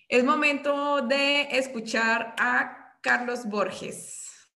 Es 0.08 0.24
momento 0.24 1.02
de 1.02 1.58
escuchar 1.58 2.36
a 2.38 2.96
Carlos 3.00 3.44
Borges. 3.50 4.48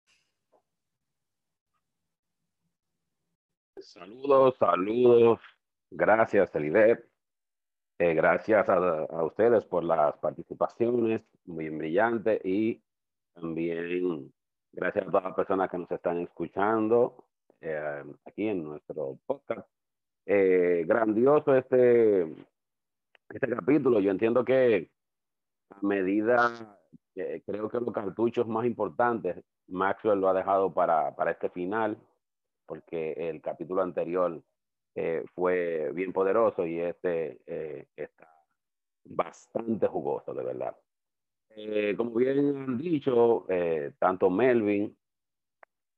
Saludos, 3.79 4.55
saludos. 4.59 5.41
Gracias, 5.91 6.55
Elidet. 6.55 7.09
Eh, 7.99 8.13
gracias 8.13 8.69
a, 8.69 8.75
a, 8.75 9.25
ustedes 9.25 9.65
por 9.65 9.83
las 9.83 10.15
participaciones, 10.19 11.23
muy 11.47 11.71
brillante 11.71 12.39
y 12.45 12.83
también 13.41 14.33
gracias 14.73 15.07
a 15.07 15.11
todas 15.11 15.25
las 15.25 15.35
personas 15.35 15.71
que 15.71 15.79
nos 15.79 15.91
están 15.91 16.21
escuchando 16.21 17.25
eh, 17.61 18.05
aquí 18.25 18.49
en 18.49 18.65
nuestro 18.65 19.19
podcast. 19.27 19.69
Eh, 20.27 20.85
grandioso 20.87 21.55
este, 21.55 22.23
este 22.23 23.49
capítulo. 23.49 24.01
Yo 24.01 24.11
entiendo 24.11 24.45
que 24.45 24.91
a 25.71 25.79
medida, 25.87 26.77
que 27.15 27.43
creo 27.47 27.69
que 27.69 27.81
los 27.81 27.93
cartuchos 27.93 28.47
más 28.47 28.67
importantes, 28.67 29.43
Maxwell 29.69 30.21
lo 30.21 30.29
ha 30.29 30.35
dejado 30.35 30.73
para, 30.73 31.15
para 31.15 31.31
este 31.31 31.49
final, 31.51 31.99
porque 32.67 33.13
el 33.13 33.41
capítulo 33.41 33.83
anterior 33.83 34.43
eh, 34.95 35.25
fue 35.35 35.91
bien 35.95 36.13
poderoso 36.13 36.67
y 36.67 36.81
este 36.81 37.87
está 37.97 38.29
bastante 39.05 39.87
jugoso, 39.87 40.35
de 40.35 40.45
verdad. 40.45 40.77
Eh, 41.57 41.95
como 41.97 42.13
bien 42.13 42.39
han 42.39 42.79
dicho, 42.79 43.47
eh, 43.49 43.93
tanto 43.99 44.31
Melvin 44.31 44.97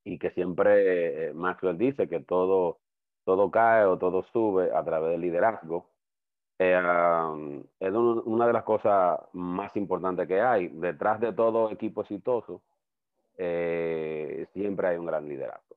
y 0.04 0.18
que 0.18 0.30
siempre 0.30 1.28
eh, 1.28 1.34
Maxwell 1.34 1.76
dice 1.76 2.08
que 2.08 2.20
todo, 2.20 2.78
todo 3.24 3.50
cae 3.50 3.84
o 3.84 3.98
todo 3.98 4.22
sube 4.22 4.70
a 4.74 4.82
través 4.84 5.12
del 5.12 5.20
liderazgo, 5.20 5.90
um, 6.58 7.62
es 7.78 7.92
un, 7.92 8.22
una 8.24 8.46
de 8.46 8.52
las 8.52 8.64
cosas 8.64 9.20
más 9.32 9.76
importantes 9.76 10.26
que 10.26 10.40
hay. 10.40 10.68
Detrás 10.68 11.20
de 11.20 11.32
todo 11.32 11.70
equipo 11.70 12.02
exitoso, 12.02 12.62
siempre 13.36 14.88
hay 14.88 14.96
un 14.98 15.06
gran 15.06 15.28
liderazgo. 15.28 15.76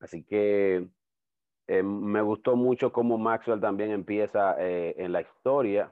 Así 0.00 0.22
que 0.22 0.86
me 1.68 2.22
gustó 2.22 2.56
mucho 2.56 2.92
cómo 2.92 3.18
Maxwell 3.18 3.60
también 3.60 3.90
empieza 3.90 4.56
en 4.58 5.12
la 5.12 5.20
historia 5.20 5.90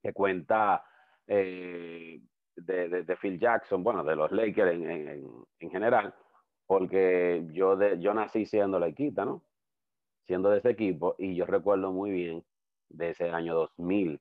que 0.00 0.12
cuenta 0.12 0.84
eh, 1.26 2.20
de, 2.56 3.16
Phil 3.20 3.38
Jackson, 3.38 3.82
bueno, 3.82 4.04
de 4.04 4.16
los 4.16 4.30
Lakers 4.32 4.72
en, 4.72 5.70
general, 5.70 6.14
porque 6.66 7.44
yo, 7.52 7.76
de, 7.76 7.98
yo 8.00 8.14
nací 8.14 8.46
siendo 8.46 8.78
la 8.78 8.88
equita, 8.88 9.24
¿no? 9.24 9.42
Siendo 10.26 10.50
de 10.50 10.58
ese 10.58 10.70
equipo, 10.70 11.16
y 11.18 11.34
yo 11.34 11.46
recuerdo 11.46 11.92
muy 11.92 12.10
bien 12.10 12.44
de 12.88 13.10
ese 13.10 13.30
año 13.30 13.54
2000, 13.54 14.20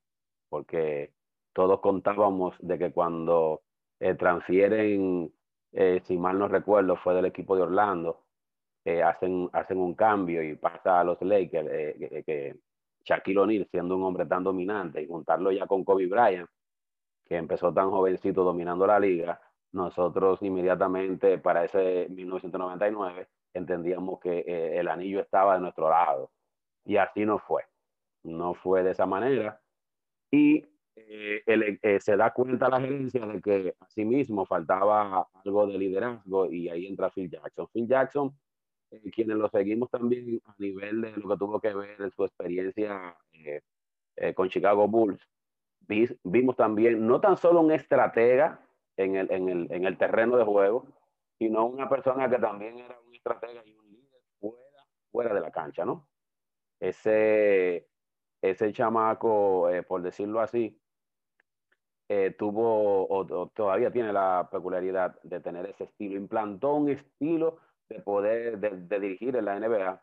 porque 0.49 1.13
todos 1.53 1.79
contábamos 1.79 2.55
de 2.59 2.77
que 2.77 2.91
cuando 2.91 3.61
eh, 3.99 4.15
transfieren, 4.15 5.31
eh, 5.71 6.01
si 6.05 6.17
mal 6.17 6.37
no 6.37 6.47
recuerdo, 6.47 6.97
fue 6.97 7.13
del 7.13 7.25
equipo 7.25 7.55
de 7.55 7.63
Orlando, 7.63 8.25
eh, 8.85 9.01
hacen, 9.01 9.49
hacen 9.53 9.77
un 9.77 9.93
cambio 9.93 10.43
y 10.43 10.55
pasa 10.55 10.99
a 10.99 11.03
los 11.03 11.21
Lakers, 11.21 11.69
que 12.25 12.55
Shaquille 13.05 13.39
O'Neal 13.39 13.67
siendo 13.71 13.95
un 13.95 14.03
hombre 14.03 14.25
tan 14.25 14.43
dominante 14.43 15.01
y 15.01 15.07
juntarlo 15.07 15.51
ya 15.51 15.67
con 15.67 15.83
Kobe 15.83 16.07
Bryant, 16.07 16.49
que 17.33 17.37
empezó 17.39 17.73
tan 17.73 17.89
jovencito 17.89 18.43
dominando 18.43 18.85
la 18.85 18.99
liga, 18.99 19.41
nosotros 19.71 20.39
inmediatamente 20.43 21.39
para 21.39 21.65
ese 21.65 22.07
1999 22.11 23.27
entendíamos 23.55 24.19
que 24.19 24.43
eh, 24.45 24.79
el 24.79 24.87
anillo 24.87 25.19
estaba 25.19 25.55
de 25.55 25.61
nuestro 25.61 25.89
lado. 25.89 26.29
Y 26.85 26.97
así 26.97 27.25
no 27.25 27.39
fue. 27.39 27.63
No 28.21 28.53
fue 28.53 28.83
de 28.83 28.91
esa 28.91 29.07
manera. 29.07 29.59
Y 30.29 30.63
eh, 30.95 31.41
eh, 31.81 31.99
se 31.99 32.15
da 32.15 32.31
cuenta 32.31 32.69
la 32.69 32.79
gerencia 32.79 33.25
de 33.25 33.41
que 33.41 33.75
asimismo 33.79 34.45
faltaba 34.45 35.27
algo 35.43 35.65
de 35.65 35.79
liderazgo 35.79 36.51
y 36.51 36.69
ahí 36.69 36.85
entra 36.85 37.09
Phil 37.09 37.31
Jackson. 37.31 37.67
Phil 37.73 37.87
Jackson, 37.87 38.39
quienes 39.11 39.37
lo 39.37 39.49
seguimos 39.49 39.89
también 39.89 40.39
a 40.45 40.53
nivel 40.59 41.01
de 41.01 41.17
lo 41.17 41.29
que 41.29 41.37
tuvo 41.37 41.59
que 41.59 41.73
ver 41.73 41.99
en 41.99 42.11
su 42.11 42.25
experiencia 42.25 43.17
con 44.35 44.49
Chicago 44.49 44.87
Bulls, 44.87 45.27
vimos 45.87 46.55
también 46.55 47.05
no 47.05 47.19
tan 47.19 47.37
solo 47.37 47.61
un 47.61 47.71
estratega 47.71 48.59
en 48.97 49.15
el, 49.15 49.31
en, 49.31 49.49
el, 49.49 49.67
en 49.71 49.85
el, 49.85 49.97
terreno 49.97 50.37
de 50.37 50.43
juego, 50.43 50.87
sino 51.37 51.65
una 51.65 51.89
persona 51.89 52.29
que 52.29 52.37
también 52.37 52.77
era 52.79 52.99
un 52.99 53.13
estratega 53.13 53.61
y 53.65 53.75
un 53.75 53.89
líder 53.91 54.21
fuera, 54.39 54.85
fuera 55.11 55.33
de 55.33 55.41
la 55.41 55.51
cancha, 55.51 55.85
¿no? 55.85 56.07
Ese, 56.79 57.87
ese 58.41 58.73
chamaco, 58.73 59.69
eh, 59.69 59.83
por 59.83 60.01
decirlo 60.01 60.39
así, 60.39 60.79
eh, 62.09 62.35
tuvo 62.37 63.07
o, 63.09 63.47
todavía 63.47 63.91
tiene 63.91 64.11
la 64.11 64.49
peculiaridad 64.51 65.19
de 65.23 65.39
tener 65.39 65.65
ese 65.65 65.85
estilo, 65.85 66.17
implantó 66.17 66.75
un 66.75 66.89
estilo 66.89 67.59
de 67.89 68.01
poder 68.01 68.59
de, 68.59 68.71
de 68.71 68.99
dirigir 68.99 69.35
en 69.35 69.45
la 69.45 69.59
NBA 69.59 70.01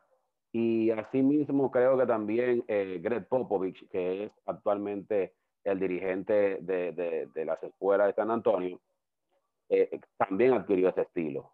y 0.52 0.90
asimismo 0.90 1.70
creo 1.70 1.96
que 1.96 2.06
también 2.06 2.64
eh, 2.66 2.98
Greg 3.02 3.28
Popovich, 3.28 3.88
que 3.88 4.24
es 4.24 4.32
actualmente 4.46 5.34
el 5.64 5.78
dirigente 5.78 6.58
de, 6.60 7.28
de, 7.32 7.44
las 7.44 7.62
escuelas 7.62 8.08
de 8.08 8.14
San 8.14 8.30
Antonio, 8.30 8.80
eh, 9.68 10.00
también 10.16 10.54
adquirió 10.54 10.88
ese 10.88 11.02
estilo 11.02 11.52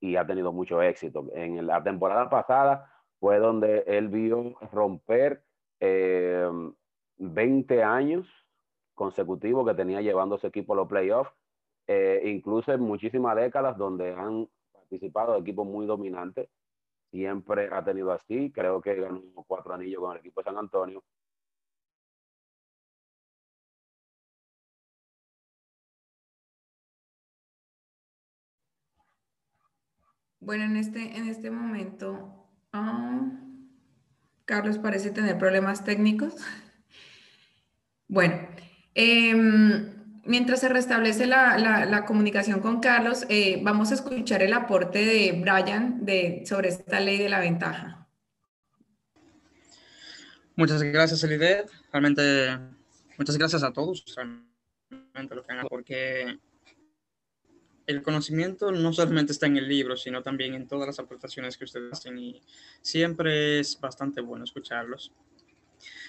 y 0.00 0.16
ha 0.16 0.26
tenido 0.26 0.52
mucho 0.52 0.80
éxito. 0.80 1.26
En 1.34 1.66
la 1.66 1.82
temporada 1.82 2.30
pasada 2.30 2.90
fue 3.18 3.38
donde 3.38 3.84
él 3.86 4.08
vio 4.08 4.54
romper 4.72 5.42
20 5.80 7.74
eh, 7.74 7.82
años 7.82 8.26
consecutivos 8.94 9.66
que 9.66 9.74
tenía 9.74 10.00
llevando 10.00 10.38
su 10.38 10.46
equipo 10.46 10.72
a 10.72 10.76
los 10.76 10.88
playoffs, 10.88 11.32
eh, 11.86 12.22
incluso 12.26 12.72
en 12.72 12.80
muchísimas 12.80 13.36
décadas 13.36 13.76
donde 13.76 14.14
han 14.14 14.48
participado 14.72 15.36
equipos 15.36 15.66
muy 15.66 15.86
dominantes. 15.86 16.48
Siempre 17.10 17.68
ha 17.72 17.82
tenido 17.84 18.12
así, 18.12 18.52
creo 18.52 18.80
que 18.82 18.94
ganó 18.94 19.22
cuatro 19.46 19.72
anillos 19.74 20.00
con 20.00 20.12
el 20.12 20.18
equipo 20.18 20.40
de 20.40 20.44
San 20.44 20.58
Antonio 20.58 21.02
Bueno, 30.40 30.64
en 30.64 30.76
este, 30.76 31.16
en 31.16 31.28
este 31.28 31.50
momento, 31.50 32.48
ah, 32.72 33.30
Carlos 34.44 34.78
parece 34.78 35.10
tener 35.10 35.38
problemas 35.38 35.84
técnicos. 35.84 36.34
Bueno, 38.10 38.38
em, 38.94 40.22
mientras 40.24 40.60
se 40.60 40.70
restablece 40.70 41.26
la, 41.26 42.04
comunicación 42.06 42.60
con 42.60 42.80
Carlos, 42.80 43.26
eh, 43.28 43.60
vamos 43.62 43.90
a 43.90 43.96
escuchar 43.96 44.42
el 44.42 44.54
aporte 44.54 45.04
de 45.04 45.32
Brian 45.32 46.06
de, 46.06 46.42
sobre 46.46 46.70
esta 46.70 47.00
ley 47.00 47.18
de 47.18 47.28
la 47.28 47.38
ventaja. 47.38 48.08
Muchas 50.56 50.82
gracias, 50.82 51.22
Elidet. 51.22 51.70
Realmente, 51.92 52.58
muchas 53.18 53.36
gracias 53.36 53.62
a 53.62 53.72
todos. 53.74 54.02
porque 55.68 56.38
el 57.88 58.02
conocimiento 58.02 58.70
no 58.70 58.92
solamente 58.92 59.32
está 59.32 59.46
en 59.46 59.56
el 59.56 59.66
libro, 59.66 59.96
sino 59.96 60.22
también 60.22 60.54
en 60.54 60.68
todas 60.68 60.86
las 60.86 60.98
aportaciones 60.98 61.56
que 61.56 61.64
ustedes 61.64 61.90
hacen 61.90 62.18
y 62.18 62.40
siempre 62.82 63.58
es 63.58 63.80
bastante 63.80 64.20
bueno 64.20 64.44
escucharlos. 64.44 65.10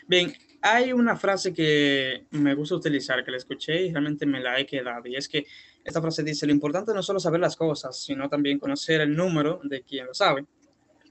Bien, 0.06 0.34
hay 0.62 0.92
una 0.92 1.16
frase 1.16 1.54
que 1.54 2.26
me 2.32 2.54
gusta 2.54 2.76
utilizar, 2.76 3.24
que 3.24 3.32
la 3.32 3.38
escuché 3.38 3.84
y 3.84 3.92
realmente 3.92 4.26
me 4.26 4.42
la 4.42 4.60
he 4.60 4.66
quedado, 4.66 5.08
y 5.08 5.16
es 5.16 5.30
que 5.30 5.46
esta 5.86 6.02
frase 6.02 6.22
dice, 6.22 6.46
lo 6.46 6.52
importante 6.52 6.94
no 6.94 7.02
solo 7.02 7.20
saber 7.20 7.40
las 7.40 7.56
cosas, 7.56 7.98
sino 7.98 8.28
también 8.28 8.60
conocer 8.60 9.00
el 9.00 9.16
número 9.16 9.62
de 9.64 9.82
quien 9.82 10.08
lo 10.08 10.14
sabe. 10.14 10.46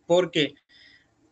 ¿Por 0.06 0.30
qué? 0.30 0.54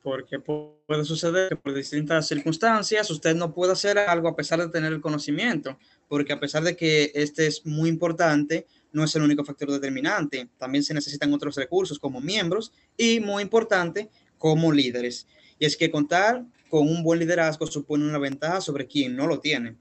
Porque 0.02 0.38
puede 0.38 1.04
suceder 1.04 1.50
que 1.50 1.56
por 1.56 1.74
distintas 1.74 2.26
circunstancias 2.28 3.10
usted 3.10 3.34
no 3.34 3.52
pueda 3.52 3.74
hacer 3.74 3.98
algo 3.98 4.28
a 4.28 4.36
pesar 4.36 4.60
de 4.60 4.68
tener 4.68 4.92
el 4.92 5.00
conocimiento, 5.00 5.78
porque 6.08 6.32
a 6.32 6.40
pesar 6.40 6.62
de 6.62 6.76
que 6.76 7.10
este 7.14 7.46
es 7.46 7.66
muy 7.66 7.88
importante, 7.88 8.66
no 8.92 9.04
es 9.04 9.14
el 9.14 9.22
único 9.22 9.44
factor 9.44 9.70
determinante. 9.70 10.48
También 10.58 10.84
se 10.84 10.94
necesitan 10.94 11.32
otros 11.32 11.56
recursos 11.56 11.98
como 11.98 12.20
miembros 12.20 12.72
y, 12.96 13.20
muy 13.20 13.42
importante, 13.42 14.08
como 14.38 14.72
líderes. 14.72 15.26
Y 15.58 15.66
es 15.66 15.76
que 15.76 15.90
contar 15.90 16.44
con 16.68 16.88
un 16.88 17.02
buen 17.02 17.18
liderazgo 17.18 17.66
supone 17.66 18.04
una 18.04 18.18
ventaja 18.18 18.60
sobre 18.60 18.86
quien 18.86 19.16
no 19.16 19.26
lo 19.26 19.40
tiene. 19.40 19.76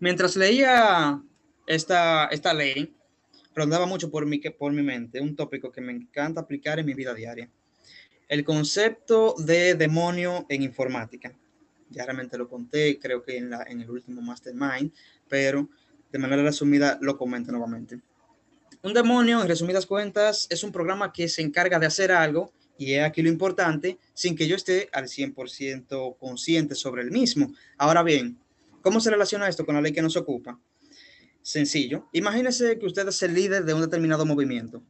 Mientras 0.00 0.36
leía 0.36 1.22
esta, 1.66 2.26
esta 2.26 2.54
ley, 2.54 2.94
rondaba 3.54 3.86
mucho 3.86 4.10
por 4.10 4.26
mi, 4.26 4.38
por 4.38 4.72
mi 4.72 4.82
mente 4.82 5.20
un 5.20 5.34
tópico 5.34 5.72
que 5.72 5.80
me 5.80 5.92
encanta 5.92 6.42
aplicar 6.42 6.78
en 6.78 6.86
mi 6.86 6.94
vida 6.94 7.14
diaria. 7.14 7.50
El 8.28 8.44
concepto 8.44 9.34
de 9.38 9.74
demonio 9.74 10.46
en 10.48 10.62
informática. 10.62 11.32
Ya 11.88 12.04
realmente 12.04 12.36
lo 12.36 12.48
conté, 12.48 12.98
creo 12.98 13.22
que 13.22 13.38
en, 13.38 13.50
la, 13.50 13.62
en 13.62 13.80
el 13.80 13.88
último 13.88 14.20
Mastermind, 14.20 14.92
pero 15.28 15.68
de 16.12 16.18
manera 16.18 16.42
resumida 16.42 16.98
lo 17.00 17.16
comento 17.16 17.50
nuevamente. 17.52 18.00
Un 18.82 18.94
demonio, 18.94 19.42
en 19.42 19.48
resumidas 19.48 19.86
cuentas, 19.86 20.46
es 20.50 20.62
un 20.62 20.72
programa 20.72 21.12
que 21.12 21.28
se 21.28 21.42
encarga 21.42 21.78
de 21.78 21.86
hacer 21.86 22.12
algo, 22.12 22.52
y 22.78 22.92
es 22.92 23.04
aquí 23.04 23.22
lo 23.22 23.28
importante, 23.28 23.98
sin 24.14 24.36
que 24.36 24.46
yo 24.46 24.56
esté 24.56 24.88
al 24.92 25.04
100% 25.08 26.18
consciente 26.18 26.74
sobre 26.74 27.02
el 27.02 27.10
mismo. 27.10 27.52
Ahora 27.78 28.02
bien, 28.02 28.38
¿cómo 28.82 29.00
se 29.00 29.10
relaciona 29.10 29.48
esto 29.48 29.64
con 29.64 29.74
la 29.74 29.80
ley 29.80 29.92
que 29.92 30.02
nos 30.02 30.16
ocupa? 30.16 30.58
Sencillo. 31.42 32.08
Imagínese 32.12 32.78
que 32.78 32.86
usted 32.86 33.08
es 33.08 33.22
el 33.22 33.34
líder 33.34 33.64
de 33.64 33.74
un 33.74 33.80
determinado 33.80 34.26
movimiento. 34.26 34.82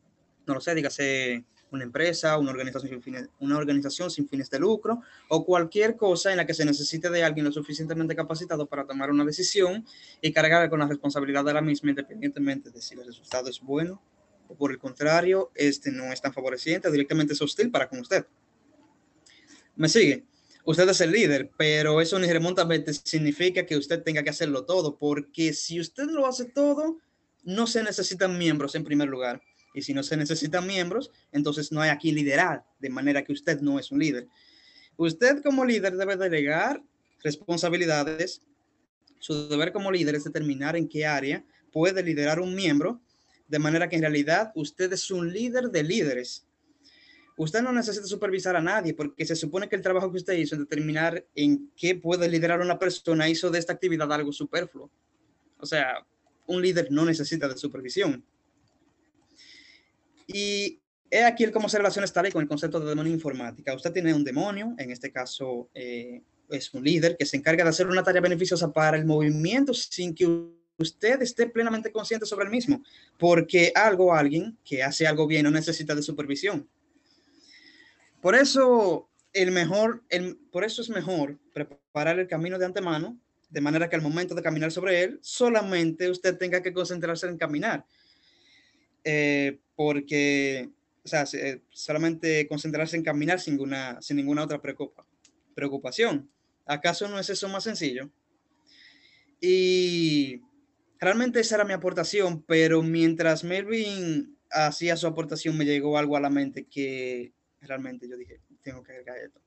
No 0.47 0.55
lo 0.55 0.61
sé, 0.61 0.75
dígase 0.75 1.45
una 1.71 1.85
empresa, 1.85 2.39
una 2.39 2.51
organización, 2.51 2.91
sin 2.91 3.03
fines, 3.03 3.29
una 3.41 3.57
organización 3.57 4.11
sin 4.11 4.29
fines 4.29 4.51
de 4.51 4.59
lucro 4.59 5.01
o 5.29 5.45
cualquier 5.45 5.97
cosa 5.97 6.31
en 6.31 6.37
la 6.37 6.47
que 6.47 6.55
se 6.55 6.64
necesite 6.64 7.11
de 7.11 7.25
alguien 7.25 7.45
lo 7.45 7.53
suficientemente 7.53 8.14
capacitado 8.14 8.67
para 8.67 8.87
tomar 8.87 9.11
una 9.11 9.25
decisión 9.25 9.85
y 10.21 10.33
cargar 10.33 10.69
con 10.71 10.79
la 10.79 10.87
responsabilidad 10.87 11.45
de 11.45 11.55
la 11.55 11.61
misma 11.61 11.91
independientemente 11.91 12.71
de 12.71 12.81
si 12.81 12.95
el 12.95 13.05
resultado 13.05 13.49
es 13.49 13.61
bueno 13.61 14.03
o 14.49 14.55
por 14.55 14.71
el 14.71 14.79
contrario, 14.79 15.51
este 15.55 15.91
no 15.91 16.12
es 16.12 16.21
tan 16.21 16.33
favoreciente, 16.33 16.91
directamente 16.91 17.33
es 17.33 17.43
hostil 17.43 17.71
para 17.71 17.89
con 17.89 17.99
usted. 17.99 18.27
¿Me 19.75 19.89
sigue? 19.89 20.25
Usted 20.64 20.89
es 20.89 21.01
el 21.01 21.11
líder, 21.11 21.51
pero 21.57 22.01
eso 22.01 22.19
ni 22.19 22.33
remontamente 22.33 22.93
significa 22.95 23.67
que 23.67 23.77
usted 23.77 24.03
tenga 24.03 24.23
que 24.23 24.31
hacerlo 24.31 24.64
todo, 24.64 24.97
porque 24.97 25.53
si 25.53 25.81
usted 25.81 26.05
lo 26.05 26.27
hace 26.27 26.45
todo, 26.45 26.99
no 27.45 27.67
se 27.67 27.83
necesitan 27.83 28.39
miembros 28.39 28.75
en 28.75 28.85
primer 28.85 29.09
lugar 29.09 29.43
y 29.77 29.83
si 29.83 29.93
no 29.93 30.03
se 30.03 30.16
necesitan 30.16 30.66
miembros, 30.66 31.11
entonces 31.33 31.70
no 31.70 31.83
hay 31.83 31.91
aquí 31.91 32.11
liderar, 32.11 32.64
de 32.79 32.89
manera 32.89 33.22
que 33.22 33.35
usted 33.35 33.61
no 33.61 33.79
es 33.79 33.93
un 33.93 33.99
líder. 33.99 34.27
Usted 34.97 35.43
como 35.43 35.66
líder 35.66 35.95
debe 35.99 36.16
delegar 36.16 36.83
responsabilidades. 37.22 38.41
Su 39.18 39.49
deber 39.49 39.72
como 39.72 39.93
líder 39.93 40.14
es 40.14 40.24
determinar 40.24 40.77
en 40.77 40.89
qué 40.89 41.05
área 41.05 41.45
puede 41.70 42.03
liderar 42.03 42.41
un 42.41 42.55
miembro, 42.55 43.03
de 43.49 43.59
manera 43.59 43.87
que 43.87 43.97
en 43.97 44.03
realidad 44.03 44.51
usted 44.55 44.91
es 44.95 45.11
un 45.11 45.31
líder 45.31 45.64
de 45.64 45.83
líderes. 45.83 46.47
Usted 47.37 47.61
no 47.61 47.70
necesita 47.70 48.07
supervisar 48.07 48.57
a 48.57 48.62
nadie 48.62 48.95
porque 48.95 49.27
se 49.27 49.37
supone 49.37 49.68
que 49.68 49.77
el 49.77 49.83
trabajo 49.83 50.11
que 50.11 50.16
usted 50.16 50.39
hizo 50.39 50.55
en 50.55 50.62
determinar 50.62 51.22
en 51.35 51.70
qué 51.77 51.97
puede 51.97 52.31
liderar 52.31 52.61
una 52.61 52.79
persona 52.79 53.29
hizo 53.29 53.51
de 53.51 53.59
esta 53.59 53.74
actividad 53.74 54.11
algo 54.11 54.33
superfluo. 54.33 54.91
O 55.59 55.66
sea, 55.66 56.07
un 56.47 56.62
líder 56.62 56.91
no 56.91 57.05
necesita 57.05 57.47
de 57.47 57.59
supervisión. 57.59 58.24
Y 60.27 60.81
he 61.11 61.24
aquí 61.24 61.45
el 61.45 61.53
cómo 61.53 61.68
se 61.68 61.79
relaciona 61.79 62.05
esta 62.05 62.22
ley 62.22 62.33
con 62.33 62.43
el 62.43 62.49
concepto 62.49 62.81
de 62.81 62.89
demonio 62.89 63.12
informática. 63.12 63.74
Usted 63.74 63.93
tiene 63.93 64.14
un 64.14 64.24
demonio, 64.24 64.74
en 64.79 64.91
este 64.91 65.12
caso 65.12 65.70
eh, 65.74 66.22
es 66.51 66.72
un 66.74 66.85
líder 66.85 67.16
que 67.16 67.27
se 67.27 67.37
encarga 67.37 67.64
de 67.64 67.70
hacer 67.70 67.87
una 67.87 68.03
tarea 68.03 68.20
beneficiosa 68.20 68.72
para 68.72 68.97
el 68.97 69.05
movimiento 69.05 69.72
sin 69.74 70.14
que 70.14 70.27
usted 70.79 71.22
esté 71.22 71.47
plenamente 71.47 71.91
consciente 71.91 72.27
sobre 72.27 72.45
el 72.45 72.51
mismo, 72.51 72.83
porque 73.18 73.72
algo, 73.74 74.14
alguien 74.14 74.59
que 74.64 74.83
hace 74.83 75.07
algo 75.07 75.27
bien 75.27 75.45
no 75.45 75.51
necesita 75.51 75.95
de 75.95 76.03
supervisión. 76.03 76.68
Por 78.20 78.35
eso, 78.35 79.09
el 79.33 79.53
mejor, 79.53 80.03
por 80.51 80.64
eso 80.64 80.83
es 80.83 80.91
mejor 80.91 81.39
preparar 81.53 82.18
el 82.18 82.27
camino 82.27 82.59
de 82.59 82.66
antemano, 82.66 83.18
de 83.49 83.61
manera 83.61 83.89
que 83.89 83.97
al 83.97 84.03
momento 84.03 84.35
de 84.35 84.43
caminar 84.43 84.72
sobre 84.72 85.03
él, 85.03 85.18
solamente 85.22 86.11
usted 86.11 86.37
tenga 86.37 86.61
que 86.61 86.72
concentrarse 86.72 87.27
en 87.27 87.39
caminar. 87.39 87.87
Eh, 89.09 89.61
porque, 89.77 90.69
o 91.05 91.09
sea, 91.09 91.25
solamente 91.71 92.49
concentrarse 92.49 92.97
en 92.97 93.05
caminar 93.05 93.39
sin 93.39 93.55
ninguna, 93.55 94.03
sin 94.03 94.17
ninguna 94.17 94.43
otra 94.43 94.61
preocupa, 94.61 95.07
preocupación. 95.55 96.29
¿Acaso 96.67 97.07
no 97.07 97.21
es 97.21 97.31
eso 97.31 97.49
más 97.49 97.63
sencillo? 97.63 98.11
Y 99.41 100.41
realmente 100.99 101.39
esa 101.39 101.55
era 101.55 101.65
mi 101.65 101.73
aportación, 101.73 102.43
pero 102.43 102.83
mientras 102.83 103.45
Melvin 103.45 104.37
hacía 104.51 104.97
su 104.97 105.07
aportación 105.07 105.57
me 105.57 105.65
llegó 105.65 105.99
algo 105.99 106.17
a 106.17 106.21
la 106.21 106.31
mente 106.31 106.67
que 106.67 107.33
realmente 107.61 108.09
yo 108.09 108.17
dije, 108.17 108.41
tengo 108.63 108.83
que 108.83 108.91
agregar 108.91 109.19
esto. 109.19 109.41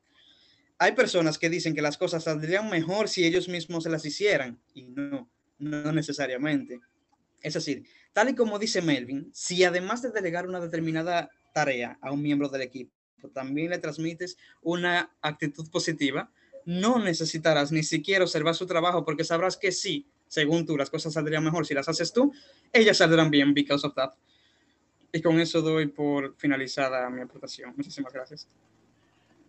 Hay 0.78 0.94
personas 0.94 1.38
que 1.38 1.50
dicen 1.50 1.76
que 1.76 1.82
las 1.82 1.98
cosas 1.98 2.24
saldrían 2.24 2.70
mejor 2.70 3.10
si 3.10 3.26
ellos 3.26 3.50
mismos 3.50 3.84
se 3.84 3.90
las 3.90 4.06
hicieran 4.06 4.58
y 4.74 4.84
no, 4.84 5.30
no 5.58 5.92
necesariamente. 5.92 6.80
Es 7.42 7.54
decir, 7.54 7.86
tal 8.14 8.30
y 8.30 8.36
como 8.36 8.60
dice 8.60 8.82
Melvin, 8.82 9.30
si 9.34 9.64
además 9.64 10.02
de 10.02 10.12
delegar 10.12 10.48
una 10.48 10.60
determinada 10.60 11.30
tarea 11.54 11.98
a 12.02 12.12
un 12.12 12.22
miembro 12.22 12.50
del 12.50 12.62
equipo, 12.62 12.92
también 13.34 13.70
le 13.70 13.78
transmites 13.78 14.38
una 14.62 15.12
actitud 15.22 15.70
positiva, 15.70 16.32
no 16.66 17.00
necesitarás 17.00 17.72
ni 17.72 17.84
siquiera 17.84 18.24
observar 18.24 18.56
su 18.56 18.66
trabajo 18.66 19.04
porque 19.04 19.24
sabrás 19.24 19.58
que 19.58 19.72
sí, 19.72 20.08
según 20.28 20.66
tú, 20.66 20.78
las 20.78 20.90
cosas 20.90 21.14
saldrían 21.14 21.44
mejor 21.44 21.66
si 21.66 21.74
las 21.74 21.90
haces 21.90 22.14
tú, 22.14 22.32
ellas 22.72 22.98
saldrán 22.98 23.30
bien 23.30 23.54
because 23.54 23.86
of 23.86 23.96
that. 23.96 24.12
Y 25.12 25.22
con 25.22 25.40
eso 25.40 25.62
doy 25.62 25.88
por 25.88 26.36
finalizada 26.38 27.10
mi 27.10 27.22
aportación. 27.22 27.74
Muchísimas 27.76 28.14
gracias. 28.14 28.48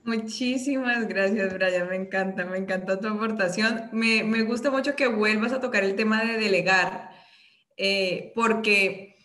Muchísimas 0.04 1.06
gracias, 1.06 1.52
Brian. 1.52 1.88
Me 1.88 1.96
encanta, 1.96 2.46
me 2.46 2.56
encanta 2.56 2.98
tu 2.98 3.08
aportación. 3.08 3.90
Me, 3.92 4.24
me 4.24 4.42
gusta 4.42 4.70
mucho 4.70 4.96
que 4.96 5.06
vuelvas 5.06 5.52
a 5.52 5.60
tocar 5.60 5.84
el 5.84 5.94
tema 5.94 6.24
de 6.24 6.38
delegar, 6.38 7.09
eh, 7.76 8.32
porque 8.34 9.16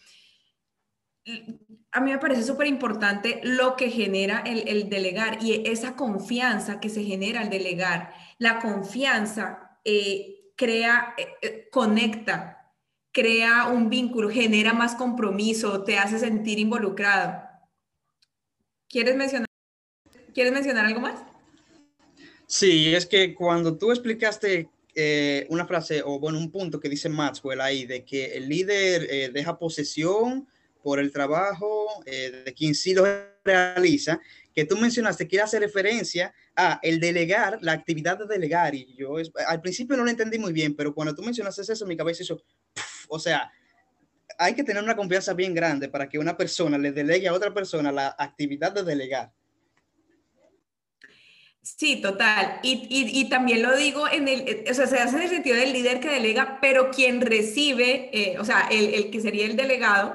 a 1.91 2.01
mí 2.01 2.11
me 2.11 2.19
parece 2.19 2.43
súper 2.43 2.67
importante 2.67 3.39
lo 3.43 3.75
que 3.75 3.89
genera 3.89 4.39
el, 4.45 4.67
el, 4.67 4.89
delegar 4.89 5.41
y 5.41 5.67
esa 5.67 5.95
confianza 5.95 6.79
que 6.79 6.89
se 6.89 7.03
genera 7.03 7.41
al 7.41 7.49
delegar. 7.49 8.13
La 8.37 8.59
confianza 8.59 9.79
eh, 9.83 10.51
crea, 10.55 11.13
eh, 11.17 11.27
eh, 11.41 11.69
conecta, 11.71 12.73
crea 13.11 13.67
un 13.67 13.89
vínculo, 13.89 14.29
genera 14.29 14.73
más 14.73 14.95
compromiso, 14.95 15.83
te 15.83 15.97
hace 15.97 16.19
sentir 16.19 16.59
involucrado. 16.59 17.43
¿Quieres 18.89 19.15
mencionar, 19.15 19.47
¿quieres 20.33 20.53
mencionar 20.53 20.85
algo 20.85 20.99
más? 20.99 21.23
Sí, 22.47 22.93
es 22.93 23.05
que 23.05 23.33
cuando 23.33 23.77
tú 23.77 23.91
explicaste 23.91 24.69
eh, 24.95 25.45
una 25.49 25.67
frase 25.67 26.01
o 26.03 26.19
bueno, 26.19 26.37
un 26.37 26.51
punto 26.51 26.79
que 26.79 26.89
dice 26.89 27.09
Maxwell 27.09 27.61
ahí 27.61 27.85
de 27.85 28.03
que 28.05 28.37
el 28.37 28.49
líder 28.49 29.31
deja 29.31 29.59
posesión 29.59 30.47
por 30.81 30.99
el 30.99 31.11
trabajo 31.11 32.03
de 32.05 32.53
quien 32.55 32.75
sí 32.75 32.93
lo 32.93 33.05
realiza, 33.43 34.19
que 34.53 34.65
tú 34.65 34.77
mencionaste 34.77 35.27
quiere 35.27 35.43
hacer 35.43 35.61
referencia 35.61 36.33
a 36.55 36.79
el 36.81 36.99
delegar, 36.99 37.59
la 37.61 37.73
actividad 37.73 38.17
de 38.17 38.25
delegar. 38.25 38.73
Y 38.73 38.95
yo 38.95 39.15
al 39.47 39.61
principio 39.61 39.97
no 39.97 40.03
lo 40.03 40.09
entendí 40.09 40.39
muy 40.39 40.53
bien, 40.53 40.75
pero 40.75 40.93
cuando 40.93 41.13
tú 41.13 41.21
mencionaste 41.21 41.61
eso, 41.61 41.85
mi 41.85 41.97
cabeza 41.97 42.23
hizo, 42.23 42.41
o 43.07 43.19
sea, 43.19 43.51
hay 44.37 44.53
que 44.53 44.63
tener 44.63 44.83
una 44.83 44.95
confianza 44.95 45.33
bien 45.33 45.53
grande 45.53 45.89
para 45.89 46.09
que 46.09 46.17
una 46.17 46.35
persona 46.35 46.77
le 46.77 46.91
delegue 46.91 47.27
a 47.27 47.33
otra 47.33 47.53
persona 47.53 47.91
la 47.91 48.15
actividad 48.17 48.71
de 48.71 48.83
delegar. 48.83 49.31
Sí, 51.65 51.99
total. 51.99 52.59
Y, 52.61 52.85
y, 52.91 53.19
y, 53.21 53.27
también 53.27 53.63
lo 53.63 53.75
digo 53.75 54.07
en 54.07 54.27
el, 54.27 54.65
o 54.69 54.73
sea, 54.75 54.85
se 54.85 54.99
hace 54.99 55.15
en 55.15 55.23
el 55.23 55.29
sentido 55.29 55.57
del 55.57 55.73
líder 55.73 55.99
que 55.99 56.09
delega, 56.09 56.59
pero 56.61 56.91
quien 56.91 57.21
recibe, 57.21 58.11
eh, 58.13 58.37
o 58.39 58.45
sea, 58.45 58.67
el, 58.69 58.93
el, 58.93 59.09
que 59.09 59.19
sería 59.19 59.45
el 59.47 59.55
delegado, 59.55 60.13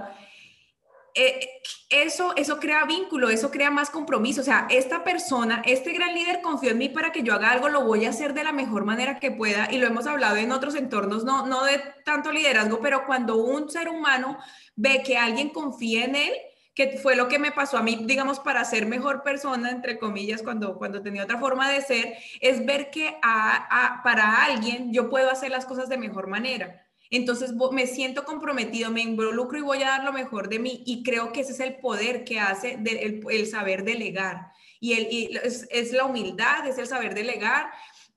eh, 1.17 1.49
eso, 1.89 2.37
eso 2.37 2.61
crea 2.61 2.85
vínculo, 2.85 3.31
eso 3.31 3.51
crea 3.51 3.73
más 3.73 3.91
compromiso. 3.91 4.43
O 4.43 4.45
sea, 4.45 4.69
esta 4.71 5.03
persona, 5.03 5.61
este 5.67 5.93
gran 5.93 6.15
líder 6.15 6.41
confió 6.41 6.71
en 6.71 6.79
mí 6.79 6.89
para 6.89 7.11
que 7.11 7.25
yo 7.25 7.35
haga 7.35 7.51
algo, 7.51 7.69
lo 7.69 7.85
voy 7.85 8.05
a 8.05 8.11
hacer 8.11 8.33
de 8.33 8.45
la 8.45 8.53
mejor 8.53 8.85
manera 8.85 9.19
que 9.19 9.33
pueda. 9.33 9.69
Y 9.73 9.79
lo 9.79 9.89
hemos 9.89 10.07
hablado 10.07 10.37
en 10.37 10.53
otros 10.53 10.77
entornos, 10.77 11.25
no, 11.25 11.47
no 11.47 11.65
de 11.65 11.83
tanto 12.05 12.31
liderazgo, 12.31 12.81
pero 12.81 13.07
cuando 13.07 13.39
un 13.39 13.69
ser 13.71 13.89
humano 13.89 14.39
ve 14.77 15.03
que 15.05 15.19
alguien 15.19 15.49
confía 15.49 16.05
en 16.05 16.15
él, 16.15 16.33
que 16.75 16.99
fue 16.99 17.17
lo 17.17 17.29
que 17.29 17.39
me 17.39 17.53
pasó 17.53 17.77
a 17.77 17.83
mí, 17.83 18.05
digamos, 18.05 18.39
para 18.41 18.65
ser 18.65 18.87
mejor 18.87 19.23
persona, 19.23 19.71
entre 19.71 19.99
comillas, 19.99 20.43
cuando, 20.43 20.77
cuando 20.79 21.03
tenía 21.03 21.25
otra 21.25 21.39
forma 21.39 21.71
de 21.71 21.83
ser, 21.83 22.15
es 22.41 22.65
ver 22.65 22.91
que 22.91 23.17
para 23.23 24.45
alguien 24.45 24.93
yo 24.93 25.11
puedo 25.11 25.31
hacer 25.31 25.51
las 25.51 25.67
cosas 25.67 25.89
de 25.89 25.99
mejor 25.99 26.29
manera. 26.29 26.87
Entonces 27.11 27.53
me 27.73 27.87
siento 27.89 28.25
comprometido, 28.25 28.91
me 28.91 29.03
involucro 29.03 29.59
y 29.59 29.63
voy 29.63 29.83
a 29.83 29.89
dar 29.89 30.05
lo 30.05 30.13
mejor 30.13 30.49
de 30.49 30.61
mí 30.61 30.85
y 30.87 31.03
creo 31.03 31.33
que 31.33 31.41
ese 31.41 31.53
es 31.53 31.61
el 31.61 31.77
poder 31.77 32.23
que 32.23 32.39
hace 32.39 32.79
el, 32.85 33.47
saber 33.49 33.83
delegar. 33.83 34.53
Y, 34.79 34.93
el, 34.93 35.37
es, 35.43 35.93
la 35.93 36.05
humildad, 36.05 36.67
es 36.69 36.79
el 36.79 36.87
saber 36.87 37.15
delegar 37.15 37.71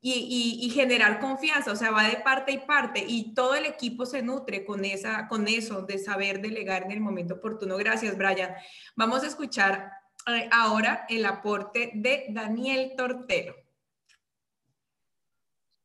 y, 0.05 0.69
generar 0.71 1.19
confianza, 1.21 1.71
o 1.71 1.75
sea, 1.77 1.91
va 1.91 2.09
de 2.09 2.17
parte 2.17 2.51
y 2.51 2.57
parte 2.57 3.03
y 3.07 3.33
todo 3.33 3.55
el 3.55 3.65
equipo 3.65 4.05
se 4.05 4.21
nutre 4.21 4.65
con, 4.65 4.83
esa, 4.83 5.29
con 5.29 5.47
eso 5.47 5.83
de 5.83 5.97
saber 5.97 6.41
delegar 6.41 6.83
en 6.83 6.91
el 6.91 6.99
momento 6.99 7.35
oportuno. 7.35 7.77
Gracias, 7.77 8.17
Brian. 8.17 8.53
Vamos 8.97 9.23
a 9.23 9.27
escuchar 9.27 9.91
eh, 10.27 10.49
ahora 10.51 11.05
el 11.07 11.25
aporte 11.25 11.91
de 11.93 12.25
Daniel 12.29 12.93
Tortero. 12.97 13.55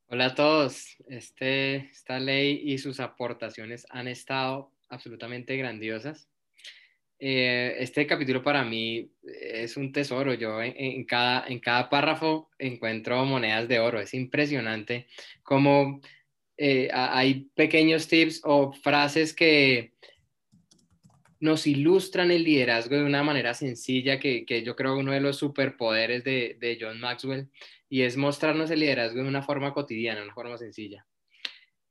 Hola 0.09 0.27
a 0.27 0.35
todos. 0.35 0.97
Este, 1.07 1.77
esta 1.77 2.19
ley 2.19 2.61
y 2.65 2.79
sus 2.79 2.99
aportaciones 2.99 3.87
han 3.91 4.09
estado 4.09 4.73
absolutamente 4.89 5.57
grandiosas. 5.57 6.29
Eh, 7.21 7.77
este 7.81 8.07
capítulo 8.07 8.43
para 8.43 8.65
mí 8.65 9.11
es 9.23 9.77
un 9.77 9.93
tesoro. 9.93 10.35
Yo 10.35 10.63
en, 10.63 11.05
cada, 11.05 11.47
en 11.49 11.59
cada 11.59 11.89
párrafo 11.91 12.51
encuentro 12.59 13.25
monedas 13.25 13.69
de 13.69 13.81
oro. 13.81 14.01
Es 14.01 14.15
impresionante 14.15 15.07
cómo 15.43 16.01
eh, 16.57 16.89
hay 16.93 17.49
pequeños 17.55 18.09
tips 18.09 18.43
o 18.45 18.73
frases 18.73 19.35
que 19.35 19.93
nos 21.41 21.67
ilustran 21.67 22.31
el 22.31 22.43
liderazgo 22.43 22.97
de 22.97 23.05
una 23.05 23.23
manera 23.23 23.55
sencilla 23.55 24.19
que, 24.19 24.45
que 24.45 24.65
yo 24.65 24.75
creo 24.75 24.99
uno 24.99 25.13
de 25.13 25.21
los 25.21 25.37
superpoderes 25.37 26.25
de, 26.25 26.57
de 26.59 26.79
John 26.81 26.99
Maxwell 26.99 27.49
y 27.89 28.03
es 28.03 28.17
mostrarnos 28.17 28.71
el 28.71 28.81
liderazgo 28.81 29.23
de 29.23 29.29
una 29.29 29.43
forma 29.43 29.73
cotidiana, 29.73 30.23
una 30.23 30.35
forma 30.35 30.59
sencilla. 30.59 31.07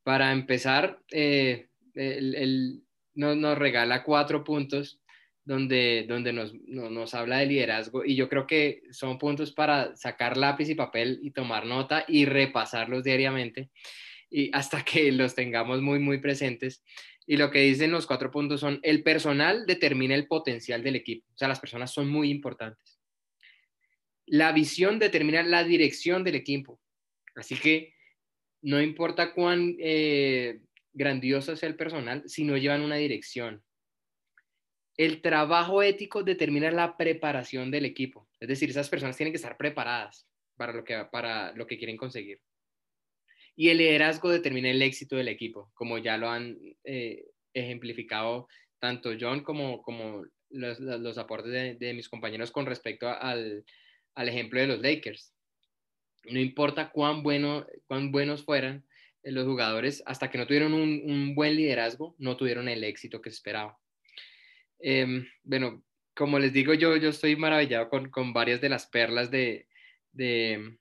Para 0.04 0.32
empezar, 0.32 1.02
eh, 1.12 1.68
él, 1.96 2.84
nos, 3.16 3.58
regala 3.58 4.04
cuatro 4.04 4.44
puntos 4.44 5.02
donde, 5.48 6.06
donde 6.10 6.34
nos, 6.34 6.54
nos, 6.54 7.14
habla 7.14 7.38
de 7.38 7.46
liderazgo 7.46 8.04
y 8.04 8.16
yo 8.16 8.28
creo 8.28 8.46
que 8.46 8.84
son 8.92 9.18
puntos 9.18 9.54
para 9.54 9.96
sacar 9.96 10.36
lápiz 10.36 10.70
y 10.70 10.76
papel 10.76 11.20
y 11.24 11.32
tomar 11.32 11.66
nota 11.66 12.04
y 12.06 12.26
repasarlos 12.26 13.06
diariamente 13.06 13.70
y 14.30 14.52
hasta 14.54 14.84
que 14.84 15.10
los 15.14 15.36
tengamos 15.36 15.82
muy, 15.82 16.00
muy 16.00 16.18
presentes. 16.18 16.84
Y 17.26 17.38
lo 17.38 17.50
que 17.50 17.62
dicen 17.62 17.92
los 17.92 18.06
cuatro 18.06 18.30
puntos 18.30 18.60
son, 18.60 18.82
el 18.84 19.04
personal 19.04 19.66
determina 19.66 20.16
el 20.16 20.28
potencial 20.28 20.84
del 20.84 20.98
equipo, 20.98 21.26
o 21.34 21.38
sea, 21.38 21.48
las 21.48 21.62
personas 21.62 21.94
son 21.94 22.10
muy 22.10 22.30
importantes. 22.30 23.00
La 24.26 24.52
visión 24.52 25.00
determina 25.00 25.44
la 25.44 25.64
dirección 25.64 26.26
del 26.26 26.36
equipo. 26.36 26.82
Así 27.36 27.56
que 27.56 27.94
no 28.62 28.82
importa 28.82 29.34
cuán 29.34 29.78
eh, 29.80 30.60
grandioso 30.92 31.56
sea 31.56 31.70
el 31.70 31.78
personal, 31.78 32.24
si 32.26 32.44
no 32.44 32.58
llevan 32.58 32.82
una 32.82 32.98
dirección. 32.98 33.64
El 34.98 35.22
trabajo 35.22 35.84
ético 35.84 36.24
determina 36.24 36.72
la 36.72 36.98
preparación 36.98 37.72
del 37.72 37.86
equipo. 37.86 38.28
Es 38.40 38.48
decir, 38.48 38.70
esas 38.70 38.90
personas 38.90 39.16
tienen 39.16 39.32
que 39.32 39.38
estar 39.38 39.56
preparadas 39.56 40.28
para 40.56 40.74
lo 40.74 40.84
que, 40.84 41.06
para 41.12 41.54
lo 41.54 41.68
que 41.68 41.78
quieren 41.78 41.98
conseguir. 41.98 42.42
Y 43.56 43.70
el 43.70 43.78
liderazgo 43.78 44.30
determina 44.30 44.70
el 44.70 44.82
éxito 44.82 45.16
del 45.16 45.28
equipo, 45.28 45.72
como 45.74 45.98
ya 45.98 46.18
lo 46.18 46.30
han 46.30 46.58
eh, 46.84 47.26
ejemplificado 47.54 48.48
tanto 48.80 49.12
John 49.20 49.42
como, 49.42 49.82
como 49.82 50.26
los, 50.50 51.18
aportes 51.18 51.80
de, 51.80 51.94
mis 51.94 52.10
compañeros 52.10 52.52
con 52.52 52.66
respecto 52.66 53.10
al, 53.10 53.66
al 54.16 54.30
ejemplo 54.30 54.60
de 54.60 54.68
los 54.68 54.82
Lakers. 54.82 55.34
No 56.26 56.40
importa 56.40 56.92
cuán, 56.92 57.24
bueno, 57.24 57.66
cuán 57.88 58.12
buenos 58.12 58.44
fueran 58.44 58.86
eh, 59.24 59.32
los 59.32 59.46
jugadores, 59.46 60.04
hasta 60.06 60.30
que 60.30 60.38
no 60.38 60.48
tuvieron 60.48 60.74
un, 60.74 61.36
buen 61.36 61.56
liderazgo, 61.56 62.16
no 62.18 62.38
tuvieron 62.38 62.68
el 62.68 62.84
éxito 62.84 63.22
que 63.22 63.30
se 63.30 63.36
esperaba. 63.36 63.78
Em, 64.80 65.28
bueno, 65.44 65.84
como 66.16 66.40
les 66.40 66.54
digo, 66.54 66.74
yo, 66.74 66.98
yo 66.98 67.10
estoy 67.10 67.36
maravillado 67.36 67.90
con, 67.90 68.10
con, 68.10 68.34
varias 68.34 68.62
de 68.62 68.70
las 68.70 68.88
perlas 68.88 69.30
de, 69.32 69.68
de, 70.12 70.78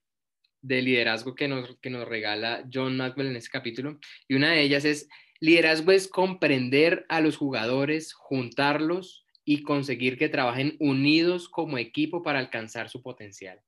de 0.62 0.82
liderazgo 0.82 1.34
que 1.34 1.48
nos, 1.48 1.76
que 1.78 1.90
nos 1.90 2.08
regala 2.08 2.66
John 2.72 2.96
Maxwell 2.96 3.28
en 3.28 3.36
este 3.36 3.50
capítulo. 3.50 3.98
Y 4.28 4.34
una 4.34 4.52
de 4.52 4.62
ellas 4.62 4.84
es, 4.84 5.08
liderazgo 5.40 5.92
es 5.92 6.08
comprender 6.08 7.04
a 7.08 7.20
los 7.20 7.36
jugadores, 7.36 8.12
juntarlos 8.14 9.26
y 9.44 9.62
conseguir 9.62 10.18
que 10.18 10.28
trabajen 10.28 10.76
unidos 10.80 11.48
como 11.48 11.78
equipo 11.78 12.22
para 12.22 12.38
alcanzar 12.38 12.88
su 12.88 13.02
potencial. 13.02 13.60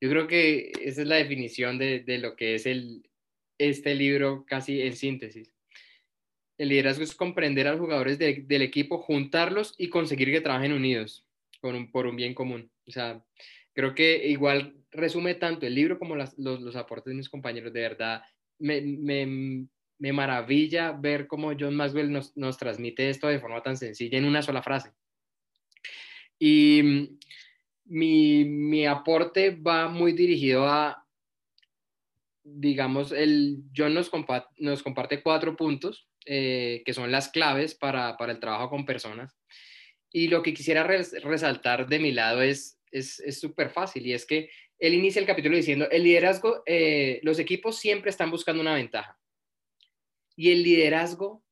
Yo 0.00 0.08
creo 0.08 0.26
que 0.26 0.72
esa 0.80 1.02
es 1.02 1.08
la 1.08 1.16
definición 1.16 1.78
de, 1.78 2.00
de 2.00 2.18
lo 2.18 2.34
que 2.34 2.54
es 2.54 2.64
el, 2.64 3.02
este 3.58 3.94
libro 3.94 4.46
casi 4.46 4.80
en 4.80 4.96
síntesis. 4.96 5.52
El 6.60 6.68
liderazgo 6.68 7.02
es 7.02 7.14
comprender 7.14 7.66
a 7.66 7.70
los 7.70 7.80
jugadores 7.80 8.18
del 8.18 8.60
equipo, 8.60 8.98
juntarlos 8.98 9.74
y 9.78 9.88
conseguir 9.88 10.30
que 10.30 10.42
trabajen 10.42 10.74
unidos 10.74 11.26
por 11.62 12.04
un 12.04 12.16
bien 12.16 12.34
común. 12.34 12.70
O 12.86 12.90
sea, 12.90 13.24
creo 13.72 13.94
que 13.94 14.28
igual 14.28 14.76
resume 14.90 15.36
tanto 15.36 15.64
el 15.64 15.74
libro 15.74 15.98
como 15.98 16.16
los, 16.16 16.76
aportes 16.76 17.12
de 17.12 17.16
mis 17.16 17.30
compañeros. 17.30 17.72
De 17.72 17.80
verdad, 17.80 18.22
me, 18.58 20.12
maravilla 20.12 20.92
ver 20.92 21.26
cómo 21.26 21.52
John 21.58 21.76
Maxwell 21.76 22.12
nos, 22.12 22.58
transmite 22.58 23.08
esto 23.08 23.28
de 23.28 23.40
forma 23.40 23.62
tan 23.62 23.78
sencilla 23.78 24.18
en 24.18 24.26
una 24.26 24.42
sola 24.42 24.62
frase. 24.62 24.92
Y 26.38 26.82
mi, 27.86 28.84
aporte 28.84 29.48
va 29.48 29.88
muy 29.88 30.12
dirigido 30.12 30.66
a, 30.66 31.06
digamos, 32.44 33.12
el, 33.12 33.62
John 33.74 33.94
nos 33.94 34.10
comparte 34.82 35.22
cuatro 35.22 35.56
puntos 35.56 36.09
eh, 36.26 36.82
que 36.84 36.94
son 36.94 37.10
las 37.10 37.28
claves 37.28 37.74
para, 37.74 38.16
para, 38.16 38.32
el 38.32 38.40
trabajo 38.40 38.70
con 38.70 38.86
personas. 38.86 39.36
Y 40.12 40.28
lo 40.28 40.42
que 40.42 40.54
quisiera 40.54 40.84
resaltar 40.84 41.86
de 41.86 41.98
mi 41.98 42.12
lado 42.12 42.42
es 42.42 42.80
es 42.90 43.40
súper 43.40 43.70
fácil 43.70 44.06
y 44.06 44.12
es 44.12 44.26
que 44.26 44.50
él 44.78 44.94
inicia 44.94 45.20
el 45.20 45.26
capítulo 45.26 45.56
diciendo, 45.56 45.88
el 45.90 46.02
liderazgo, 46.02 46.62
eh, 46.66 47.20
los 47.22 47.38
equipos 47.38 47.78
siempre 47.78 48.10
están 48.10 48.30
buscando 48.30 48.62
una 48.62 48.74
ventaja 48.74 49.18
y 50.36 50.50
el 50.50 50.62
liderazgo 50.62 51.44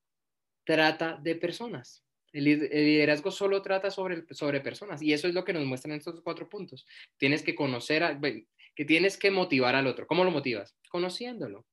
trata 0.64 1.18
de 1.22 1.34
personas. 1.34 2.04
El, 2.32 2.44
liderazgo 2.44 3.30
solo 3.30 3.62
trata 3.62 3.90
sobre, 3.90 4.24
sobre 4.30 4.60
personas 4.60 5.02
y 5.02 5.12
eso 5.12 5.28
es 5.28 5.34
lo 5.34 5.44
que 5.44 5.52
nos 5.52 5.64
muestran 5.64 5.96
estos 5.96 6.20
cuatro 6.22 6.48
puntos. 6.48 6.86
Tienes 7.16 7.42
que 7.42 7.54
conocer, 7.54 8.02
a, 8.02 8.18
que 8.20 8.84
tienes 8.84 9.16
que 9.16 9.30
motivar 9.30 9.74
al 9.74 9.86
otro. 9.86 10.06
¿Cómo 10.06 10.24
lo 10.24 10.30
motivas? 10.30 10.76
Conociéndolo. 10.90 11.66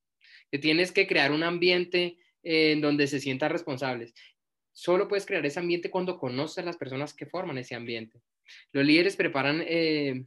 Que 0.52 0.60
tienes 0.60 0.92
que 0.92 1.08
crear 1.08 1.32
un 1.32 1.44
ambiente 1.44 2.18
en 2.46 2.80
donde 2.80 3.08
se 3.08 3.20
sientan 3.20 3.52
responsables. 3.52 4.14
Solo 4.72 5.08
puedes 5.08 5.26
crear 5.26 5.46
ese 5.46 5.60
ambiente 5.60 5.90
cuando 5.90 6.18
conoces 6.20 6.60
a 6.60 6.66
las 6.66 6.78
personas 6.78 7.14
que 7.14 7.26
forman 7.26 7.58
ese 7.58 7.76
ambiente. 7.76 8.22
Los 8.72 8.86
líderes 8.86 9.16
preparan, 9.16 9.64
eh, 9.66 10.26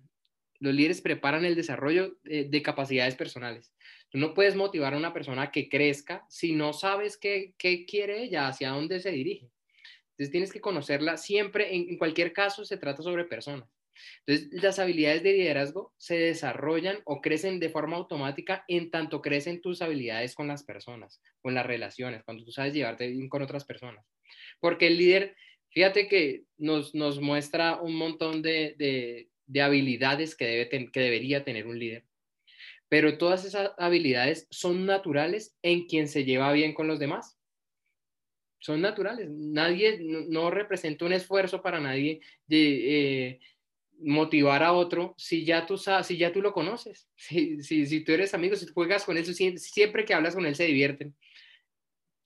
los 0.59 0.75
líderes 0.75 1.01
preparan 1.01 1.45
el 1.45 1.55
desarrollo 1.55 2.19
de, 2.25 2.63
capacidades 2.63 3.15
personales. 3.15 3.73
Tú 4.11 4.19
no 4.19 4.35
puedes 4.35 4.57
motivar 4.57 4.95
a 4.95 4.97
una 4.97 5.13
persona 5.13 5.53
que 5.53 5.69
crezca 5.69 6.27
si 6.29 6.53
no 6.53 6.73
sabes 6.73 7.17
qué, 7.17 7.55
quiere 7.57 8.23
ella, 8.23 8.49
hacia 8.49 8.71
dónde 8.71 9.01
se 9.01 9.13
dirige. 9.13 9.51
Entonces 10.13 10.33
tienes 10.33 10.53
que 10.53 10.61
conocerla 10.61 11.17
siempre, 11.17 11.77
en, 11.77 11.97
cualquier 11.97 12.33
caso 12.33 12.65
se 12.65 12.79
trata 12.79 13.03
sobre 13.03 13.25
personas. 13.25 13.69
Entonces, 14.27 14.63
las 14.63 14.79
habilidades 14.79 15.23
de 15.23 15.33
liderazgo 15.33 15.93
se 15.97 16.19
desarrollan 16.19 16.99
o 17.05 17.21
crecen 17.21 17.61
de 17.61 17.71
forma 17.71 17.97
automática 17.97 18.65
en 18.69 18.91
tanto 18.91 19.23
crecen 19.23 19.61
tus 19.61 19.83
habilidades 19.83 20.35
con 20.35 20.49
las 20.49 20.65
personas, 20.65 21.21
con 21.41 21.55
las 21.55 21.67
relaciones, 21.67 22.23
cuando 22.25 22.45
tú 22.45 22.53
sabes 22.53 22.75
llevarte 22.75 23.09
bien 23.09 23.29
con 23.29 23.43
otras 23.43 23.65
personas. 23.65 24.07
Porque 24.61 24.89
el 24.89 24.99
líder 24.99 25.37
Fíjate 25.71 26.09
que 26.09 26.45
nos, 26.57 26.95
nos 26.95 27.21
muestra 27.21 27.81
un 27.81 27.95
montón 27.95 28.43
de, 28.43 28.75
de, 29.47 29.63
habilidades 29.63 30.35
que, 30.35 30.47
debe 30.47 30.91
que 30.91 31.01
debería 31.01 31.45
tener 31.45 31.67
un 31.67 31.79
líder. 31.79 32.05
Pero 32.89 33.19
todas 33.19 33.45
esas 33.45 33.73
habilidades 33.77 34.47
son 34.51 34.87
naturales 34.87 35.57
en 35.63 35.87
quien 35.87 36.09
se 36.09 36.25
lleva 36.25 36.53
bien 36.53 36.73
con 36.73 36.89
los 36.89 36.99
demás. 36.99 37.39
Son 38.61 38.81
naturales. 38.81 39.29
Nadie, 39.31 39.99
no, 40.01 40.51
representa 40.51 41.05
un 41.05 41.13
esfuerzo 41.13 41.63
para 41.63 41.81
nadie 41.81 42.21
de 42.47 43.29
eh, 43.29 43.41
motivar 44.01 44.63
a 44.63 44.73
otro 44.73 45.15
si 45.19 45.45
ya 45.45 45.67
tú, 45.67 45.77
si 45.79 46.17
ya 46.17 46.33
tú 46.33 46.41
lo 46.41 46.53
conoces. 46.53 47.09
Si, 47.17 47.63
si, 47.63 47.87
si 47.87 48.05
tú 48.05 48.13
eres 48.13 48.35
amigo, 48.35 48.57
si 48.57 48.67
juegas 48.67 49.05
con 49.05 49.17
él, 49.17 49.25
siempre 49.27 50.05
que 50.05 50.15
hablas 50.15 50.35
con 50.35 50.47
él 50.47 50.55
se 50.55 50.65
divierten 50.65 51.15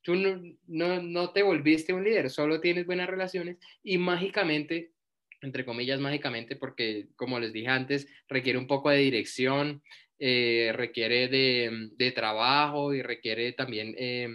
tú 0.03 0.16
no, 0.16 1.03
no, 1.03 1.33
te 1.33 1.43
volviste 1.43 1.93
un 1.93 2.05
líder, 2.05 2.31
solo 2.31 2.61
tienes 2.61 2.87
buenas 2.87 3.09
relaciones 3.09 3.59
y 3.83 3.99
mágicamente, 3.99 4.93
entre 5.41 5.64
comillas 5.64 6.01
mágicamente, 6.01 6.57
porque 6.57 7.09
como 7.16 7.41
les 7.41 7.53
dije 7.53 7.68
antes, 7.68 8.09
requiere 8.29 8.59
un 8.59 8.66
poco 8.66 8.91
de 8.91 8.99
dirección, 8.99 9.83
eh, 10.18 10.73
requiere 10.75 11.29
de, 11.29 12.12
trabajo 12.12 12.93
y 12.95 13.03
requiere 13.03 13.53
también 13.53 13.95
eh, 13.97 14.29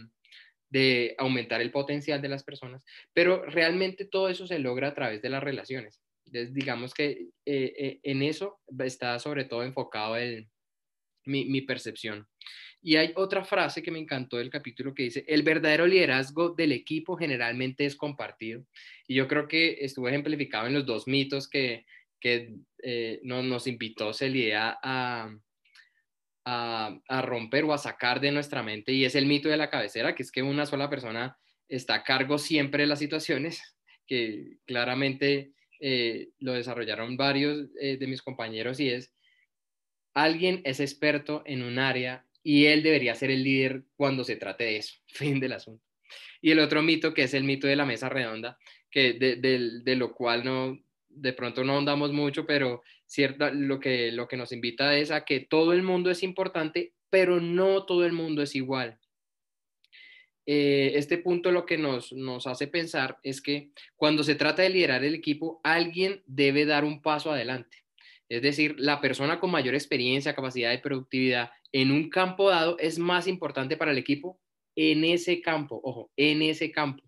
de 0.70 1.16
aumentar 1.18 1.62
el 1.62 1.72
potencial 1.72 2.22
de 2.22 2.30
las 2.30 2.44
personas, 2.44 2.82
pero 3.14 3.44
realmente 3.46 4.06
todo 4.06 4.30
eso 4.30 4.48
se 4.48 4.60
logra 4.60 4.90
a 4.90 4.94
través 4.94 5.22
de 5.22 5.30
las 5.30 5.44
relaciones. 5.44 6.02
Entonces, 6.28 6.54
digamos 6.54 6.94
que 6.94 7.30
eh, 7.46 8.00
en 8.04 8.22
eso 8.22 8.60
está 8.80 9.18
sobre 9.20 9.46
todo 9.46 9.64
enfocado 9.64 10.16
mi, 11.26 11.46
mi 11.46 11.62
percepción. 11.62 12.28
Y 12.82 12.96
hay 12.96 13.12
otra 13.16 13.44
frase 13.44 13.82
que 13.82 13.92
me 13.92 14.00
encantó 14.00 14.38
del 14.38 14.50
capítulo 14.50 14.94
que 14.94 15.04
dice, 15.04 15.26
el 15.28 15.44
verdadero 15.44 15.86
liderazgo 15.88 16.52
del 16.52 16.72
equipo 16.72 17.18
generalmente 17.18 17.86
es 17.86 17.96
compartido. 17.96 18.64
Y 19.08 19.16
yo 19.16 19.28
creo 19.28 19.48
que 19.48 19.80
estuvo 19.82 20.08
ejemplificado 20.08 20.68
en 20.68 20.74
los 20.74 20.86
dos 20.86 21.08
mitos 21.08 21.50
que, 21.50 21.86
que 22.20 22.56
eh, 22.84 23.20
nos 23.24 23.68
invitó 23.68 24.14
Celia 24.14 24.78
a, 24.82 25.36
a, 26.46 27.00
a, 27.08 27.22
romper 27.24 27.66
o 27.66 27.74
a 27.74 27.78
sacar 27.78 28.22
de 28.22 28.32
nuestra 28.32 28.64
mente. 28.64 28.94
Y 28.94 29.06
es 29.06 29.16
el 29.16 29.26
mito 29.26 29.50
de 29.50 29.58
la 29.58 29.70
cabecera, 29.70 30.16
que 30.16 30.24
es 30.24 30.32
que 30.32 30.44
una 30.44 30.66
sola 30.66 30.90
persona 30.90 31.38
está 31.68 31.96
a 31.96 32.04
cargo 32.04 32.38
siempre 32.38 32.84
de 32.84 32.88
las 32.88 33.00
situaciones, 33.00 33.76
que 34.06 34.60
claramente 34.66 35.52
eh, 35.80 36.30
lo 36.40 36.54
desarrollaron 36.54 37.18
varios 37.18 37.70
eh, 37.80 37.98
de 37.98 38.08
mis 38.08 38.22
compañeros 38.22 38.80
y 38.80 38.90
es, 38.90 39.14
alguien 40.14 40.62
es 40.64 40.80
experto 40.80 41.44
en 41.46 41.62
un 41.64 41.80
área 41.80 42.26
y 42.44 42.66
él 42.66 42.82
debería 42.82 43.14
ser 43.14 43.30
el 43.30 43.44
líder 43.44 43.84
cuando 43.96 44.24
se 44.24 44.36
trate 44.36 44.64
de 44.64 44.78
eso, 44.78 44.96
fin 45.08 45.40
del 45.40 45.54
asunto. 45.54 45.84
Y 46.42 46.52
el 46.52 46.60
otro 46.60 46.82
mito, 46.82 47.14
que 47.14 47.24
es 47.24 47.34
el 47.34 47.44
mito 47.44 47.68
de 47.68 47.76
la 47.76 47.86
mesa 47.86 48.10
redonda, 48.10 48.58
que 48.90 49.14
de, 49.14 49.96
lo 49.96 50.14
cual 50.14 50.46
no, 50.46 50.80
de 51.10 51.34
pronto 51.34 51.64
no 51.64 51.74
ahondamos 51.74 52.14
mucho, 52.14 52.46
pero 52.46 52.84
cierta, 53.06 53.52
lo, 53.52 53.80
que, 53.80 54.12
lo 54.12 54.28
que 54.28 54.38
nos 54.38 54.52
invita 54.52 54.96
es 54.98 55.12
a 55.12 55.26
que 55.26 55.42
todo 55.42 55.74
el 55.74 55.84
mundo 55.84 56.10
es 56.10 56.24
importante, 56.24 56.94
pero 57.10 57.42
no 57.42 57.86
todo 57.86 58.06
el 58.06 58.14
mundo 58.14 58.42
es 58.42 58.56
igual. 58.56 58.98
Eh, 60.50 60.94
este 60.96 61.18
punto 61.18 61.52
lo 61.52 61.66
que 61.66 61.78
nos, 61.78 62.14
nos 62.14 62.48
hace 62.48 62.68
pensar 62.68 63.20
es 63.22 63.42
que 63.42 63.72
cuando 63.98 64.24
se 64.24 64.36
trata 64.36 64.62
de 64.62 64.70
liderar 64.70 65.04
el 65.04 65.14
equipo, 65.14 65.60
alguien 65.62 66.24
debe 66.26 66.66
dar 66.66 66.86
un 66.86 67.02
paso 67.02 67.32
adelante. 67.32 67.84
Es 68.30 68.42
decir, 68.42 68.76
la 68.78 69.02
persona 69.02 69.42
con 69.42 69.52
mayor 69.52 69.76
experiencia, 69.76 70.34
capacidad 70.34 70.72
de 70.72 70.80
productividad 70.80 71.52
en 71.74 71.92
un 71.92 72.10
campo 72.10 72.50
dado 72.50 72.78
es 72.80 72.98
más 72.98 73.28
importante 73.28 73.76
para 73.76 73.92
el 73.92 73.98
equipo 73.98 74.40
en 74.76 75.04
ese 75.04 75.42
campo, 75.42 75.82
ojo, 75.84 76.12
en 76.16 76.42
ese 76.42 76.72
campo. 76.72 77.04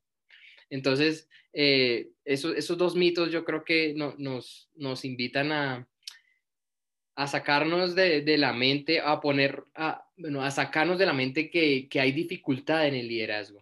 Entonces, 0.69 1.29
eh, 1.53 2.09
esos, 2.25 2.77
dos 2.77 2.95
mitos 2.95 3.31
yo 3.31 3.45
creo 3.45 3.63
que 3.63 3.93
nos, 3.95 4.69
nos 4.75 5.05
invitan 5.05 5.51
a, 5.51 5.88
a 7.19 7.27
sacarnos 7.27 7.95
de, 7.95 8.37
la 8.37 8.53
mente, 8.53 8.99
a 8.99 9.19
poner, 9.19 9.63
a, 9.75 10.05
bueno, 10.17 10.43
a 10.43 10.51
sacarnos 10.51 10.97
de 10.97 11.05
la 11.05 11.13
mente 11.13 11.49
que, 11.49 11.87
hay 11.99 12.11
dificultad 12.11 12.87
en 12.87 12.95
el 12.95 13.07
liderazgo 13.07 13.61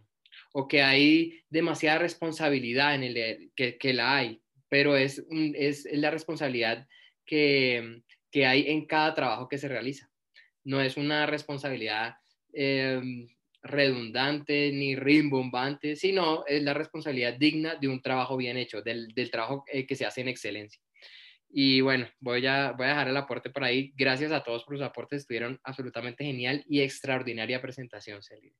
o 0.53 0.67
que 0.67 0.81
hay 0.81 1.41
demasiada 1.49 1.99
responsabilidad 1.99 2.95
en 2.95 3.03
el 3.03 3.51
que, 3.55 3.77
que 3.77 3.93
la 3.93 4.15
hay, 4.15 4.41
pero 4.69 4.95
es, 4.95 5.25
es 5.55 5.87
la 5.91 6.11
responsabilidad 6.11 6.87
que, 7.25 8.01
que 8.31 8.45
hay 8.45 8.69
en 8.69 8.85
cada 8.85 9.13
trabajo 9.13 9.47
que 9.47 9.57
se 9.57 9.67
realiza 9.67 10.09
no 10.67 10.81
es 10.81 10.97
una 10.97 11.25
responsabilidad 11.25 12.17
em, 12.51 13.25
redundante 13.63 14.69
ni 14.73 14.97
rimbombante, 14.97 15.95
sino 15.95 16.45
es 16.45 16.61
la 16.61 16.73
responsabilidad 16.73 17.35
digna 17.35 17.75
de 17.75 17.87
un 17.87 18.01
trabajo 18.01 18.35
bien 18.35 18.57
hecho, 18.57 18.81
del, 18.81 19.13
trabajo 19.31 19.63
eh, 19.71 19.87
que 19.87 19.95
se 19.95 20.05
hace 20.05 20.21
en 20.21 20.27
excelencia. 20.27 20.81
Y 21.49 21.81
bueno, 21.81 22.07
voy 22.19 22.45
a, 22.45 22.71
voy 22.71 22.85
a 22.85 22.89
dejar 22.89 23.07
el 23.07 23.17
aporte 23.17 23.49
por 23.49 23.63
ahí. 23.63 23.93
Gracias 23.95 24.31
a 24.31 24.43
todos 24.43 24.63
por 24.63 24.75
sus 24.75 24.85
aportes, 24.85 25.21
estuvieron 25.21 25.59
absolutamente 25.63 26.23
genial 26.23 26.63
y 26.67 26.81
extraordinaria 26.81 27.61
presentación, 27.61 28.21
Celine. 28.21 28.55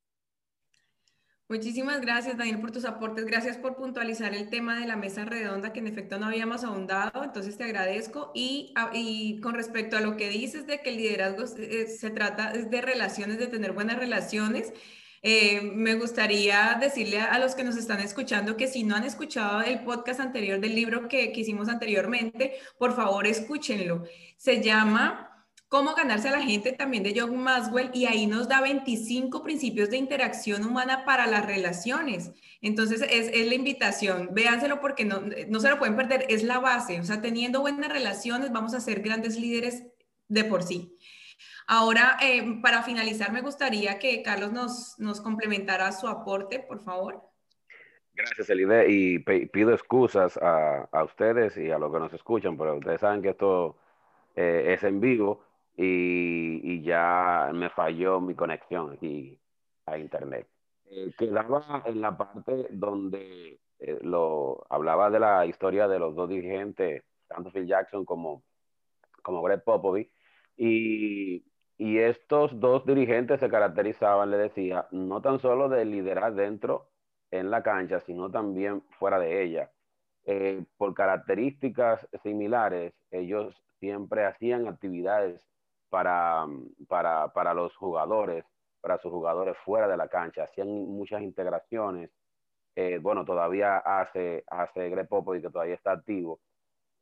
Muchísimas 1.49 2.01
gracias, 2.01 2.37
Daniel, 2.37 2.59
por 2.59 2.71
tus 2.71 2.83
aportes. 2.83 3.23
Gracias 3.25 3.57
por 3.57 3.77
puntualizar 3.77 4.33
el 4.33 4.49
tema 4.49 4.77
de 4.77 4.85
la 4.85 4.97
mesa 4.97 5.23
redonda, 5.23 5.71
que 5.71 5.79
en 5.79 5.87
efecto 5.87 6.19
no 6.19 6.25
habíamos 6.25 6.65
ahondado. 6.65 7.23
Entonces, 7.23 7.57
te 7.57 7.63
agradezco. 7.63 8.33
Y, 8.35 8.73
y 8.91 9.39
con 9.39 9.53
respecto 9.55 9.95
a 9.95 10.01
lo 10.01 10.17
que 10.17 10.27
dices 10.27 10.67
de 10.67 10.81
que 10.81 10.89
el 10.89 10.97
liderazgo 10.97 11.47
se, 11.47 12.09
trata 12.09 12.51
de 12.51 12.81
relaciones, 12.81 13.39
de 13.39 13.47
tener 13.47 13.71
buenas 13.71 13.97
relaciones, 13.97 14.73
eh, 15.21 15.61
me 15.61 15.95
gustaría 15.95 16.77
decirle 16.79 17.19
a, 17.19 17.39
los 17.39 17.55
que 17.55 17.63
nos 17.63 17.77
están 17.77 17.99
escuchando 17.99 18.57
que 18.57 18.67
si 18.67 18.83
no 18.83 18.95
han 18.95 19.03
escuchado 19.03 19.61
el 19.61 19.83
podcast 19.83 20.19
anterior 20.19 20.59
del 20.59 20.75
libro 20.75 21.07
que, 21.07 21.31
hicimos 21.35 21.69
anteriormente, 21.69 22.53
por 22.77 22.95
favor, 22.95 23.27
escúchenlo. 23.27 24.03
Se 24.37 24.61
llama 24.61 25.45
Cómo 25.69 25.95
ganarse 25.95 26.29
a 26.29 26.31
la 26.31 26.41
gente 26.41 26.71
también 26.71 27.03
de 27.03 27.13
John 27.19 27.35
Maswell 27.35 27.91
y 27.93 28.05
ahí 28.05 28.25
nos 28.25 28.47
da 28.47 28.61
25 28.61 29.43
principios 29.43 29.89
de 29.89 29.97
interacción 29.97 30.65
humana 30.65 31.03
para 31.03 31.27
las 31.27 31.45
relaciones. 31.45 32.31
Entonces 32.61 33.01
es, 33.01 33.29
es 33.33 33.47
la 33.47 33.55
invitación, 33.55 34.29
véanselo 34.31 34.79
porque 34.79 35.03
no, 35.03 35.21
no 35.49 35.59
se 35.59 35.69
lo 35.69 35.77
pueden 35.77 35.97
perder, 35.97 36.25
es 36.29 36.43
la 36.43 36.59
base. 36.59 37.01
O 37.01 37.03
sea, 37.03 37.21
teniendo 37.21 37.59
buenas 37.59 37.91
relaciones 37.91 38.51
vamos 38.51 38.73
a 38.73 38.79
ser 38.79 39.01
grandes 39.01 39.37
líderes 39.37 39.83
de 40.29 40.43
por 40.43 40.63
sí. 40.63 40.96
Ahora, 41.67 42.17
eh, 42.21 42.59
para 42.61 42.81
finalizar, 42.81 43.31
me 43.31 43.41
gustaría 43.41 43.99
que 43.99 44.23
Carlos 44.23 44.51
nos, 44.97 45.21
complementara 45.21 45.91
su 45.91 46.07
aporte, 46.07 46.59
por 46.59 46.79
favor. 46.79 47.21
Gracias, 48.13 48.49
Elide, 48.49 48.89
y 48.89 49.19
pido 49.19 49.73
excusas 49.73 50.39
a, 50.41 51.03
ustedes 51.03 51.55
y 51.57 51.69
a 51.69 51.77
los 51.77 51.93
que 51.93 51.99
nos 51.99 52.13
escuchan, 52.13 52.57
pero 52.57 52.77
ustedes 52.77 53.01
saben 53.01 53.21
que 53.21 53.29
esto 53.29 53.77
eh, 54.35 54.73
es 54.73 54.83
en 54.83 54.99
vivo 54.99 55.43
y, 55.75 56.61
y, 56.63 56.81
ya 56.81 57.51
me 57.53 57.69
falló 57.69 58.19
mi 58.19 58.33
conexión 58.33 58.93
aquí 58.93 59.39
a 59.85 59.97
Internet. 59.97 60.47
Eh, 60.89 61.13
quedaba 61.17 61.83
en 61.85 61.99
la 61.99 62.17
parte 62.17 62.67
donde 62.71 63.59
eh, 63.79 63.99
lo, 64.01 64.65
hablaba 64.69 65.09
de 65.09 65.19
la 65.19 65.45
historia 65.45 65.87
de 65.87 65.99
los 65.99 66.15
dos 66.15 66.29
dirigentes, 66.29 67.03
tanto 67.27 67.51
Phil 67.51 67.67
Jackson 67.67 68.05
como, 68.05 68.43
como 69.21 69.41
Greg 69.41 69.63
Popovich, 69.63 70.09
y 70.55 71.43
y 71.77 71.99
estos 71.99 72.59
dos 72.59 72.85
dirigentes 72.85 73.39
se 73.39 73.49
caracterizaban, 73.49 74.31
le 74.31 74.37
decía, 74.37 74.87
no 74.91 75.21
tan 75.21 75.39
solo 75.39 75.69
de 75.69 75.85
liderar 75.85 76.33
dentro 76.33 76.89
en 77.31 77.51
la 77.51 77.61
cancha, 77.61 77.99
sino 78.01 78.31
también 78.31 78.81
fuera 78.97 79.19
de 79.19 79.43
ella. 79.43 79.71
Eh, 80.25 80.63
por 80.77 80.93
características 80.93 82.07
similares, 82.23 82.93
ellos 83.11 83.55
siempre 83.79 84.25
hacían 84.25 84.67
actividades 84.67 85.45
para, 85.89 86.45
para, 86.87 87.29
para, 87.29 87.53
los 87.53 87.75
jugadores, 87.77 88.43
para 88.81 88.97
sus 88.97 89.11
jugadores 89.11 89.55
fuera 89.63 89.87
de 89.87 89.97
la 89.97 90.07
cancha, 90.07 90.43
hacían 90.43 90.67
muchas 90.67 91.21
integraciones. 91.21 92.11
Eh, 92.75 92.99
bueno, 93.01 93.23
todavía 93.23 93.77
hace, 93.77 94.43
hace 94.47 94.89
Greg 94.89 95.07
y 95.09 95.41
que 95.41 95.49
todavía 95.49 95.75
está 95.75 95.91
activo, 95.91 96.39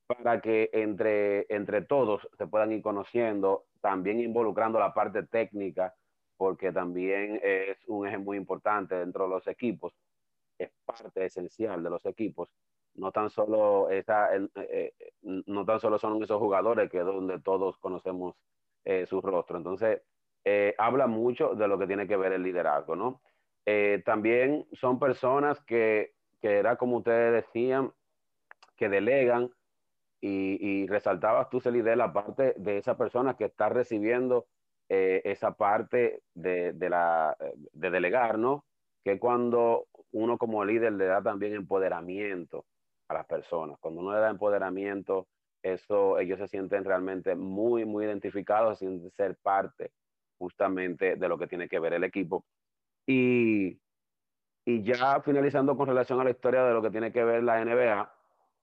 para 0.08 0.40
que 0.40 0.70
entre, 0.74 1.46
entre 1.54 1.82
todos 1.82 2.28
se 2.38 2.48
puedan 2.48 2.72
ir 2.72 2.82
conociendo, 2.82 3.66
también 3.86 4.20
involucrando 4.20 4.80
la 4.80 4.92
parte 4.96 5.22
técnica, 5.28 5.94
porque 6.38 6.72
también 6.72 7.40
es 7.44 7.78
un 7.88 8.08
eje 8.08 8.18
muy 8.18 8.36
importante 8.36 8.96
dentro 8.96 9.26
de 9.26 9.30
los 9.30 9.48
equipos, 9.48 9.94
es 10.58 10.72
parte 10.84 11.26
esencial 11.26 11.84
de 11.84 11.92
los 11.92 12.04
equipos. 12.08 12.50
No 12.96 13.12
tan 13.12 13.30
solo, 13.30 13.92
esa, 13.92 14.36
eh, 14.36 14.50
eh, 14.56 14.94
no 15.22 15.66
tan 15.66 15.80
solo 15.80 16.00
son 16.00 16.24
esos 16.24 16.40
jugadores 16.40 16.90
que 16.90 16.98
donde 16.98 17.40
todos 17.42 17.78
conocemos 17.78 18.36
eh, 18.86 19.06
su 19.06 19.22
rostro. 19.22 19.58
Entonces, 19.58 20.02
eh, 20.44 20.74
habla 20.80 21.06
mucho 21.06 21.54
de 21.54 21.68
lo 21.68 21.78
que 21.78 21.86
tiene 21.86 22.08
que 22.08 22.18
ver 22.18 22.34
el 22.34 22.42
liderazgo, 22.42 22.96
¿no? 22.96 23.22
Eh, 23.68 24.02
también 24.04 24.66
son 24.74 24.98
personas 24.98 25.62
que, 25.62 26.16
que 26.42 26.58
era 26.58 26.76
como 26.76 26.98
ustedes 26.98 27.46
decían, 27.46 27.94
que 28.78 28.90
delegan, 28.90 29.52
y, 30.28 30.88
resaltabas 30.88 31.50
tú, 31.50 31.60
Celide, 31.60 31.96
la 31.96 32.12
parte 32.12 32.56
de 32.58 32.78
esa 32.78 32.98
persona 32.98 33.36
que 33.36 33.46
está 33.46 33.70
recibiendo 33.70 34.48
eh, 34.90 35.22
esa 35.24 35.52
parte 35.52 36.22
de, 36.34 36.74
de, 36.74 36.90
la, 36.90 37.38
de 37.74 37.90
delegar, 37.92 38.40
¿no? 38.40 38.66
Que 39.04 39.20
cuando 39.20 39.88
uno 40.12 40.38
como 40.38 40.66
líder 40.66 40.94
le 40.94 41.06
da 41.06 41.22
también 41.22 41.54
empoderamiento 41.54 42.66
a 43.08 43.14
las 43.14 43.26
personas, 43.28 43.78
cuando 43.80 44.02
uno 44.02 44.14
le 44.14 44.20
da 44.20 44.30
empoderamiento, 44.32 45.28
eso 45.62 46.18
ellos 46.20 46.40
se 46.40 46.48
sienten 46.48 46.84
realmente 46.84 47.36
muy, 47.36 47.86
muy 47.86 48.06
identificados, 48.06 48.80
sin 48.80 49.12
ser 49.12 49.36
parte 49.44 49.92
justamente 50.40 51.16
de 51.16 51.30
lo 51.30 51.38
que 51.38 51.48
tiene 51.48 51.70
que 51.70 51.80
ver 51.80 51.94
el 51.94 52.04
equipo. 52.04 52.46
Y, 53.08 53.80
y 54.66 54.82
ya 54.82 55.22
finalizando 55.22 55.78
con 55.78 55.88
relación 55.88 56.20
a 56.20 56.24
la 56.24 56.32
historia 56.32 56.64
de 56.64 56.74
lo 56.74 56.82
que 56.82 56.90
tiene 56.90 57.12
que 57.12 57.24
ver 57.24 57.44
la 57.44 57.64
NBA, 57.64 58.12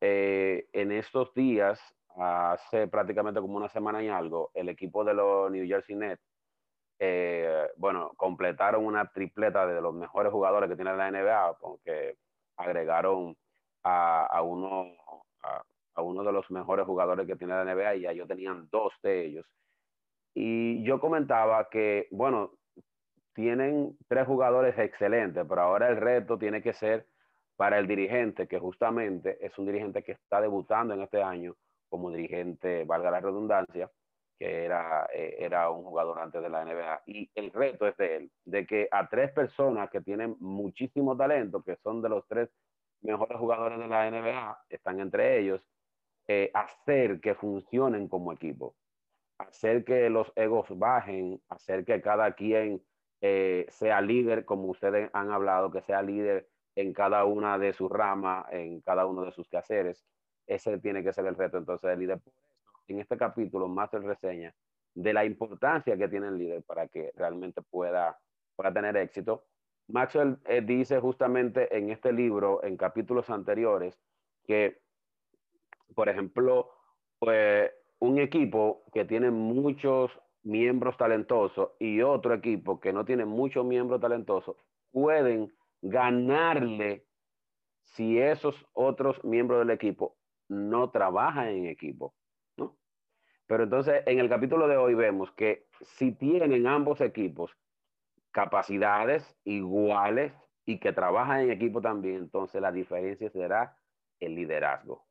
eh, 0.05 0.67
en 0.73 0.91
estos 0.91 1.33
días, 1.33 1.81
hace 2.17 2.89
prácticamente 2.89 3.41
como 3.41 3.57
una 3.57 3.69
semana 3.69 4.03
y 4.03 4.09
algo, 4.09 4.51
el 4.53 4.69
equipo 4.69 5.05
de 5.05 5.15
los 5.15 5.49
New 5.49 5.65
Jersey 5.65 5.95
Nets, 5.95 6.21
eh, 6.99 7.69
bueno, 7.77 8.11
completaron 8.17 8.85
una 8.85 9.07
tripleta 9.13 9.65
de 9.65 9.81
los 9.81 9.95
mejores 9.95 10.33
jugadores 10.33 10.69
que 10.69 10.75
tiene 10.75 10.97
la 10.97 11.09
NBA, 11.09 11.57
porque 11.61 12.17
agregaron 12.57 13.37
a, 13.85 14.43
uno, 14.43 14.89
a, 15.95 16.03
uno 16.03 16.25
de 16.25 16.33
los 16.33 16.51
mejores 16.51 16.85
jugadores 16.85 17.25
que 17.25 17.37
tiene 17.37 17.55
la 17.55 17.65
NBA 17.65 17.95
y 17.95 18.07
ellos 18.09 18.27
tenían 18.27 18.69
dos 18.73 18.93
de 19.05 19.25
ellos. 19.25 19.47
Y 20.35 20.83
yo 20.83 20.99
comentaba 20.99 21.69
que, 21.71 22.09
bueno, 22.11 22.51
tienen 23.35 23.97
tres 24.09 24.27
jugadores 24.27 24.77
excelentes, 24.79 25.47
pero 25.49 25.61
ahora 25.61 25.91
el 25.91 25.97
reto 25.97 26.39
tiene 26.39 26.61
que 26.61 26.73
ser 26.73 27.07
para 27.63 27.79
el 27.79 27.87
dirigente, 27.87 28.49
que 28.49 28.59
justamente 28.59 29.39
es 29.41 29.57
un 29.57 29.67
dirigente 29.67 30.03
que 30.03 30.11
está 30.11 30.41
debutando 30.41 30.95
en 30.95 31.03
este 31.03 31.23
año 31.23 31.55
como 31.89 32.11
dirigente, 32.11 32.85
valga 32.85 33.09
la 33.09 33.21
redundancia, 33.21 33.89
que 34.37 34.65
era, 34.65 35.07
eh, 35.15 35.37
era 35.39 35.71
un 35.71 35.85
jugador 35.85 36.19
antes 36.19 36.43
de 36.43 36.49
la 36.49 36.65
NBA. 36.65 37.03
Y 37.07 37.31
el 37.37 37.53
reto 37.53 37.87
es 37.87 37.97
de 37.99 38.17
él, 38.17 38.33
de 38.45 38.67
que 38.67 38.89
a 38.91 39.09
tres 39.09 39.31
personas 39.31 39.91
que 39.91 40.01
tienen 40.01 40.35
muchísimo 40.41 41.17
talento, 41.17 41.63
que 41.63 41.77
son 41.77 42.03
de 42.03 42.09
los 42.09 42.27
tres 42.27 42.51
mejores 43.01 43.39
jugadores 43.39 43.79
de 43.79 43.87
la 43.87 44.11
NBA, 44.11 44.59
están 44.69 44.99
entre 44.99 45.39
ellos, 45.39 45.65
eh, 46.27 46.51
hacer 46.55 47.21
que 47.21 47.37
funcionen 47.37 48.09
como 48.09 48.33
equipo, 48.33 48.75
hacer 49.39 49.85
que 49.85 50.11
los 50.11 50.33
egos 50.35 50.67
bajen, 50.77 51.41
hacer 51.49 51.85
que 51.85 52.03
cada 52.03 52.33
quien 52.33 52.83
eh, 53.21 53.67
sea 53.69 54.01
líder, 54.01 54.45
como 54.45 54.65
ustedes 54.65 55.11
han 55.13 55.31
hablado, 55.31 55.71
que 55.71 55.83
sea 55.83 56.03
líder 56.03 56.49
en 56.75 56.93
cada 56.93 57.25
una 57.25 57.59
de 57.59 57.73
sus 57.73 57.91
ramas, 57.91 58.47
en 58.51 58.81
cada 58.81 59.07
uno 59.07 59.25
de 59.25 59.33
sus 59.33 59.49
quehaceres. 59.49 60.05
Ese 60.47 60.79
tiene 60.79 61.03
que 61.03 61.13
ser 61.13 61.27
el 61.27 61.37
reto 61.37 61.59
entonces 61.59 61.89
del 61.89 62.01
líder. 62.01 62.21
en 62.89 63.01
este 63.01 63.17
capítulo 63.17 63.69
más 63.69 63.91
se 63.91 63.99
reseña 63.99 64.55
de 64.95 65.13
la 65.13 65.25
importancia 65.25 65.97
que 65.97 66.09
tiene 66.09 66.29
el 66.29 66.39
líder 66.39 66.63
para 66.63 66.89
que 66.89 67.13
realmente 67.17 67.63
pueda, 67.63 68.19
pueda 68.57 68.73
tener 68.73 68.97
éxito. 68.97 69.45
Maxwell 69.89 70.39
eh, 70.47 70.61
dice 70.63 71.01
justamente 71.01 71.77
en 71.77 71.91
este 71.91 72.13
libro, 72.13 72.63
en 72.63 72.77
capítulos 72.77 73.31
anteriores, 73.31 73.99
que, 74.47 74.81
por 75.95 76.09
ejemplo, 76.09 76.71
pues, 77.19 77.71
un 78.01 78.19
equipo 78.19 78.85
que 78.93 79.05
tiene 79.05 79.31
muchos 79.31 80.11
miembros 80.43 80.97
talentosos 80.97 81.71
y 81.79 82.03
otro 82.03 82.35
equipo 82.35 82.81
que 82.81 82.93
no 82.93 83.05
tiene 83.05 83.25
muchos 83.25 83.65
miembros 83.65 84.01
talentosos 84.01 84.57
pueden 84.91 85.53
ganarle 85.83 87.05
si 87.83 88.19
esos 88.19 88.67
otros 88.73 89.23
miembros 89.25 89.59
del 89.59 89.71
equipo 89.71 90.17
no 90.49 90.91
trabajan 90.91 91.49
en 91.49 91.67
equipo, 91.67 92.15
¿no? 92.57 92.79
Pero 93.47 93.65
entonces 93.65 94.03
en 94.07 94.19
el 94.19 94.29
capítulo 94.29 94.69
de 94.69 94.77
hoy 94.77 94.95
vemos 94.95 95.31
que 95.33 95.67
si 95.83 96.13
tienen 96.13 96.67
ambos 96.67 97.01
equipos 97.01 97.55
capacidades 98.31 99.37
iguales 99.45 100.33
y 100.65 100.79
que 100.79 100.93
trabajan 100.93 101.43
en 101.43 101.51
equipo 101.51 101.83
también, 101.83 102.17
entonces 102.17 102.63
la 102.63 102.73
diferencia 102.73 103.29
será 103.31 103.77
el 104.21 104.35
liderazgo. 104.35 105.05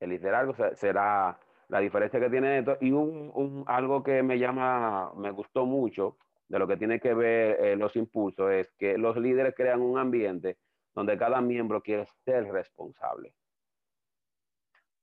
El 0.00 0.10
liderazgo 0.10 0.54
será 0.74 1.38
la 1.68 1.78
diferencia 1.78 2.18
que 2.18 2.30
tiene 2.30 2.58
esto. 2.58 2.76
Y 2.80 2.90
un, 2.90 3.64
algo 3.66 4.02
que 4.02 4.22
me 4.22 4.38
llama, 4.38 5.12
me 5.16 5.30
gustó 5.30 5.64
mucho, 5.64 6.18
de 6.48 6.58
lo 6.58 6.66
que 6.66 6.76
tiene 6.76 7.00
que 7.00 7.14
ver 7.14 7.60
eh, 7.60 7.76
los 7.76 7.96
impulsos 7.96 8.50
es 8.50 8.70
que 8.78 8.98
los 8.98 9.16
líderes 9.16 9.54
crean 9.56 9.80
un 9.80 9.98
ambiente 9.98 10.58
donde 10.94 11.16
cada 11.16 11.40
miembro 11.40 11.82
quiere 11.82 12.06
ser 12.24 12.44
responsable. 12.52 13.34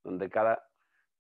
Donde 0.04 0.30
cada... 0.30 0.64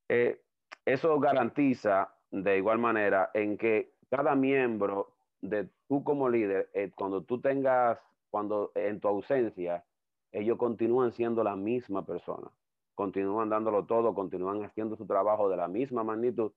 Eh, 0.08 0.42
eso 0.86 1.20
garantiza 1.20 2.14
de 2.32 2.58
igual 2.58 2.80
manera 2.80 3.32
en 3.34 3.58
que 3.58 3.94
cada 4.10 4.36
miembro 4.36 5.14
de 5.42 5.70
tú 5.88 6.04
como 6.04 6.30
líder, 6.30 6.70
eh, 6.74 6.92
cuando 6.96 7.24
tú 7.24 7.40
tengas, 7.42 8.00
cuando 8.30 8.72
en 8.76 9.00
tu 9.00 9.08
ausencia, 9.08 9.86
ellos 10.32 10.58
continúan 10.58 11.12
siendo 11.12 11.44
la 11.44 11.56
misma 11.56 12.06
persona, 12.06 12.52
continúan 12.94 13.50
dándolo 13.50 13.86
todo, 13.86 14.14
continúan 14.14 14.64
haciendo 14.64 14.96
su 14.96 15.06
trabajo 15.08 15.50
de 15.50 15.58
la 15.58 15.68
misma 15.68 16.04
magnitud, 16.04 16.52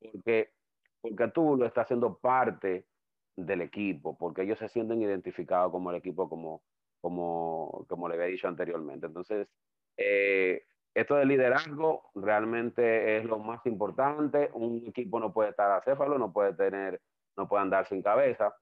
porque, 0.00 0.52
porque 1.00 1.28
tú 1.28 1.56
lo 1.56 1.66
estás 1.66 1.84
haciendo 1.84 2.18
parte 2.18 2.86
del 3.36 3.62
equipo, 3.62 4.16
porque 4.16 4.42
ellos 4.42 4.58
se 4.58 4.68
sienten 4.68 5.02
identificados 5.02 5.70
como 5.72 5.90
el 5.90 5.96
equipo, 5.96 6.28
como, 6.28 6.62
como, 7.00 7.84
como 7.88 8.08
le 8.08 8.14
había 8.14 8.26
dicho 8.26 8.48
anteriormente. 8.48 9.06
Entonces, 9.06 9.48
eh, 9.96 10.64
esto 10.94 11.14
del 11.16 11.28
liderazgo 11.28 12.10
realmente 12.14 13.16
es 13.16 13.24
lo 13.24 13.38
más 13.38 13.64
importante. 13.66 14.50
Un 14.54 14.84
equipo 14.86 15.20
no 15.20 15.32
puede 15.32 15.50
estar 15.50 15.70
acéfalo, 15.70 16.18
no 16.18 16.32
puede 16.32 16.54
tener, 16.54 17.00
no 17.36 17.48
puede 17.48 17.62
andar 17.62 17.86
sin 17.86 18.02
cabeza, 18.02 18.54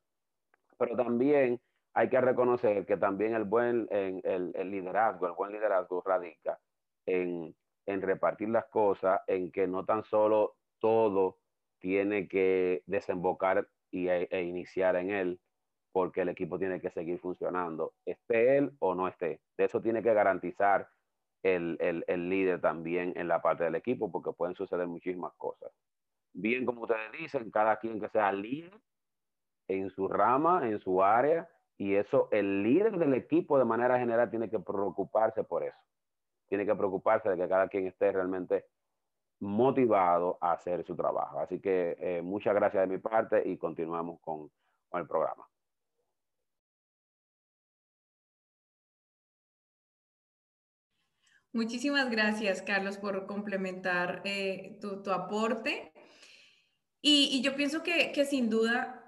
pero 0.79 0.95
también 0.97 1.61
hay 1.95 2.09
que 2.09 2.21
reconocer 2.21 2.87
que 2.87 2.97
también 2.97 3.35
el 3.35 3.45
buen 3.45 3.89
el, 3.91 4.53
el 4.55 4.71
liderazgo, 4.71 5.27
el 5.27 5.33
buen 5.33 5.53
liderazgo 5.53 6.03
radica 6.05 6.59
en, 7.07 7.55
en 7.87 8.03
repartir 8.03 8.51
las 8.51 8.67
cosas, 8.67 9.21
en 9.27 9.51
que 9.51 9.67
no 9.67 9.85
tan 9.85 10.05
solo 10.05 10.57
todo 10.79 11.39
tiene 11.79 12.29
que 12.29 12.83
desembocar 12.87 13.69
y, 13.91 14.09
e, 14.09 14.29
e 14.31 14.43
iniciar 14.43 14.97
en 14.97 15.11
él 15.11 15.41
porque 15.93 16.21
el 16.21 16.29
equipo 16.29 16.59
tiene 16.59 16.81
que 16.81 16.91
seguir 16.91 17.19
funcionando, 17.19 17.95
esté 18.05 18.59
él 18.59 18.73
o 18.79 18.95
no 18.95 19.09
esté. 19.09 19.41
De 19.57 19.65
eso 19.65 19.81
tiene 19.81 20.03
que 20.03 20.15
garantizar 20.15 20.89
el, 21.43 21.77
el, 21.81 22.05
el, 22.07 22.29
líder 22.29 22.61
también 22.61 23.13
en 23.17 23.29
la 23.29 23.41
parte 23.41 23.65
del 23.65 23.75
equipo, 23.75 24.11
porque 24.11 24.33
pueden 24.33 24.55
suceder 24.55 24.87
muchísimas 24.87 25.33
cosas. 25.35 25.73
Bien, 26.33 26.65
como 26.67 26.83
ustedes 26.83 27.11
dicen, 27.13 27.51
cada 27.51 27.79
quien 27.79 28.01
que 28.01 28.09
sea 28.11 28.33
líder 28.33 28.79
en 29.67 29.91
su 29.91 30.09
rama, 30.09 30.69
en 30.69 30.79
su 30.81 31.03
área, 31.03 31.49
y 31.77 31.95
eso, 31.95 32.29
el 32.33 32.63
líder 32.63 32.99
del 32.99 33.15
equipo 33.15 33.59
de 33.59 33.65
manera 33.65 33.99
general 33.99 34.31
tiene 34.31 34.51
que 34.51 34.59
preocuparse 34.59 35.45
por 35.45 35.63
eso. 35.63 35.79
Tiene 36.49 36.67
que 36.67 36.75
preocuparse 36.75 37.29
de 37.29 37.37
que 37.37 37.49
cada 37.49 37.69
quien 37.69 37.87
esté 37.87 38.11
realmente 38.11 38.67
motivado 39.41 40.39
a 40.41 40.53
hacer 40.53 40.85
su 40.85 40.97
trabajo. 40.97 41.39
Así 41.41 41.61
que 41.61 41.97
eh, 42.01 42.23
muchas 42.23 42.55
gracias 42.55 42.83
de 42.89 42.95
mi 42.95 42.99
parte 42.99 43.43
y 43.49 43.57
continuamos 43.57 44.21
con, 44.21 44.51
con 44.89 45.01
el 45.01 45.07
programa. 45.07 45.49
Muchísimas 51.53 52.11
gracias, 52.11 52.63
Carlos, 52.63 52.99
por 52.99 53.27
complementar 53.27 54.23
eh, 54.25 54.79
tu, 54.81 55.03
tu, 55.03 55.11
aporte. 55.11 55.93
Y, 57.01 57.31
y, 57.33 57.43
yo 57.43 57.57
pienso 57.57 57.83
que, 57.83 58.13
que 58.13 58.25
sin 58.25 58.51
duda 58.51 58.99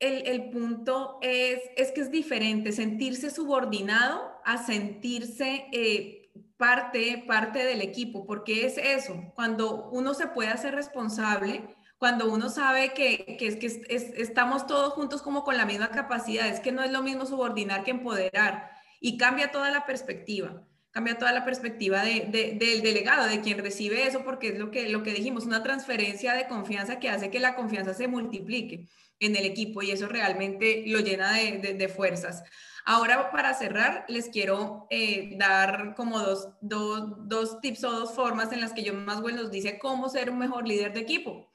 el, 0.00 0.26
el, 0.26 0.50
punto 0.50 1.18
es, 1.22 1.60
es 1.76 1.92
que 1.92 2.00
es 2.00 2.10
diferente 2.10 2.72
sentirse 2.72 3.30
subordinado 3.30 4.32
a 4.44 4.58
sentirse 4.58 5.66
eh, 5.72 6.23
parte, 6.56 7.24
parte 7.26 7.64
del 7.64 7.82
equipo, 7.82 8.26
porque 8.26 8.66
es 8.66 8.78
eso, 8.78 9.32
cuando 9.34 9.90
uno 9.90 10.14
se 10.14 10.28
puede 10.28 10.50
hacer 10.50 10.74
responsable, 10.74 11.76
cuando 11.98 12.30
uno 12.32 12.48
sabe 12.48 12.92
que, 12.92 13.36
que, 13.38 13.46
es, 13.46 13.56
que 13.56 13.66
es, 13.66 14.10
estamos 14.16 14.66
todos 14.66 14.92
juntos 14.92 15.22
como 15.22 15.44
con 15.44 15.56
la 15.56 15.66
misma 15.66 15.90
capacidad, 15.90 16.48
es 16.48 16.60
que 16.60 16.72
no 16.72 16.82
es 16.82 16.90
lo 16.90 17.02
mismo 17.02 17.26
subordinar 17.26 17.84
que 17.84 17.92
empoderar 17.92 18.70
y 19.00 19.16
cambia 19.16 19.50
toda 19.50 19.70
la 19.70 19.86
perspectiva 19.86 20.64
cambia 20.94 21.18
toda 21.18 21.32
la 21.32 21.44
perspectiva 21.44 22.04
de, 22.04 22.56
del 22.56 22.80
delegado, 22.80 23.26
de 23.26 23.40
quien 23.40 23.58
recibe 23.58 24.06
eso, 24.06 24.22
porque 24.22 24.50
es 24.50 24.58
lo 24.60 24.70
que, 24.70 24.88
lo 24.88 25.02
que 25.02 25.12
dijimos, 25.12 25.44
una 25.44 25.64
transferencia 25.64 26.34
de 26.34 26.46
confianza 26.46 27.00
que 27.00 27.10
hace 27.10 27.30
que 27.30 27.40
la 27.40 27.56
confianza 27.56 27.94
se 27.94 28.06
multiplique 28.06 28.88
en 29.18 29.34
el 29.34 29.44
equipo 29.44 29.82
y 29.82 29.90
eso 29.90 30.06
realmente 30.06 30.84
lo 30.86 31.00
llena 31.00 31.32
de, 31.32 31.74
de 31.74 31.88
fuerzas. 31.88 32.44
Ahora, 32.86 33.32
para 33.32 33.54
cerrar, 33.54 34.04
les 34.06 34.28
quiero 34.28 34.86
eh, 34.88 35.30
dar 35.36 35.94
como 35.96 36.20
dos, 36.20 36.50
dos, 36.60 37.28
dos 37.28 37.60
tips 37.60 37.82
o 37.82 37.90
dos 37.90 38.14
formas 38.14 38.52
en 38.52 38.60
las 38.60 38.72
que 38.72 38.84
John 38.86 39.04
Maswell 39.04 39.34
nos 39.34 39.50
dice 39.50 39.80
cómo 39.80 40.08
ser 40.08 40.30
un 40.30 40.38
mejor 40.38 40.68
líder 40.68 40.92
de 40.92 41.00
equipo. 41.00 41.50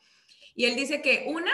Y 0.54 0.66
él 0.66 0.76
dice 0.76 1.02
que 1.02 1.28
una 1.30 1.52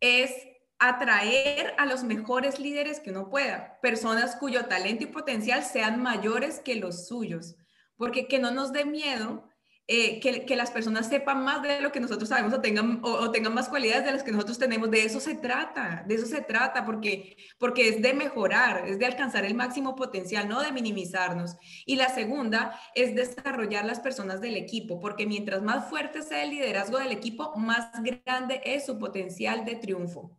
es 0.00 0.32
atraer 0.78 1.74
a 1.78 1.86
los 1.86 2.04
mejores 2.04 2.58
líderes 2.58 3.00
que 3.00 3.10
uno 3.10 3.30
pueda, 3.30 3.78
personas 3.80 4.36
cuyo 4.36 4.66
talento 4.66 5.04
y 5.04 5.06
potencial 5.06 5.64
sean 5.64 6.02
mayores 6.02 6.60
que 6.60 6.76
los 6.76 7.06
suyos, 7.06 7.56
porque 7.96 8.28
que 8.28 8.38
no 8.38 8.50
nos 8.50 8.72
dé 8.72 8.84
miedo 8.84 9.48
eh, 9.88 10.18
que, 10.18 10.44
que, 10.44 10.56
las 10.56 10.72
personas 10.72 11.08
sepan 11.08 11.44
más 11.44 11.62
de 11.62 11.80
lo 11.80 11.92
que 11.92 12.00
nosotros 12.00 12.28
sabemos 12.28 12.52
o 12.52 12.60
tengan, 12.60 12.98
o, 13.04 13.30
tengan 13.30 13.54
más 13.54 13.68
cualidades 13.68 14.04
de 14.04 14.10
las 14.10 14.24
que 14.24 14.32
nosotros 14.32 14.58
tenemos. 14.58 14.90
De 14.90 15.04
eso 15.04 15.20
se 15.20 15.36
trata, 15.36 16.02
de 16.08 16.16
eso 16.16 16.26
se 16.26 16.40
trata, 16.40 16.84
porque, 16.84 17.36
porque 17.56 17.88
es 17.88 18.02
de 18.02 18.12
mejorar, 18.12 18.88
es 18.88 18.98
de 18.98 19.06
alcanzar 19.06 19.44
el 19.44 19.54
máximo 19.54 19.94
potencial, 19.94 20.48
no 20.48 20.60
de 20.60 20.72
minimizarnos. 20.72 21.56
Y 21.84 21.94
la 21.94 22.08
segunda 22.08 22.80
es 22.96 23.14
desarrollar 23.14 23.84
las 23.84 24.00
personas 24.00 24.40
del 24.40 24.56
equipo, 24.56 24.98
porque 24.98 25.24
mientras 25.24 25.62
más 25.62 25.88
fuerte 25.88 26.22
sea 26.22 26.42
el 26.42 26.50
liderazgo 26.50 26.98
del 26.98 27.12
equipo, 27.12 27.54
más 27.54 27.92
grande 28.02 28.60
es 28.64 28.86
su 28.86 28.98
potencial 28.98 29.64
de 29.64 29.76
triunfo. 29.76 30.36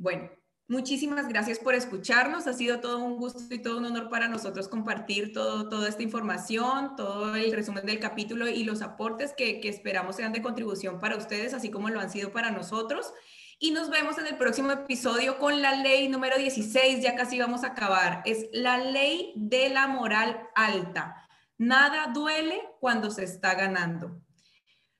Bueno, 0.00 0.30
muchísimas 0.66 1.28
gracias 1.28 1.58
por 1.58 1.74
escucharnos. 1.74 2.46
Ha 2.46 2.54
sido 2.54 2.80
todo 2.80 3.04
un 3.04 3.18
gusto 3.18 3.54
y 3.54 3.58
todo 3.58 3.76
un 3.76 3.84
honor 3.84 4.08
para 4.08 4.28
nosotros 4.28 4.66
compartir 4.66 5.34
todo, 5.34 5.68
toda 5.68 5.90
esta 5.90 6.02
información, 6.02 6.96
todo 6.96 7.36
el 7.36 7.52
resumen 7.52 7.84
del 7.84 8.00
capítulo 8.00 8.48
y 8.48 8.64
los 8.64 8.80
aportes 8.80 9.34
que, 9.36 9.60
que 9.60 9.68
esperamos 9.68 10.16
sean 10.16 10.32
de 10.32 10.40
contribución 10.40 11.00
para 11.00 11.18
ustedes, 11.18 11.52
así 11.52 11.70
como 11.70 11.90
lo 11.90 12.00
han 12.00 12.08
sido 12.08 12.32
para 12.32 12.50
nosotros. 12.50 13.12
Y 13.58 13.72
nos 13.72 13.90
vemos 13.90 14.16
en 14.16 14.26
el 14.26 14.38
próximo 14.38 14.72
episodio 14.72 15.38
con 15.38 15.60
la 15.60 15.76
ley 15.76 16.08
número 16.08 16.38
16, 16.38 17.02
ya 17.02 17.14
casi 17.14 17.38
vamos 17.38 17.62
a 17.62 17.72
acabar. 17.72 18.22
Es 18.24 18.46
la 18.54 18.78
ley 18.78 19.34
de 19.36 19.68
la 19.68 19.86
moral 19.86 20.48
alta. 20.54 21.28
Nada 21.58 22.06
duele 22.06 22.58
cuando 22.80 23.10
se 23.10 23.24
está 23.24 23.52
ganando. 23.52 24.22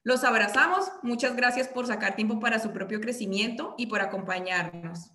Los 0.03 0.25
abrazamos. 0.25 0.91
Muchas 1.03 1.37
gracias 1.37 1.69
por 1.69 1.87
sacar 1.87 2.17
tiempo 2.17 2.41
para 2.41 2.59
su 2.59 2.73
propio 2.73 3.01
crecimiento 3.01 3.75
y 3.77 3.87
por 3.87 4.01
acompañarnos. 4.01 5.13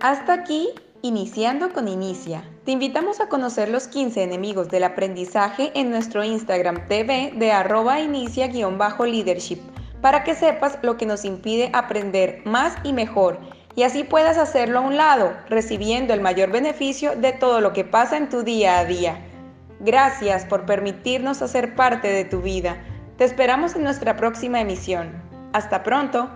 Hasta 0.00 0.34
aquí, 0.34 0.68
iniciando 1.02 1.72
con 1.72 1.88
Inicia. 1.88 2.44
Te 2.64 2.72
invitamos 2.72 3.20
a 3.20 3.28
conocer 3.28 3.68
los 3.68 3.88
15 3.88 4.22
enemigos 4.22 4.68
del 4.68 4.84
aprendizaje 4.84 5.72
en 5.74 5.90
nuestro 5.90 6.22
Instagram 6.24 6.86
TV 6.88 7.32
de 7.36 7.52
arroba 7.52 8.00
inicia-leadership 8.00 9.60
para 10.00 10.22
que 10.24 10.34
sepas 10.34 10.78
lo 10.82 10.96
que 10.96 11.06
nos 11.06 11.24
impide 11.24 11.70
aprender 11.72 12.42
más 12.44 12.76
y 12.84 12.92
mejor 12.92 13.40
y 13.76 13.82
así 13.82 14.04
puedas 14.04 14.38
hacerlo 14.38 14.78
a 14.78 14.82
un 14.82 14.96
lado, 14.96 15.36
recibiendo 15.48 16.14
el 16.14 16.22
mayor 16.22 16.50
beneficio 16.50 17.14
de 17.14 17.32
todo 17.32 17.60
lo 17.60 17.74
que 17.74 17.84
pasa 17.84 18.16
en 18.16 18.30
tu 18.30 18.42
día 18.42 18.78
a 18.78 18.86
día. 18.86 19.18
Gracias 19.80 20.46
por 20.46 20.64
permitirnos 20.64 21.42
hacer 21.42 21.74
parte 21.74 22.08
de 22.08 22.24
tu 22.24 22.40
vida. 22.40 22.78
Te 23.18 23.24
esperamos 23.24 23.76
en 23.76 23.84
nuestra 23.84 24.16
próxima 24.16 24.60
emisión. 24.62 25.12
Hasta 25.52 25.82
pronto. 25.82 26.30